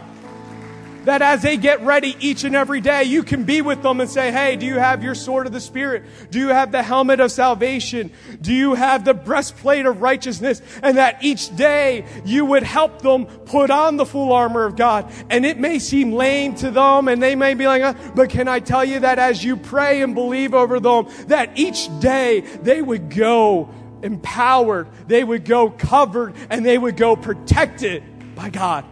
that 1.06 1.22
as 1.22 1.42
they 1.42 1.58
get 1.58 1.82
ready 1.82 2.16
each 2.20 2.44
and 2.44 2.56
every 2.56 2.82
day, 2.82 3.04
you 3.04 3.24
can 3.24 3.44
be 3.44 3.62
with 3.62 3.82
them 3.82 4.00
and 4.00 4.10
say, 4.10 4.32
Hey, 4.32 4.56
do 4.56 4.66
you 4.66 4.76
have 4.76 5.04
your 5.04 5.16
sword 5.16 5.48
of 5.48 5.54
the 5.54 5.60
Spirit? 5.60 6.04
Do 6.30 6.40
you 6.40 6.50
have 6.50 6.72
the 6.72 6.84
helmet 6.84 7.20
of 7.20 7.32
salvation? 7.32 8.12
Do 8.40 8.54
you 8.54 8.76
have 8.76 9.06
the 9.06 9.14
breastplate 9.14 9.86
of 9.86 10.02
righteousness? 10.02 10.62
And 10.84 10.98
that 10.98 11.24
each 11.24 11.56
day 11.56 12.06
you 12.26 12.46
would 12.46 12.64
help 12.64 13.02
them 13.02 13.26
put 13.26 13.72
on 13.72 13.98
the 13.98 14.06
full 14.06 14.32
armor 14.32 14.66
of 14.66 14.76
God. 14.76 15.12
And 15.30 15.46
it 15.46 15.58
may 15.58 15.80
seem 15.80 16.14
lame 16.14 16.56
to 16.56 16.72
them 16.72 17.08
and 17.08 17.22
they 17.22 17.36
may 17.36 17.54
be 17.54 17.68
like, 17.68 17.82
uh, 17.82 17.94
but 18.16 18.30
can 18.30 18.48
I 18.48 18.60
tell 18.60 18.86
you 18.86 19.00
that 19.00 19.20
as 19.20 19.44
you 19.44 19.58
pray 19.58 20.02
and 20.02 20.14
believe 20.14 20.54
over 20.54 20.80
them, 20.80 21.08
that 21.28 21.58
each 21.58 21.88
day 22.00 22.42
they 22.62 22.82
would 22.82 23.10
go 23.10 23.70
empowered, 24.04 24.88
they 25.08 25.24
would 25.24 25.46
go 25.46 25.70
covered, 25.70 26.36
and 26.50 26.66
they 26.66 26.78
would 26.78 26.98
go 26.98 27.16
protected 27.16 28.04
by 28.36 28.50
God 28.50 28.86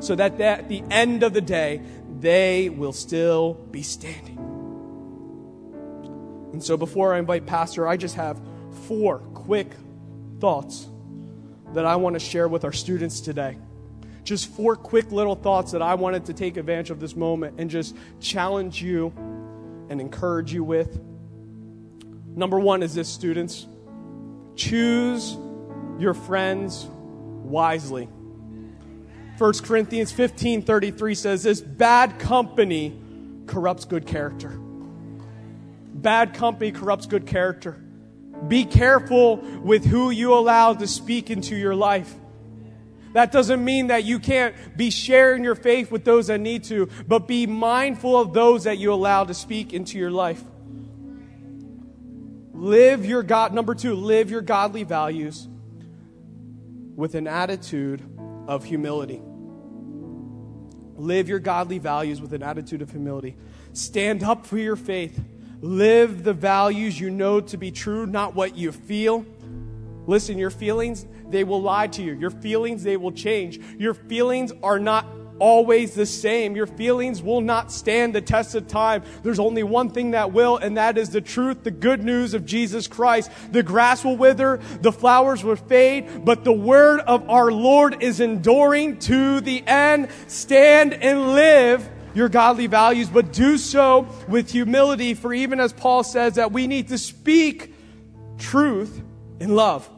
so 0.00 0.14
that 0.14 0.40
at 0.40 0.68
the 0.68 0.82
end 0.90 1.22
of 1.22 1.32
the 1.32 1.40
day, 1.40 1.80
they 2.20 2.68
will 2.68 2.92
still 2.92 3.54
be 3.54 3.82
standing. 3.82 4.38
And 6.52 6.62
so, 6.62 6.76
before 6.76 7.14
I 7.14 7.18
invite 7.18 7.46
Pastor, 7.46 7.88
I 7.88 7.96
just 7.96 8.14
have 8.14 8.40
four 8.86 9.18
quick 9.34 9.72
thoughts 10.40 10.86
that 11.72 11.84
I 11.84 11.96
want 11.96 12.14
to 12.14 12.20
share 12.20 12.46
with 12.46 12.64
our 12.64 12.72
students 12.72 13.20
today. 13.20 13.58
Just 14.22 14.48
four 14.54 14.76
quick 14.76 15.10
little 15.10 15.34
thoughts 15.34 15.72
that 15.72 15.82
I 15.82 15.94
wanted 15.94 16.26
to 16.26 16.32
take 16.32 16.56
advantage 16.56 16.90
of 16.90 17.00
this 17.00 17.16
moment 17.16 17.56
and 17.58 17.68
just 17.68 17.96
challenge 18.20 18.80
you 18.80 19.12
and 19.90 20.00
encourage 20.00 20.52
you 20.52 20.64
with. 20.64 21.00
Number 22.36 22.58
one 22.58 22.82
is 22.82 22.94
this, 22.94 23.08
students 23.08 23.66
choose 24.56 25.36
your 25.98 26.14
friends 26.14 26.86
wisely. 26.86 28.08
1 29.38 29.52
Corinthians 29.64 30.12
15 30.12 30.62
33 30.62 31.14
says 31.14 31.42
this 31.42 31.60
bad 31.60 32.18
company 32.18 32.96
corrupts 33.46 33.84
good 33.84 34.06
character. 34.06 34.50
Bad 34.50 36.34
company 36.34 36.70
corrupts 36.70 37.06
good 37.06 37.26
character. 37.26 37.72
Be 38.46 38.64
careful 38.64 39.36
with 39.62 39.84
who 39.84 40.10
you 40.10 40.34
allow 40.34 40.74
to 40.74 40.86
speak 40.86 41.30
into 41.30 41.56
your 41.56 41.74
life. 41.74 42.14
That 43.14 43.32
doesn't 43.32 43.64
mean 43.64 43.88
that 43.88 44.04
you 44.04 44.18
can't 44.18 44.54
be 44.76 44.90
sharing 44.90 45.44
your 45.44 45.54
faith 45.54 45.90
with 45.90 46.04
those 46.04 46.26
that 46.28 46.40
need 46.40 46.64
to, 46.64 46.88
but 47.06 47.28
be 47.28 47.46
mindful 47.46 48.18
of 48.20 48.32
those 48.32 48.64
that 48.64 48.78
you 48.78 48.92
allow 48.92 49.24
to 49.24 49.34
speak 49.34 49.72
into 49.72 49.98
your 49.98 50.10
life. 50.10 50.42
Live 52.52 53.06
your 53.06 53.22
God, 53.22 53.54
number 53.54 53.74
two, 53.74 53.94
live 53.94 54.30
your 54.30 54.42
godly 54.42 54.84
values 54.84 55.48
with 56.96 57.14
an 57.14 57.26
attitude 57.26 58.02
of 58.46 58.64
humility. 58.64 59.20
Live 60.96 61.28
your 61.28 61.40
godly 61.40 61.78
values 61.78 62.20
with 62.20 62.32
an 62.32 62.42
attitude 62.42 62.82
of 62.82 62.90
humility. 62.90 63.36
Stand 63.72 64.22
up 64.22 64.46
for 64.46 64.58
your 64.58 64.76
faith. 64.76 65.22
Live 65.60 66.24
the 66.24 66.32
values 66.34 66.98
you 66.98 67.10
know 67.10 67.40
to 67.40 67.56
be 67.56 67.70
true, 67.70 68.06
not 68.06 68.34
what 68.34 68.56
you 68.56 68.70
feel. 68.70 69.24
Listen, 70.06 70.38
your 70.38 70.50
feelings, 70.50 71.06
they 71.28 71.42
will 71.42 71.62
lie 71.62 71.86
to 71.88 72.02
you. 72.02 72.12
Your 72.12 72.30
feelings, 72.30 72.82
they 72.82 72.96
will 72.96 73.12
change. 73.12 73.58
Your 73.78 73.94
feelings 73.94 74.52
are 74.62 74.78
not 74.78 75.06
always 75.38 75.94
the 75.94 76.06
same. 76.06 76.56
Your 76.56 76.66
feelings 76.66 77.22
will 77.22 77.40
not 77.40 77.72
stand 77.72 78.14
the 78.14 78.20
test 78.20 78.54
of 78.54 78.68
time. 78.68 79.02
There's 79.22 79.38
only 79.38 79.62
one 79.62 79.90
thing 79.90 80.12
that 80.12 80.32
will, 80.32 80.56
and 80.56 80.76
that 80.76 80.98
is 80.98 81.10
the 81.10 81.20
truth, 81.20 81.64
the 81.64 81.70
good 81.70 82.02
news 82.02 82.34
of 82.34 82.44
Jesus 82.44 82.86
Christ. 82.86 83.30
The 83.50 83.62
grass 83.62 84.04
will 84.04 84.16
wither, 84.16 84.60
the 84.80 84.92
flowers 84.92 85.44
will 85.44 85.56
fade, 85.56 86.24
but 86.24 86.44
the 86.44 86.52
word 86.52 87.00
of 87.00 87.28
our 87.28 87.50
Lord 87.50 88.02
is 88.02 88.20
enduring 88.20 88.98
to 89.00 89.40
the 89.40 89.66
end. 89.66 90.08
Stand 90.26 90.94
and 90.94 91.32
live 91.32 91.88
your 92.14 92.28
godly 92.28 92.68
values, 92.68 93.08
but 93.08 93.32
do 93.32 93.58
so 93.58 94.08
with 94.28 94.50
humility, 94.50 95.14
for 95.14 95.34
even 95.34 95.58
as 95.60 95.72
Paul 95.72 96.04
says 96.04 96.34
that 96.34 96.52
we 96.52 96.66
need 96.66 96.88
to 96.88 96.98
speak 96.98 97.74
truth 98.38 99.02
in 99.40 99.54
love. 99.54 99.88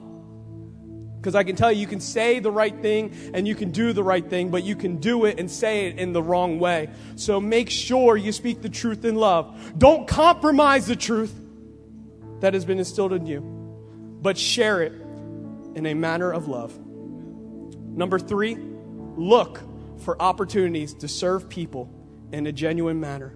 Because 1.27 1.35
I 1.35 1.43
can 1.43 1.57
tell 1.57 1.72
you, 1.72 1.81
you 1.81 1.89
can 1.89 1.99
say 1.99 2.39
the 2.39 2.53
right 2.53 2.81
thing 2.81 3.33
and 3.35 3.49
you 3.49 3.57
can 3.57 3.72
do 3.72 3.93
the 3.93 4.05
right 4.05 4.24
thing, 4.24 4.51
but 4.51 4.62
you 4.62 4.77
can 4.77 4.99
do 4.99 5.24
it 5.24 5.41
and 5.41 5.51
say 5.51 5.89
it 5.89 5.99
in 5.99 6.12
the 6.12 6.22
wrong 6.22 6.61
way. 6.61 6.89
So 7.16 7.41
make 7.41 7.68
sure 7.68 8.16
you 8.16 8.31
speak 8.31 8.62
the 8.62 8.68
truth 8.68 9.05
in 9.05 9.16
love. 9.16 9.77
Don't 9.77 10.07
compromise 10.07 10.87
the 10.87 10.95
truth 10.95 11.35
that 12.39 12.55
has 12.55 12.64
been 12.64 12.79
instilled 12.79 13.12
in 13.12 13.27
you, 13.27 13.41
but 14.22 14.39
share 14.39 14.83
it 14.83 14.93
in 15.74 15.87
a 15.87 15.95
manner 15.95 16.31
of 16.31 16.47
love. 16.47 16.79
Number 16.79 18.20
three, 18.20 18.57
look 19.16 19.61
for 20.05 20.22
opportunities 20.22 20.95
to 20.95 21.09
serve 21.09 21.49
people 21.49 21.91
in 22.31 22.47
a 22.47 22.53
genuine 22.53 23.01
manner. 23.01 23.35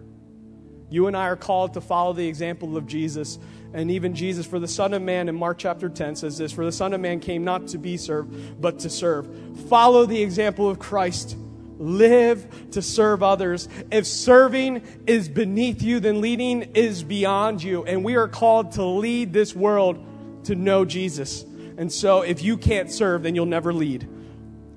You 0.91 1.09
and 1.09 1.16
I 1.16 1.26
are 1.26 1.34
called 1.34 1.74
to 1.74 1.80
follow 1.80 2.12
the 2.12 2.28
example 2.28 2.76
of 2.76 2.86
Jesus 2.86 3.41
and 3.72 3.90
even 3.90 4.14
Jesus, 4.14 4.46
for 4.46 4.58
the 4.58 4.68
Son 4.68 4.94
of 4.94 5.02
Man 5.02 5.28
in 5.28 5.36
Mark 5.36 5.58
chapter 5.58 5.88
10 5.88 6.16
says 6.16 6.38
this 6.38 6.52
For 6.52 6.64
the 6.64 6.72
Son 6.72 6.92
of 6.92 7.00
Man 7.00 7.20
came 7.20 7.44
not 7.44 7.68
to 7.68 7.78
be 7.78 7.96
served, 7.96 8.60
but 8.60 8.80
to 8.80 8.90
serve. 8.90 9.28
Follow 9.68 10.06
the 10.06 10.20
example 10.20 10.68
of 10.68 10.78
Christ. 10.78 11.36
Live 11.78 12.70
to 12.72 12.82
serve 12.82 13.22
others. 13.22 13.68
If 13.90 14.06
serving 14.06 14.82
is 15.06 15.28
beneath 15.28 15.82
you, 15.82 16.00
then 16.00 16.20
leading 16.20 16.62
is 16.74 17.02
beyond 17.02 17.62
you. 17.62 17.84
And 17.84 18.04
we 18.04 18.16
are 18.16 18.28
called 18.28 18.72
to 18.72 18.84
lead 18.84 19.32
this 19.32 19.54
world 19.54 20.04
to 20.44 20.54
know 20.54 20.84
Jesus. 20.84 21.42
And 21.78 21.90
so 21.90 22.20
if 22.22 22.42
you 22.42 22.58
can't 22.58 22.90
serve, 22.90 23.22
then 23.22 23.34
you'll 23.34 23.46
never 23.46 23.72
lead. 23.72 24.06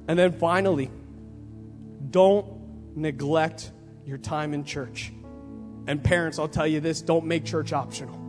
And 0.07 0.17
then 0.17 0.31
finally, 0.33 0.91
don't 2.09 2.95
neglect 2.95 3.71
your 4.05 4.17
time 4.17 4.53
in 4.53 4.63
church. 4.63 5.11
And 5.87 6.01
parents, 6.01 6.39
I'll 6.39 6.47
tell 6.47 6.67
you 6.67 6.79
this 6.79 7.01
don't 7.01 7.25
make 7.25 7.43
church 7.43 7.73
optional. 7.73 8.22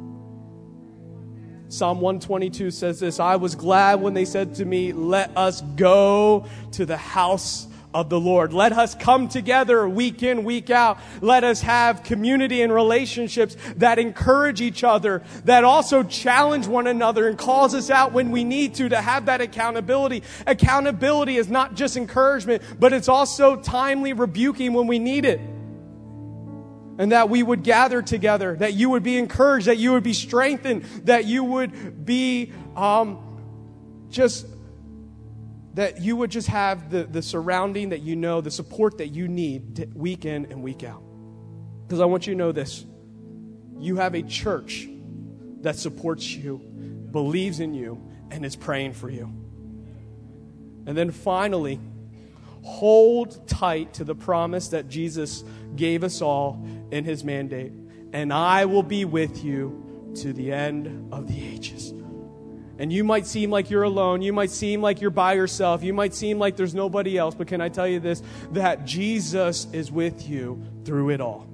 Psalm 1.74 2.00
122 2.00 2.70
says 2.70 3.00
this 3.00 3.18
I 3.18 3.34
was 3.34 3.56
glad 3.56 4.00
when 4.00 4.14
they 4.14 4.24
said 4.24 4.54
to 4.56 4.64
me, 4.64 4.92
Let 4.92 5.36
us 5.36 5.60
go 5.74 6.46
to 6.72 6.86
the 6.86 6.96
house 6.96 7.66
of 7.92 8.08
the 8.08 8.18
Lord. 8.18 8.52
Let 8.52 8.72
us 8.72 8.94
come 8.94 9.28
together 9.28 9.88
week 9.88 10.22
in, 10.22 10.44
week 10.44 10.70
out. 10.70 10.98
Let 11.20 11.42
us 11.42 11.62
have 11.62 12.04
community 12.04 12.62
and 12.62 12.72
relationships 12.72 13.56
that 13.76 13.98
encourage 13.98 14.60
each 14.60 14.84
other, 14.84 15.22
that 15.46 15.64
also 15.64 16.04
challenge 16.04 16.68
one 16.68 16.86
another 16.86 17.28
and 17.28 17.36
calls 17.36 17.74
us 17.74 17.90
out 17.90 18.12
when 18.12 18.30
we 18.30 18.44
need 18.44 18.74
to, 18.76 18.88
to 18.88 19.00
have 19.00 19.26
that 19.26 19.40
accountability. 19.40 20.22
Accountability 20.46 21.36
is 21.36 21.48
not 21.48 21.74
just 21.74 21.96
encouragement, 21.96 22.62
but 22.78 22.92
it's 22.92 23.08
also 23.08 23.56
timely 23.56 24.12
rebuking 24.12 24.74
when 24.74 24.86
we 24.86 25.00
need 25.00 25.24
it 25.24 25.40
and 26.98 27.12
that 27.12 27.28
we 27.28 27.42
would 27.42 27.62
gather 27.62 28.02
together, 28.02 28.56
that 28.56 28.74
you 28.74 28.90
would 28.90 29.02
be 29.02 29.16
encouraged, 29.16 29.66
that 29.66 29.78
you 29.78 29.92
would 29.92 30.02
be 30.02 30.12
strengthened, 30.12 30.84
that 31.04 31.24
you 31.24 31.42
would 31.42 32.04
be 32.04 32.52
um, 32.76 34.06
just, 34.10 34.46
that 35.74 36.00
you 36.00 36.16
would 36.16 36.30
just 36.30 36.48
have 36.48 36.90
the, 36.90 37.04
the 37.04 37.22
surrounding 37.22 37.88
that 37.88 38.00
you 38.00 38.14
know, 38.14 38.40
the 38.40 38.50
support 38.50 38.98
that 38.98 39.08
you 39.08 39.26
need 39.26 39.92
week 39.94 40.24
in 40.24 40.46
and 40.46 40.62
week 40.62 40.84
out. 40.84 41.02
Because 41.86 42.00
I 42.00 42.04
want 42.04 42.26
you 42.26 42.34
to 42.34 42.38
know 42.38 42.52
this 42.52 42.84
you 43.78 43.96
have 43.96 44.14
a 44.14 44.22
church 44.22 44.88
that 45.60 45.76
supports 45.76 46.30
you, 46.30 46.58
believes 47.10 47.60
in 47.60 47.74
you, 47.74 48.00
and 48.30 48.44
is 48.44 48.56
praying 48.56 48.92
for 48.92 49.10
you. 49.10 49.24
And 50.86 50.96
then 50.96 51.10
finally, 51.10 51.80
hold 52.62 53.46
tight 53.48 53.94
to 53.94 54.04
the 54.04 54.14
promise 54.14 54.68
that 54.68 54.88
Jesus 54.88 55.44
gave 55.76 56.04
us 56.04 56.22
all 56.22 56.66
in 56.94 57.04
his 57.04 57.24
mandate. 57.24 57.72
And 58.12 58.32
I 58.32 58.66
will 58.66 58.84
be 58.84 59.04
with 59.04 59.44
you 59.44 60.12
to 60.22 60.32
the 60.32 60.52
end 60.52 61.12
of 61.12 61.26
the 61.26 61.44
ages. 61.44 61.90
And 62.78 62.92
you 62.92 63.02
might 63.02 63.26
seem 63.26 63.50
like 63.50 63.68
you're 63.68 63.82
alone. 63.82 64.22
You 64.22 64.32
might 64.32 64.50
seem 64.50 64.80
like 64.80 65.00
you're 65.00 65.10
by 65.10 65.32
yourself. 65.32 65.82
You 65.82 65.92
might 65.92 66.14
seem 66.14 66.38
like 66.38 66.56
there's 66.56 66.74
nobody 66.74 67.18
else. 67.18 67.34
But 67.34 67.48
can 67.48 67.60
I 67.60 67.68
tell 67.68 67.88
you 67.88 67.98
this? 67.98 68.22
That 68.52 68.84
Jesus 68.84 69.66
is 69.72 69.90
with 69.90 70.28
you 70.28 70.62
through 70.84 71.10
it 71.10 71.20
all. 71.20 71.48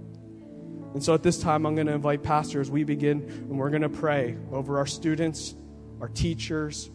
And 0.92 1.02
so 1.02 1.14
at 1.14 1.22
this 1.22 1.40
time, 1.40 1.64
I'm 1.66 1.74
going 1.74 1.86
to 1.86 1.94
invite 1.94 2.22
pastors. 2.22 2.70
we 2.70 2.84
begin, 2.84 3.22
and 3.22 3.58
we're 3.58 3.70
going 3.70 3.82
to 3.82 3.88
pray 3.88 4.36
over 4.52 4.76
our 4.76 4.86
students, 4.86 5.54
our 6.00 6.08
teachers, 6.08 6.90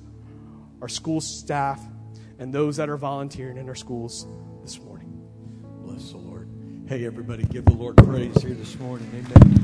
our 0.81 0.89
school 0.89 1.21
staff, 1.21 1.81
and 2.37 2.53
those 2.53 2.77
that 2.77 2.89
are 2.89 2.97
volunteering 2.97 3.57
in 3.57 3.69
our 3.69 3.75
schools 3.75 4.27
this 4.61 4.79
morning. 4.79 5.11
Bless. 5.81 6.13
Hey, 6.87 7.07
everybody, 7.07 7.41
give 7.45 7.65
the 7.65 7.73
Lord 7.73 7.97
praise 7.97 8.39
here 8.43 8.53
this 8.53 8.77
morning. 8.77 9.09
Amen. 9.11 9.59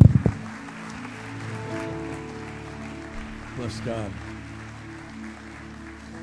Bless 3.56 3.80
God. 3.82 4.12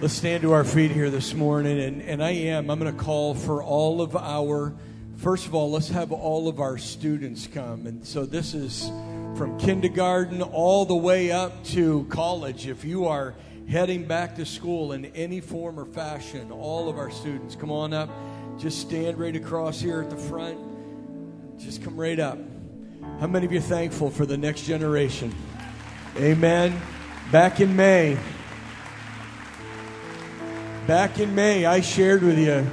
Let's 0.01 0.15
stand 0.15 0.43
to 0.43 0.53
our 0.53 0.65
feet 0.65 0.91
here 0.91 1.09
this 1.09 1.35
morning. 1.35 1.79
And, 1.79 2.03
and 2.03 2.21
I 2.21 2.31
am, 2.31 2.69
I'm 2.69 2.81
going 2.81 2.93
to 2.93 2.99
call 3.01 3.37
for 3.37 3.63
all 3.63 4.03
of 4.03 4.17
our, 4.17 4.75
first 5.19 5.47
of 5.47 5.55
all, 5.55 5.71
let's 5.71 5.89
have 5.91 6.11
all 6.11 6.49
of 6.49 6.59
our 6.59 6.77
students 6.79 7.47
come. 7.47 7.87
And 7.87 8.05
so 8.05 8.27
this 8.27 8.53
is 8.53 8.91
from 9.37 9.57
kindergarten 9.57 10.43
all 10.43 10.85
the 10.85 10.97
way 10.97 11.31
up 11.31 11.63
to 11.67 12.07
college. 12.11 12.67
If 12.67 12.85
you 12.85 13.07
are 13.07 13.37
heading 13.69 14.05
back 14.05 14.35
to 14.35 14.45
school 14.45 14.91
in 14.91 15.05
any 15.05 15.41
form 15.41 15.79
or 15.79 15.87
fashion, 15.87 16.51
all 16.51 16.89
of 16.89 16.99
our 16.99 17.13
students, 17.13 17.55
come 17.55 17.71
on 17.71 17.93
up. 17.93 18.11
Just 18.59 18.81
stand 18.81 19.17
right 19.17 19.37
across 19.37 19.81
here 19.81 20.03
at 20.03 20.11
the 20.11 20.17
front. 20.17 20.68
Just 21.59 21.83
come 21.83 21.97
right 21.97 22.21
up. 22.21 22.39
How 23.19 23.27
many 23.27 23.45
of 23.45 23.51
you 23.51 23.59
are 23.59 23.63
thankful 23.63 24.11
for 24.11 24.25
the 24.25 24.37
next 24.37 24.63
generation? 24.63 25.35
Amen. 26.17 26.81
Back 27.33 27.59
in 27.59 27.75
May, 27.75 28.17
back 30.87 31.19
in 31.19 31.35
May, 31.35 31.67
I 31.67 31.81
shared 31.81 32.23
with 32.23 32.39
you, 32.39 32.65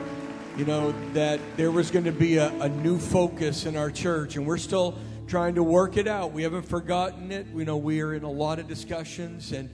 you 0.56 0.66
know, 0.66 0.94
that 1.14 1.40
there 1.58 1.72
was 1.72 1.90
going 1.90 2.06
to 2.06 2.12
be 2.12 2.38
a, 2.38 2.50
a 2.62 2.70
new 2.70 3.00
focus 3.00 3.66
in 3.66 3.76
our 3.76 3.90
church, 3.90 4.36
and 4.36 4.46
we're 4.46 4.60
still 4.60 4.96
trying 5.26 5.56
to 5.56 5.64
work 5.64 5.98
it 5.98 6.08
out. 6.08 6.32
We 6.32 6.44
haven't 6.44 6.70
forgotten 6.70 7.32
it. 7.32 7.48
We 7.52 7.66
know 7.66 7.78
we 7.78 8.02
are 8.02 8.14
in 8.14 8.24
a 8.24 8.32
lot 8.32 8.60
of 8.60 8.68
discussions, 8.68 9.52
and 9.52 9.68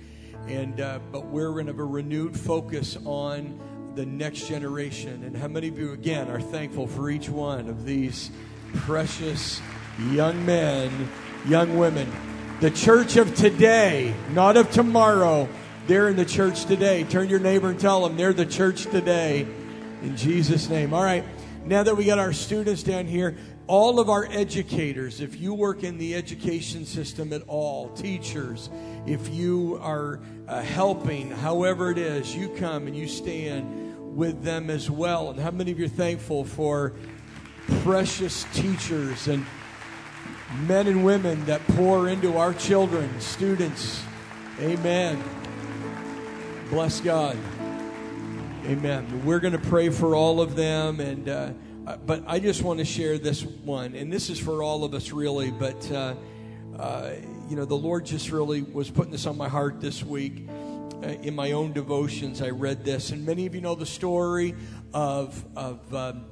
and 0.47 0.79
uh, 0.79 0.99
but 1.11 1.25
we're 1.25 1.59
in 1.59 1.67
a 1.67 1.73
renewed 1.73 2.39
focus 2.39 2.97
on 3.05 3.59
the 3.93 4.05
next 4.05 4.47
generation. 4.47 5.25
And 5.25 5.35
how 5.35 5.49
many 5.49 5.67
of 5.67 5.77
you, 5.77 5.91
again, 5.91 6.29
are 6.29 6.39
thankful 6.39 6.87
for 6.87 7.09
each 7.09 7.27
one 7.27 7.67
of 7.67 7.85
these? 7.85 8.31
Precious 8.73 9.61
young 10.09 10.45
men, 10.45 11.09
young 11.47 11.77
women. 11.77 12.11
The 12.59 12.71
church 12.71 13.17
of 13.17 13.33
today, 13.35 14.13
not 14.31 14.57
of 14.57 14.71
tomorrow. 14.71 15.49
They're 15.87 16.09
in 16.09 16.15
the 16.15 16.25
church 16.25 16.65
today. 16.65 17.03
Turn 17.03 17.29
your 17.29 17.39
neighbor 17.39 17.69
and 17.69 17.79
tell 17.79 18.07
them 18.07 18.17
they're 18.17 18.33
the 18.33 18.45
church 18.45 18.83
today. 18.83 19.47
In 20.03 20.15
Jesus' 20.15 20.69
name. 20.69 20.93
All 20.93 21.03
right. 21.03 21.23
Now 21.65 21.83
that 21.83 21.95
we 21.95 22.05
got 22.05 22.19
our 22.19 22.33
students 22.33 22.83
down 22.83 23.05
here, 23.05 23.37
all 23.67 23.99
of 23.99 24.09
our 24.09 24.25
educators, 24.25 25.21
if 25.21 25.39
you 25.39 25.53
work 25.53 25.83
in 25.83 25.97
the 25.97 26.15
education 26.15 26.85
system 26.85 27.31
at 27.33 27.43
all, 27.47 27.89
teachers, 27.89 28.69
if 29.05 29.29
you 29.29 29.79
are 29.81 30.19
uh, 30.47 30.61
helping, 30.61 31.29
however 31.29 31.91
it 31.91 31.97
is, 31.97 32.35
you 32.35 32.49
come 32.49 32.87
and 32.87 32.95
you 32.95 33.07
stand 33.07 34.15
with 34.15 34.43
them 34.43 34.69
as 34.69 34.89
well. 34.89 35.29
And 35.29 35.39
how 35.39 35.51
many 35.51 35.71
of 35.71 35.79
you 35.79 35.85
are 35.85 35.89
thankful 35.89 36.43
for 36.43 36.93
precious 37.83 38.45
teachers 38.53 39.27
and 39.27 39.45
men 40.67 40.87
and 40.87 41.03
women 41.03 41.43
that 41.45 41.65
pour 41.69 42.09
into 42.09 42.37
our 42.37 42.53
children, 42.53 43.19
students. 43.19 44.03
Amen. 44.59 45.21
Bless 46.69 47.01
God. 47.01 47.37
Amen. 48.65 49.25
We're 49.25 49.39
going 49.39 49.53
to 49.53 49.69
pray 49.69 49.89
for 49.89 50.15
all 50.15 50.39
of 50.39 50.55
them, 50.55 50.99
and 50.99 51.27
uh, 51.27 51.51
uh, 51.87 51.97
but 51.97 52.23
I 52.27 52.39
just 52.39 52.61
want 52.61 52.79
to 52.79 52.85
share 52.85 53.17
this 53.17 53.43
one, 53.43 53.95
and 53.95 54.13
this 54.13 54.29
is 54.29 54.39
for 54.39 54.61
all 54.61 54.83
of 54.83 54.93
us, 54.93 55.11
really. 55.11 55.49
But 55.51 55.91
uh, 55.91 56.15
uh, 56.77 57.11
you 57.49 57.55
know, 57.55 57.65
the 57.65 57.75
Lord 57.75 58.05
just 58.05 58.29
really 58.31 58.61
was 58.61 58.91
putting 58.91 59.11
this 59.11 59.25
on 59.25 59.35
my 59.35 59.49
heart 59.49 59.81
this 59.81 60.03
week. 60.03 60.47
Uh, 60.49 61.07
in 61.23 61.35
my 61.35 61.53
own 61.53 61.73
devotions, 61.73 62.41
I 62.41 62.49
read 62.49 62.85
this, 62.85 63.09
and 63.09 63.25
many 63.25 63.47
of 63.47 63.55
you 63.55 63.61
know 63.61 63.75
the 63.75 63.85
story 63.85 64.55
of 64.93 65.43
of. 65.55 65.93
Um, 65.93 66.25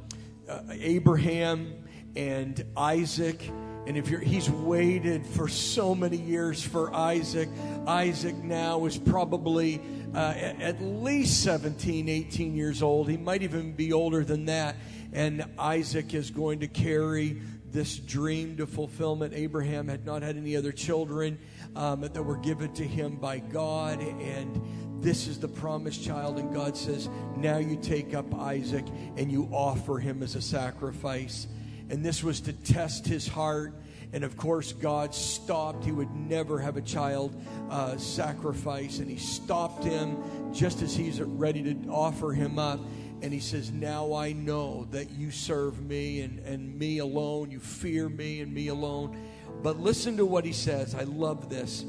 uh, 0.50 0.62
Abraham 0.72 1.86
and 2.16 2.66
Isaac. 2.76 3.50
And 3.88 3.98
if 3.98 4.10
you're, 4.10 4.20
he's 4.20 4.50
waited 4.50 5.26
for 5.26 5.48
so 5.48 5.96
many 5.96 6.18
years 6.18 6.62
for 6.62 6.94
Isaac. 6.94 7.50
Isaac 7.88 8.36
now 8.36 8.86
is 8.86 8.98
probably 8.98 9.82
uh, 10.14 10.18
at 10.18 10.82
least 10.82 11.44
17, 11.44 12.10
18 12.10 12.56
years 12.56 12.82
old. 12.82 13.10
He 13.10 13.18
might 13.18 13.42
even 13.44 13.74
be 13.74 13.94
older 13.94 14.24
than 14.24 14.46
that. 14.46 14.76
And 15.14 15.46
Isaac 15.58 16.14
is 16.14 16.30
going 16.30 16.60
to 16.60 16.68
carry 16.68 17.42
this 17.72 17.98
dream 17.98 18.58
to 18.58 18.68
fulfillment. 18.68 19.34
Abraham 19.34 19.88
had 19.88 20.06
not 20.06 20.22
had 20.22 20.38
any 20.38 20.56
other 20.56 20.72
children 20.72 21.40
um, 21.76 22.02
that 22.02 22.24
were 22.24 22.38
given 22.38 22.74
to 22.74 22.84
him 22.84 23.16
by 23.16 23.40
God. 23.40 24.00
And 24.00 25.02
this 25.02 25.28
is 25.28 25.40
the 25.40 25.48
promised 25.48 26.04
child. 26.04 26.38
And 26.38 26.54
God 26.54 26.76
says, 26.76 27.10
Now 27.38 27.58
you 27.58 27.78
take 27.78 28.14
up 28.14 28.34
Isaac 28.34 28.86
and 29.18 29.32
you 29.32 29.50
offer 29.52 30.00
him 30.00 30.24
as 30.24 30.36
a 30.36 30.42
sacrifice. 30.42 31.48
And 31.90 32.06
this 32.06 32.24
was 32.24 32.42
to 32.42 32.54
test 32.54 33.08
his 33.08 33.28
heart. 33.28 33.74
And 34.12 34.24
of 34.24 34.38
course, 34.38 34.74
God 34.74 35.14
stopped. 35.14 35.86
He 35.86 35.92
would 35.92 36.14
never 36.16 36.60
have 36.60 36.78
a 36.78 36.82
child 36.82 37.40
uh, 37.70 37.98
sacrifice. 37.98 39.00
And 39.00 39.10
he 39.10 39.18
stopped 39.18 39.84
him 39.84 40.18
just 40.54 40.82
as 40.82 40.96
he's 40.96 41.22
ready 41.22 41.64
to 41.64 41.90
offer 41.90 42.32
him 42.32 42.58
up. 42.58 42.80
And 43.22 43.34
he 43.34 43.40
says, 43.40 43.72
Now 43.72 44.14
I 44.14 44.32
know 44.32 44.88
that 44.92 45.12
you 45.12 45.32
serve 45.32 45.82
me 45.82 46.22
and, 46.22 46.40
and 46.40 46.78
me 46.78 47.00
alone. 47.00 47.52
You 47.52 47.60
fear 47.60 48.10
me 48.10 48.42
and 48.42 48.54
me 48.54 48.68
alone. 48.68 49.20
But 49.62 49.80
listen 49.80 50.18
to 50.18 50.26
what 50.26 50.46
he 50.46 50.54
says. 50.54 50.96
I 50.96 51.04
love 51.04 51.50
this. 51.50 51.86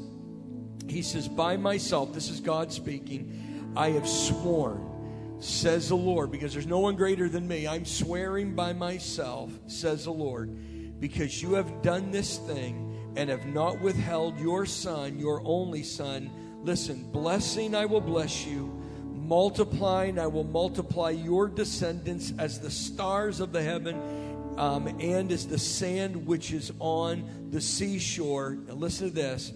He 0.87 1.01
says, 1.01 1.27
By 1.27 1.57
myself, 1.57 2.13
this 2.13 2.29
is 2.29 2.39
God 2.39 2.71
speaking, 2.71 3.73
I 3.75 3.91
have 3.91 4.07
sworn 4.07 4.91
says 5.41 5.89
the 5.89 5.95
Lord, 5.95 6.31
because 6.31 6.53
there's 6.53 6.67
no 6.67 6.79
one 6.79 6.95
greater 6.95 7.27
than 7.27 7.47
me. 7.47 7.67
I'm 7.67 7.85
swearing 7.85 8.53
by 8.53 8.73
myself, 8.73 9.51
says 9.67 10.05
the 10.05 10.11
Lord, 10.11 10.99
because 10.99 11.41
you 11.41 11.55
have 11.55 11.81
done 11.81 12.11
this 12.11 12.37
thing 12.37 13.13
and 13.15 13.29
have 13.29 13.47
not 13.47 13.81
withheld 13.81 14.39
your 14.39 14.65
son, 14.65 15.17
your 15.17 15.41
only 15.43 15.83
son. 15.83 16.29
Listen, 16.63 17.11
blessing, 17.11 17.75
I 17.75 17.85
will 17.85 18.01
bless 18.01 18.45
you. 18.45 18.80
Multiplying, 19.31 20.19
I 20.19 20.27
will 20.27 20.43
multiply 20.43 21.11
your 21.11 21.47
descendants 21.47 22.33
as 22.37 22.59
the 22.59 22.69
stars 22.69 23.39
of 23.39 23.53
the 23.53 23.63
heaven 23.63 23.95
um, 24.57 24.87
and 24.99 25.31
as 25.31 25.47
the 25.47 25.57
sand 25.57 26.27
which 26.27 26.51
is 26.51 26.73
on 26.79 27.47
the 27.49 27.61
seashore. 27.61 28.57
Now, 28.67 28.73
listen 28.73 29.07
to 29.07 29.15
this. 29.15 29.53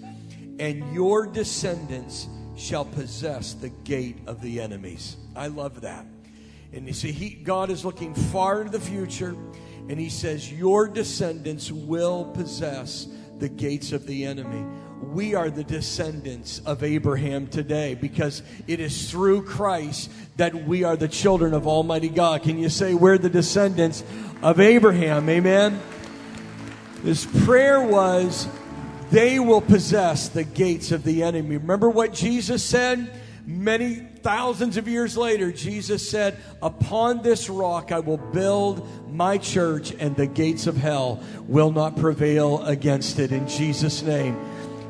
And 0.60 0.94
your 0.94 1.28
descendants 1.28 2.30
shall 2.56 2.86
possess 2.86 3.52
the 3.52 3.68
gate 3.68 4.20
of 4.28 4.42
the 4.42 4.62
enemies. 4.62 5.18
I 5.36 5.48
love 5.48 5.82
that. 5.82 6.06
And 6.72 6.88
you 6.88 6.94
see, 6.94 7.12
he, 7.12 7.32
God 7.32 7.70
is 7.70 7.84
looking 7.84 8.16
far 8.16 8.62
into 8.62 8.72
the 8.72 8.80
future, 8.80 9.36
and 9.90 10.00
He 10.00 10.08
says, 10.08 10.50
Your 10.50 10.88
descendants 10.88 11.70
will 11.70 12.24
possess 12.24 13.10
the 13.40 13.50
gates 13.50 13.92
of 13.92 14.08
the 14.08 14.24
enemy. 14.24 14.66
We 15.02 15.36
are 15.36 15.50
the 15.50 15.64
descendants 15.64 16.60
of 16.66 16.84
Abraham 16.84 17.48
today 17.48 17.96
because 17.96 18.42
it 18.68 18.80
is 18.80 19.12
through 19.12 19.44
Christ 19.44 20.10
that 20.38 20.68
we 20.68 20.84
are 20.84 20.96
the 20.96 21.08
children 21.08 21.54
of 21.54 21.68
Almighty 21.68 22.10
God. 22.10 22.44
Can 22.44 22.58
you 22.58 22.70
say 22.70 22.94
we're 22.94 23.18
the 23.18 23.30
descendants 23.30 24.04
of 24.42 24.60
Abraham? 24.60 25.30
Amen. 25.30 25.82
This 27.04 27.26
prayer 27.46 27.82
was, 27.82 28.48
they 29.12 29.40
will 29.40 29.62
possess 29.62 30.30
the 30.30 30.44
gates 30.44 30.92
of 30.92 31.04
the 31.04 31.24
enemy. 31.24 31.58
Remember 31.58 31.90
what 31.90 32.14
Jesus 32.14 32.64
said? 32.64 33.22
Many 33.46 33.96
thousands 34.24 34.76
of 34.78 34.88
years 34.88 35.16
later, 35.16 35.52
Jesus 35.52 36.10
said, 36.10 36.38
Upon 36.64 37.22
this 37.22 37.48
rock 37.48 37.92
I 37.92 38.00
will 38.00 38.18
build 38.18 38.88
my 39.14 39.38
church, 39.38 39.94
and 40.00 40.16
the 40.16 40.26
gates 40.26 40.66
of 40.66 40.78
hell 40.78 41.22
will 41.48 41.72
not 41.72 41.96
prevail 41.96 42.64
against 42.64 43.20
it. 43.20 43.32
In 43.32 43.48
Jesus' 43.48 44.02
name. 44.02 44.36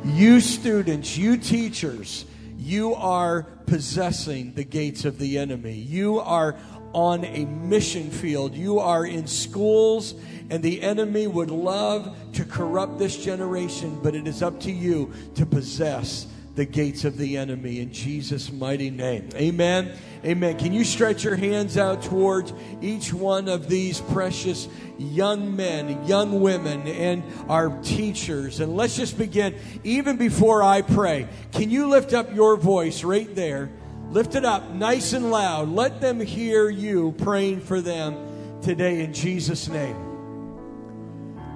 You 0.06 0.40
students, 0.40 1.18
you 1.18 1.36
teachers, 1.36 2.26
you 2.58 2.94
are 2.94 3.44
possessing 3.66 4.54
the 4.54 4.64
gates 4.64 5.04
of 5.04 5.18
the 5.18 5.40
enemy. 5.40 5.74
You 5.74 6.20
are 6.20 6.56
on 6.94 7.26
a 7.26 7.46
mission 7.46 8.12
field. 8.12 8.54
You 8.54 8.80
are 8.80 9.06
in 9.06 9.26
schools, 9.26 10.14
and 10.52 10.62
the 10.62 10.82
enemy 10.84 11.26
would 11.26 11.50
love 11.50 12.16
to 12.34 12.46
corrupt 12.46 13.00
this 13.00 13.18
generation, 13.18 14.00
but 14.04 14.16
it 14.16 14.28
is 14.28 14.44
up 14.44 14.60
to 14.62 14.72
you 14.72 15.12
to 15.34 15.46
possess 15.46 16.28
the 16.56 16.66
gates 16.66 17.04
of 17.04 17.18
the 17.18 17.38
enemy 17.38 17.82
in 17.82 17.92
Jesus' 17.92 18.52
mighty 18.52 18.90
name. 18.90 19.30
Amen. 19.36 19.94
Amen. 20.24 20.58
Can 20.58 20.72
you 20.72 20.84
stretch 20.86 21.24
your 21.24 21.36
hands 21.36 21.78
out 21.78 22.02
towards 22.02 22.54
each 22.82 23.14
one 23.14 23.50
of 23.50 23.68
these 23.68 24.00
precious 24.00 24.68
young 24.98 25.56
men, 25.56 26.06
young 26.08 26.40
women, 26.40 26.88
and 26.88 27.24
our 27.50 27.78
teachers? 27.84 28.62
And 28.62 28.76
let's 28.76 28.96
just 28.96 29.18
begin. 29.18 29.56
Even 29.84 30.16
before 30.16 30.64
I 30.64 30.82
pray, 30.82 31.28
can 31.52 31.70
you 31.70 31.90
lift 31.90 32.14
up 32.14 32.34
your 32.34 32.56
voice 32.56 33.04
right 33.04 33.34
there? 33.36 33.70
Lift 34.10 34.36
it 34.36 34.46
up 34.46 34.70
nice 34.70 35.12
and 35.12 35.30
loud. 35.32 35.70
Let 35.70 36.00
them 36.00 36.22
hear 36.22 36.70
you 36.70 37.14
praying 37.18 37.60
for 37.60 37.82
them 37.82 38.62
today 38.62 39.04
in 39.04 39.14
Jesus' 39.14 39.68
name. 39.68 39.96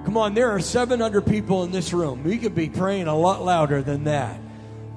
Come 0.04 0.16
on, 0.16 0.34
there 0.34 0.50
are 0.50 0.60
700 0.60 1.22
people 1.22 1.62
in 1.64 1.70
this 1.70 1.92
room. 1.92 2.22
We 2.22 2.38
could 2.38 2.54
be 2.54 2.68
praying 2.68 3.06
a 3.06 3.16
lot 3.16 3.44
louder 3.44 3.82
than 3.82 4.04
that. 4.04 4.40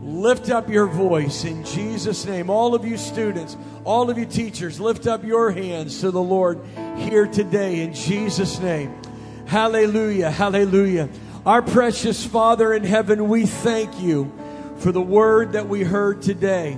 Lift 0.04 0.50
up 0.50 0.70
your 0.70 0.88
voice 0.88 1.46
in 1.46 1.64
Jesus' 1.64 2.26
name. 2.26 2.50
All 2.50 2.76
of 2.76 2.84
you 2.84 2.98
students, 2.98 3.56
all 3.86 4.10
of 4.10 4.18
you 4.18 4.26
teachers, 4.26 4.78
lift 4.78 5.08
up 5.08 5.24
your 5.24 5.50
hands 5.50 6.02
to 6.02 6.12
the 6.12 6.22
Lord 6.22 6.60
here 6.98 7.26
today 7.26 7.80
in 7.80 7.94
Jesus' 7.94 8.60
name. 8.60 8.94
Hallelujah, 9.46 10.30
hallelujah. 10.30 11.08
Our 11.46 11.62
precious 11.62 12.26
Father 12.26 12.74
in 12.74 12.84
heaven, 12.84 13.30
we 13.30 13.46
thank 13.46 14.02
you 14.02 14.30
for 14.80 14.92
the 14.92 15.02
word 15.02 15.54
that 15.54 15.70
we 15.70 15.84
heard 15.84 16.22
today. 16.22 16.78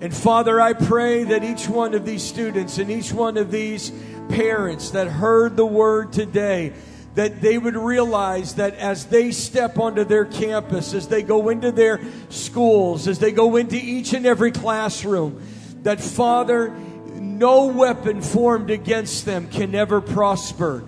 And 0.00 0.12
Father, 0.12 0.60
I 0.60 0.72
pray 0.72 1.22
that 1.22 1.44
each 1.44 1.68
one 1.68 1.94
of 1.94 2.04
these 2.04 2.24
students 2.24 2.78
and 2.78 2.90
each 2.90 3.12
one 3.12 3.36
of 3.36 3.52
these 3.52 3.92
parents 4.28 4.90
that 4.90 5.06
heard 5.06 5.56
the 5.56 5.64
word 5.64 6.12
today, 6.12 6.72
that 7.14 7.40
they 7.40 7.58
would 7.58 7.76
realize 7.76 8.54
that 8.56 8.74
as 8.74 9.06
they 9.06 9.30
step 9.30 9.78
onto 9.78 10.04
their 10.04 10.24
campus, 10.24 10.94
as 10.94 11.08
they 11.08 11.22
go 11.22 11.48
into 11.48 11.70
their 11.70 12.00
schools, 12.28 13.06
as 13.06 13.18
they 13.18 13.30
go 13.30 13.56
into 13.56 13.76
each 13.76 14.12
and 14.12 14.26
every 14.26 14.50
classroom, 14.50 15.40
that 15.82 16.00
Father, 16.00 16.70
no 17.14 17.66
weapon 17.66 18.20
formed 18.20 18.70
against 18.70 19.24
them 19.24 19.48
can 19.48 19.74
ever 19.74 20.00
prosper. 20.00 20.84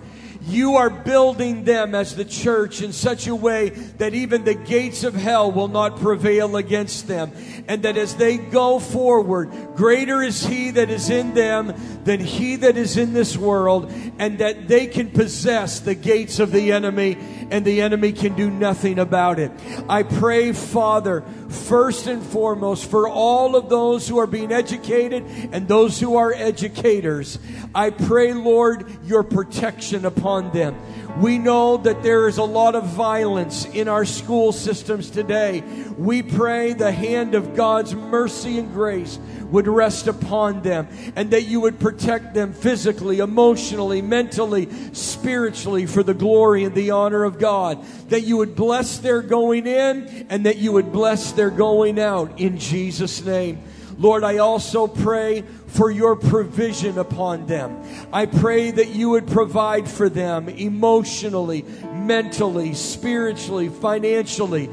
You 0.47 0.77
are 0.77 0.89
building 0.89 1.65
them 1.65 1.93
as 1.93 2.15
the 2.15 2.23
church 2.23 2.81
in 2.81 2.93
such 2.93 3.27
a 3.27 3.35
way 3.35 3.69
that 3.97 4.13
even 4.13 4.45
the 4.45 4.53
gates 4.53 5.03
of 5.03 5.13
hell 5.13 5.51
will 5.51 5.67
not 5.67 5.99
prevail 5.99 6.55
against 6.55 7.07
them. 7.07 7.33
And 7.67 7.83
that 7.83 7.97
as 7.97 8.15
they 8.15 8.37
go 8.37 8.79
forward, 8.79 9.51
greater 9.75 10.23
is 10.23 10.45
He 10.45 10.71
that 10.71 10.89
is 10.89 11.09
in 11.09 11.33
them 11.33 11.73
than 12.05 12.21
He 12.21 12.55
that 12.57 12.77
is 12.77 12.95
in 12.95 13.11
this 13.11 13.35
world. 13.35 13.91
And 14.19 14.37
that 14.39 14.69
they 14.69 14.87
can 14.87 15.11
possess 15.11 15.81
the 15.81 15.95
gates 15.95 16.39
of 16.39 16.53
the 16.53 16.71
enemy 16.71 17.17
and 17.51 17.65
the 17.65 17.81
enemy 17.81 18.11
can 18.11 18.35
do 18.35 18.49
nothing 18.49 18.99
about 18.99 19.39
it. 19.39 19.51
I 19.89 20.03
pray, 20.03 20.51
Father, 20.53 21.23
first 21.49 22.07
and 22.07 22.21
foremost, 22.23 22.89
for 22.89 23.07
all 23.07 23.55
of 23.55 23.69
those 23.69 24.07
who 24.07 24.17
are 24.19 24.27
being 24.27 24.51
educated 24.51 25.23
and 25.51 25.67
those 25.67 25.99
who 25.99 26.17
are 26.17 26.33
educators. 26.33 27.39
I 27.73 27.89
pray, 27.89 28.33
Lord, 28.33 28.85
your 29.05 29.23
protection 29.23 30.05
upon 30.05 30.36
them. 30.45 30.75
We 31.21 31.39
know 31.39 31.77
that 31.77 32.03
there 32.03 32.27
is 32.27 32.37
a 32.37 32.43
lot 32.43 32.75
of 32.75 32.85
violence 32.85 33.65
in 33.65 33.87
our 33.87 34.05
school 34.05 34.51
systems 34.51 35.09
today. 35.09 35.61
We 35.97 36.21
pray 36.21 36.73
the 36.73 36.91
hand 36.91 37.33
of 37.33 37.55
God's 37.55 37.95
mercy 37.95 38.59
and 38.59 38.71
grace 38.71 39.17
would 39.49 39.67
rest 39.67 40.07
upon 40.07 40.61
them 40.61 40.87
and 41.15 41.31
that 41.31 41.43
you 41.43 41.61
would 41.61 41.79
protect 41.79 42.33
them 42.33 42.53
physically, 42.53 43.19
emotionally, 43.19 44.01
mentally, 44.01 44.69
spiritually 44.93 45.85
for 45.85 46.03
the 46.03 46.13
glory 46.13 46.65
and 46.65 46.75
the 46.75 46.91
honor 46.91 47.23
of 47.23 47.39
God. 47.39 47.83
That 48.09 48.21
you 48.21 48.37
would 48.37 48.55
bless 48.55 48.99
their 48.99 49.21
going 49.21 49.65
in 49.65 50.27
and 50.29 50.45
that 50.45 50.57
you 50.57 50.71
would 50.73 50.91
bless 50.91 51.31
their 51.31 51.49
going 51.49 51.99
out 51.99 52.39
in 52.39 52.57
Jesus' 52.57 53.23
name. 53.23 53.63
Lord, 53.97 54.23
I 54.23 54.37
also 54.37 54.85
pray 54.85 55.43
for 55.67 55.91
your 55.91 56.15
provision 56.15 56.97
upon 56.97 57.45
them. 57.45 57.81
I 58.11 58.25
pray 58.25 58.71
that 58.71 58.89
you 58.89 59.09
would 59.09 59.27
provide 59.27 59.87
for 59.89 60.09
them 60.09 60.49
emotionally, 60.49 61.63
mentally, 61.93 62.73
spiritually, 62.73 63.69
financially 63.69 64.69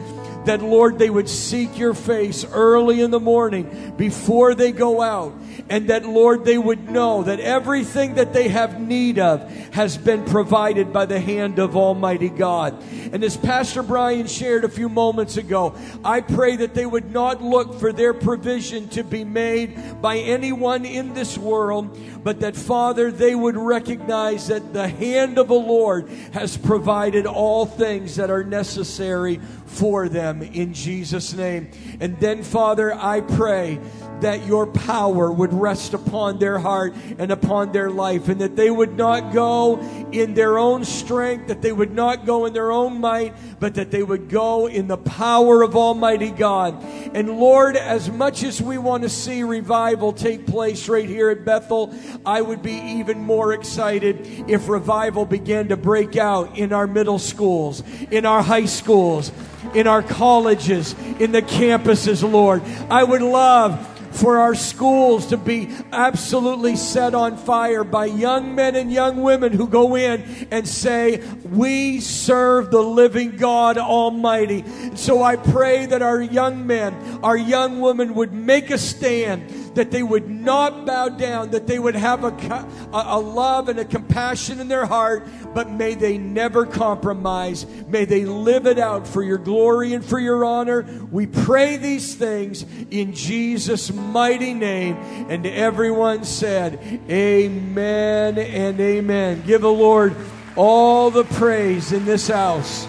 that, 0.47 0.63
Lord, 0.63 0.99
they 0.99 1.11
would 1.11 1.29
seek 1.29 1.79
your 1.79 1.95
face 1.95 2.45
early 2.45 3.01
in 3.01 3.11
the 3.11 3.21
morning 3.21 3.95
before 3.97 4.55
they 4.55 4.73
go 4.73 5.01
out. 5.01 5.35
And 5.69 5.89
that, 5.89 6.05
Lord, 6.05 6.45
they 6.45 6.59
would 6.59 6.91
know 6.91 7.23
that 7.23 7.41
everything 7.41 8.15
that 8.15 8.33
they 8.33 8.49
have 8.49 8.81
need 8.81 9.19
of 9.19 9.51
has 9.73 9.97
been 9.97 10.25
provided 10.25 10.93
by 10.93 11.07
the 11.07 11.21
hand 11.21 11.59
of 11.59 11.77
Almighty 11.77 12.29
God. 12.29 12.83
And 13.13 13.25
as 13.25 13.37
Pastor 13.37 13.83
Brian 13.83 14.27
shared 14.27 14.65
a 14.65 14.69
few 14.69 14.89
moments 14.89 15.37
ago, 15.37 15.75
I 16.05 16.21
pray 16.21 16.57
that 16.57 16.75
they 16.75 16.87
would 16.87 17.11
not 17.11 17.43
look 17.43 17.79
for 17.81 17.93
their 17.93 18.15
provision 18.15 18.89
to 18.91 19.03
be 19.03 19.25
made 19.25 20.01
by 20.01 20.19
anyone 20.19 20.85
in 20.85 21.15
this 21.15 21.39
world, 21.39 21.99
but 22.23 22.41
that, 22.41 22.57
Father, 22.57 23.11
they 23.11 23.35
would 23.35 23.57
recognize 23.57 24.49
that 24.49 24.73
the 24.73 24.89
hand 24.89 25.39
of 25.39 25.49
the 25.49 25.55
Lord 25.55 26.09
has 26.33 26.57
provided 26.57 27.27
all 27.27 27.67
things 27.67 28.17
that 28.17 28.31
are 28.31 28.45
necessary 28.45 29.41
for 29.67 30.09
them 30.09 30.43
in 30.43 30.73
Jesus' 30.73 31.33
name. 31.33 31.71
And 32.01 32.19
then, 32.21 32.43
Father, 32.43 32.95
I 32.95 33.21
pray 33.21 33.81
that 34.21 34.47
your 34.47 34.67
power 34.67 35.31
would 35.33 35.44
rest 35.53 35.95
upon 35.95 36.39
their 36.39 36.59
heart 36.59 36.95
and 37.19 37.31
upon 37.31 37.73
their 37.73 37.91
life, 37.91 38.29
and 38.29 38.41
that 38.41 38.57
they 38.57 38.71
would 38.71 38.97
not 38.97 39.33
go 39.33 39.79
in 40.13 40.35
their 40.35 40.59
own 40.59 40.85
strength, 40.85 41.49
that 41.49 41.63
they 41.63 41.73
would 41.73 41.93
not 41.93 42.25
go 42.25 42.47
in 42.47 42.53
their 42.53 42.73
own 42.73 43.01
might, 43.01 43.35
but 43.61 43.75
that 43.75 43.91
they 43.91 44.03
would 44.03 44.29
go 44.29 44.67
in 44.67 44.87
the 44.87 44.97
power 44.97 45.63
of 45.63 45.77
Almighty 45.77 46.31
God. 46.31 46.83
And 47.15 47.39
Lord, 47.39 47.77
as 47.77 48.11
much 48.11 48.43
as 48.43 48.63
we 48.63 48.79
want 48.79 49.03
to 49.03 49.09
see 49.09 49.43
revival 49.43 50.13
take 50.13 50.47
place 50.47 50.89
right 50.89 51.09
here 51.09 51.31
at 51.31 51.45
Bethel, 51.45 51.95
I 52.25 52.41
would 52.41 52.63
be 52.63 52.75
even 52.75 53.21
more 53.21 53.53
excited 53.53 54.45
if 54.49 54.69
revival 54.69 55.25
began 55.25 55.69
to 55.69 55.77
break 55.77 56.17
out 56.17 56.57
in 56.57 56.73
our 56.73 56.87
middle 56.87 57.19
schools, 57.19 57.83
in 58.11 58.27
our 58.27 58.43
high 58.43 58.67
schools, 58.67 59.33
in 59.75 59.87
our 59.87 60.03
colleges, 60.03 60.95
in 61.19 61.33
the 61.33 61.43
campuses, 61.43 62.29
Lord. 62.29 62.63
I 62.91 63.03
would 63.03 63.23
love 63.23 63.94
for 64.15 64.39
our 64.39 64.55
schools 64.55 65.27
to 65.27 65.37
be 65.37 65.69
absolutely 65.93 66.77
set 66.77 67.15
on 67.15 67.37
fire 67.37 67.85
by 67.85 68.07
young 68.07 68.55
men 68.55 68.77
and 68.77 68.93
young 68.93 69.23
women 69.23 69.53
who 69.53 69.69
go 69.69 69.97
in 69.97 70.47
and 70.51 70.67
say, 70.67 71.23
We 71.45 72.01
serve 72.01 72.71
the 72.71 72.83
living 72.83 73.37
God 73.37 73.77
Almighty. 73.77 74.65
So 74.95 75.23
I 75.23 75.37
pray 75.37 75.87
that 75.87 76.03
our 76.03 76.23
young 76.23 76.67
men, 76.67 76.95
our 77.23 77.37
young 77.37 77.81
women 77.81 78.15
would 78.15 78.33
make 78.33 78.71
a 78.71 78.79
stand 78.79 79.64
that 79.75 79.91
they 79.91 80.03
would 80.03 80.29
not 80.29 80.87
bow 80.87 81.09
down, 81.09 81.51
that 81.51 81.67
they 81.67 81.79
would 81.79 81.95
have 81.95 82.25
a, 82.25 82.69
a, 82.93 83.19
love 83.19 83.69
and 83.69 83.79
a 83.79 83.85
compassion 83.85 84.61
in 84.61 84.69
their 84.69 84.87
heart, 84.87 85.27
but 85.55 85.71
may 85.71 85.95
they 85.95 86.19
never 86.19 86.67
compromise. 86.67 87.67
May 87.89 88.05
they 88.05 88.25
live 88.25 88.67
it 88.67 88.79
out 88.79 89.07
for 89.07 89.23
your 89.23 89.39
glory 89.39 89.95
and 89.95 90.05
for 90.05 90.19
your 90.19 90.45
honor. 90.45 90.83
We 91.11 91.27
pray 91.27 91.77
these 91.77 92.15
things 92.15 92.65
in 92.91 93.13
Jesus' 93.15 93.93
mighty 93.93 94.55
name. 94.55 94.97
And 95.29 95.47
everyone 95.47 96.25
said, 96.25 96.79
Amen 97.11 98.39
and 98.39 98.81
amen. 98.81 99.43
Give 99.47 99.61
the 99.61 99.73
Lord 99.73 100.17
all 100.57 101.11
the 101.11 101.25
praise 101.25 101.93
in 101.93 102.05
this 102.05 102.29
house. 102.29 102.87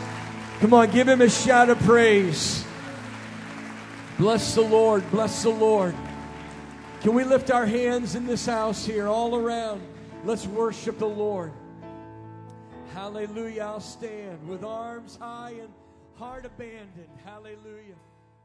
Come 0.59 0.73
on, 0.73 0.91
give 0.91 1.07
him 1.07 1.21
a 1.21 1.29
shout 1.29 1.69
of 1.69 1.79
praise. 1.79 2.65
Bless 4.17 4.55
the 4.55 4.61
Lord, 4.61 5.09
bless 5.11 5.43
the 5.43 5.49
Lord. 5.49 5.93
Can 7.05 7.13
we 7.13 7.23
lift 7.23 7.51
our 7.51 7.67
hands 7.67 8.15
in 8.15 8.25
this 8.25 8.47
house 8.47 8.83
here, 8.83 9.07
all 9.07 9.35
around? 9.35 9.83
Let's 10.23 10.47
worship 10.47 10.97
the 10.97 11.05
Lord. 11.05 11.53
Hallelujah. 12.95 13.61
I'll 13.61 13.79
stand 13.79 14.49
with 14.49 14.63
arms 14.63 15.15
high 15.21 15.53
and 15.61 15.69
heart 16.15 16.47
abandoned. 16.47 17.15
Hallelujah. 17.23 17.93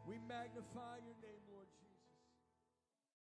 We 0.07 0.17
magnify 0.29 0.90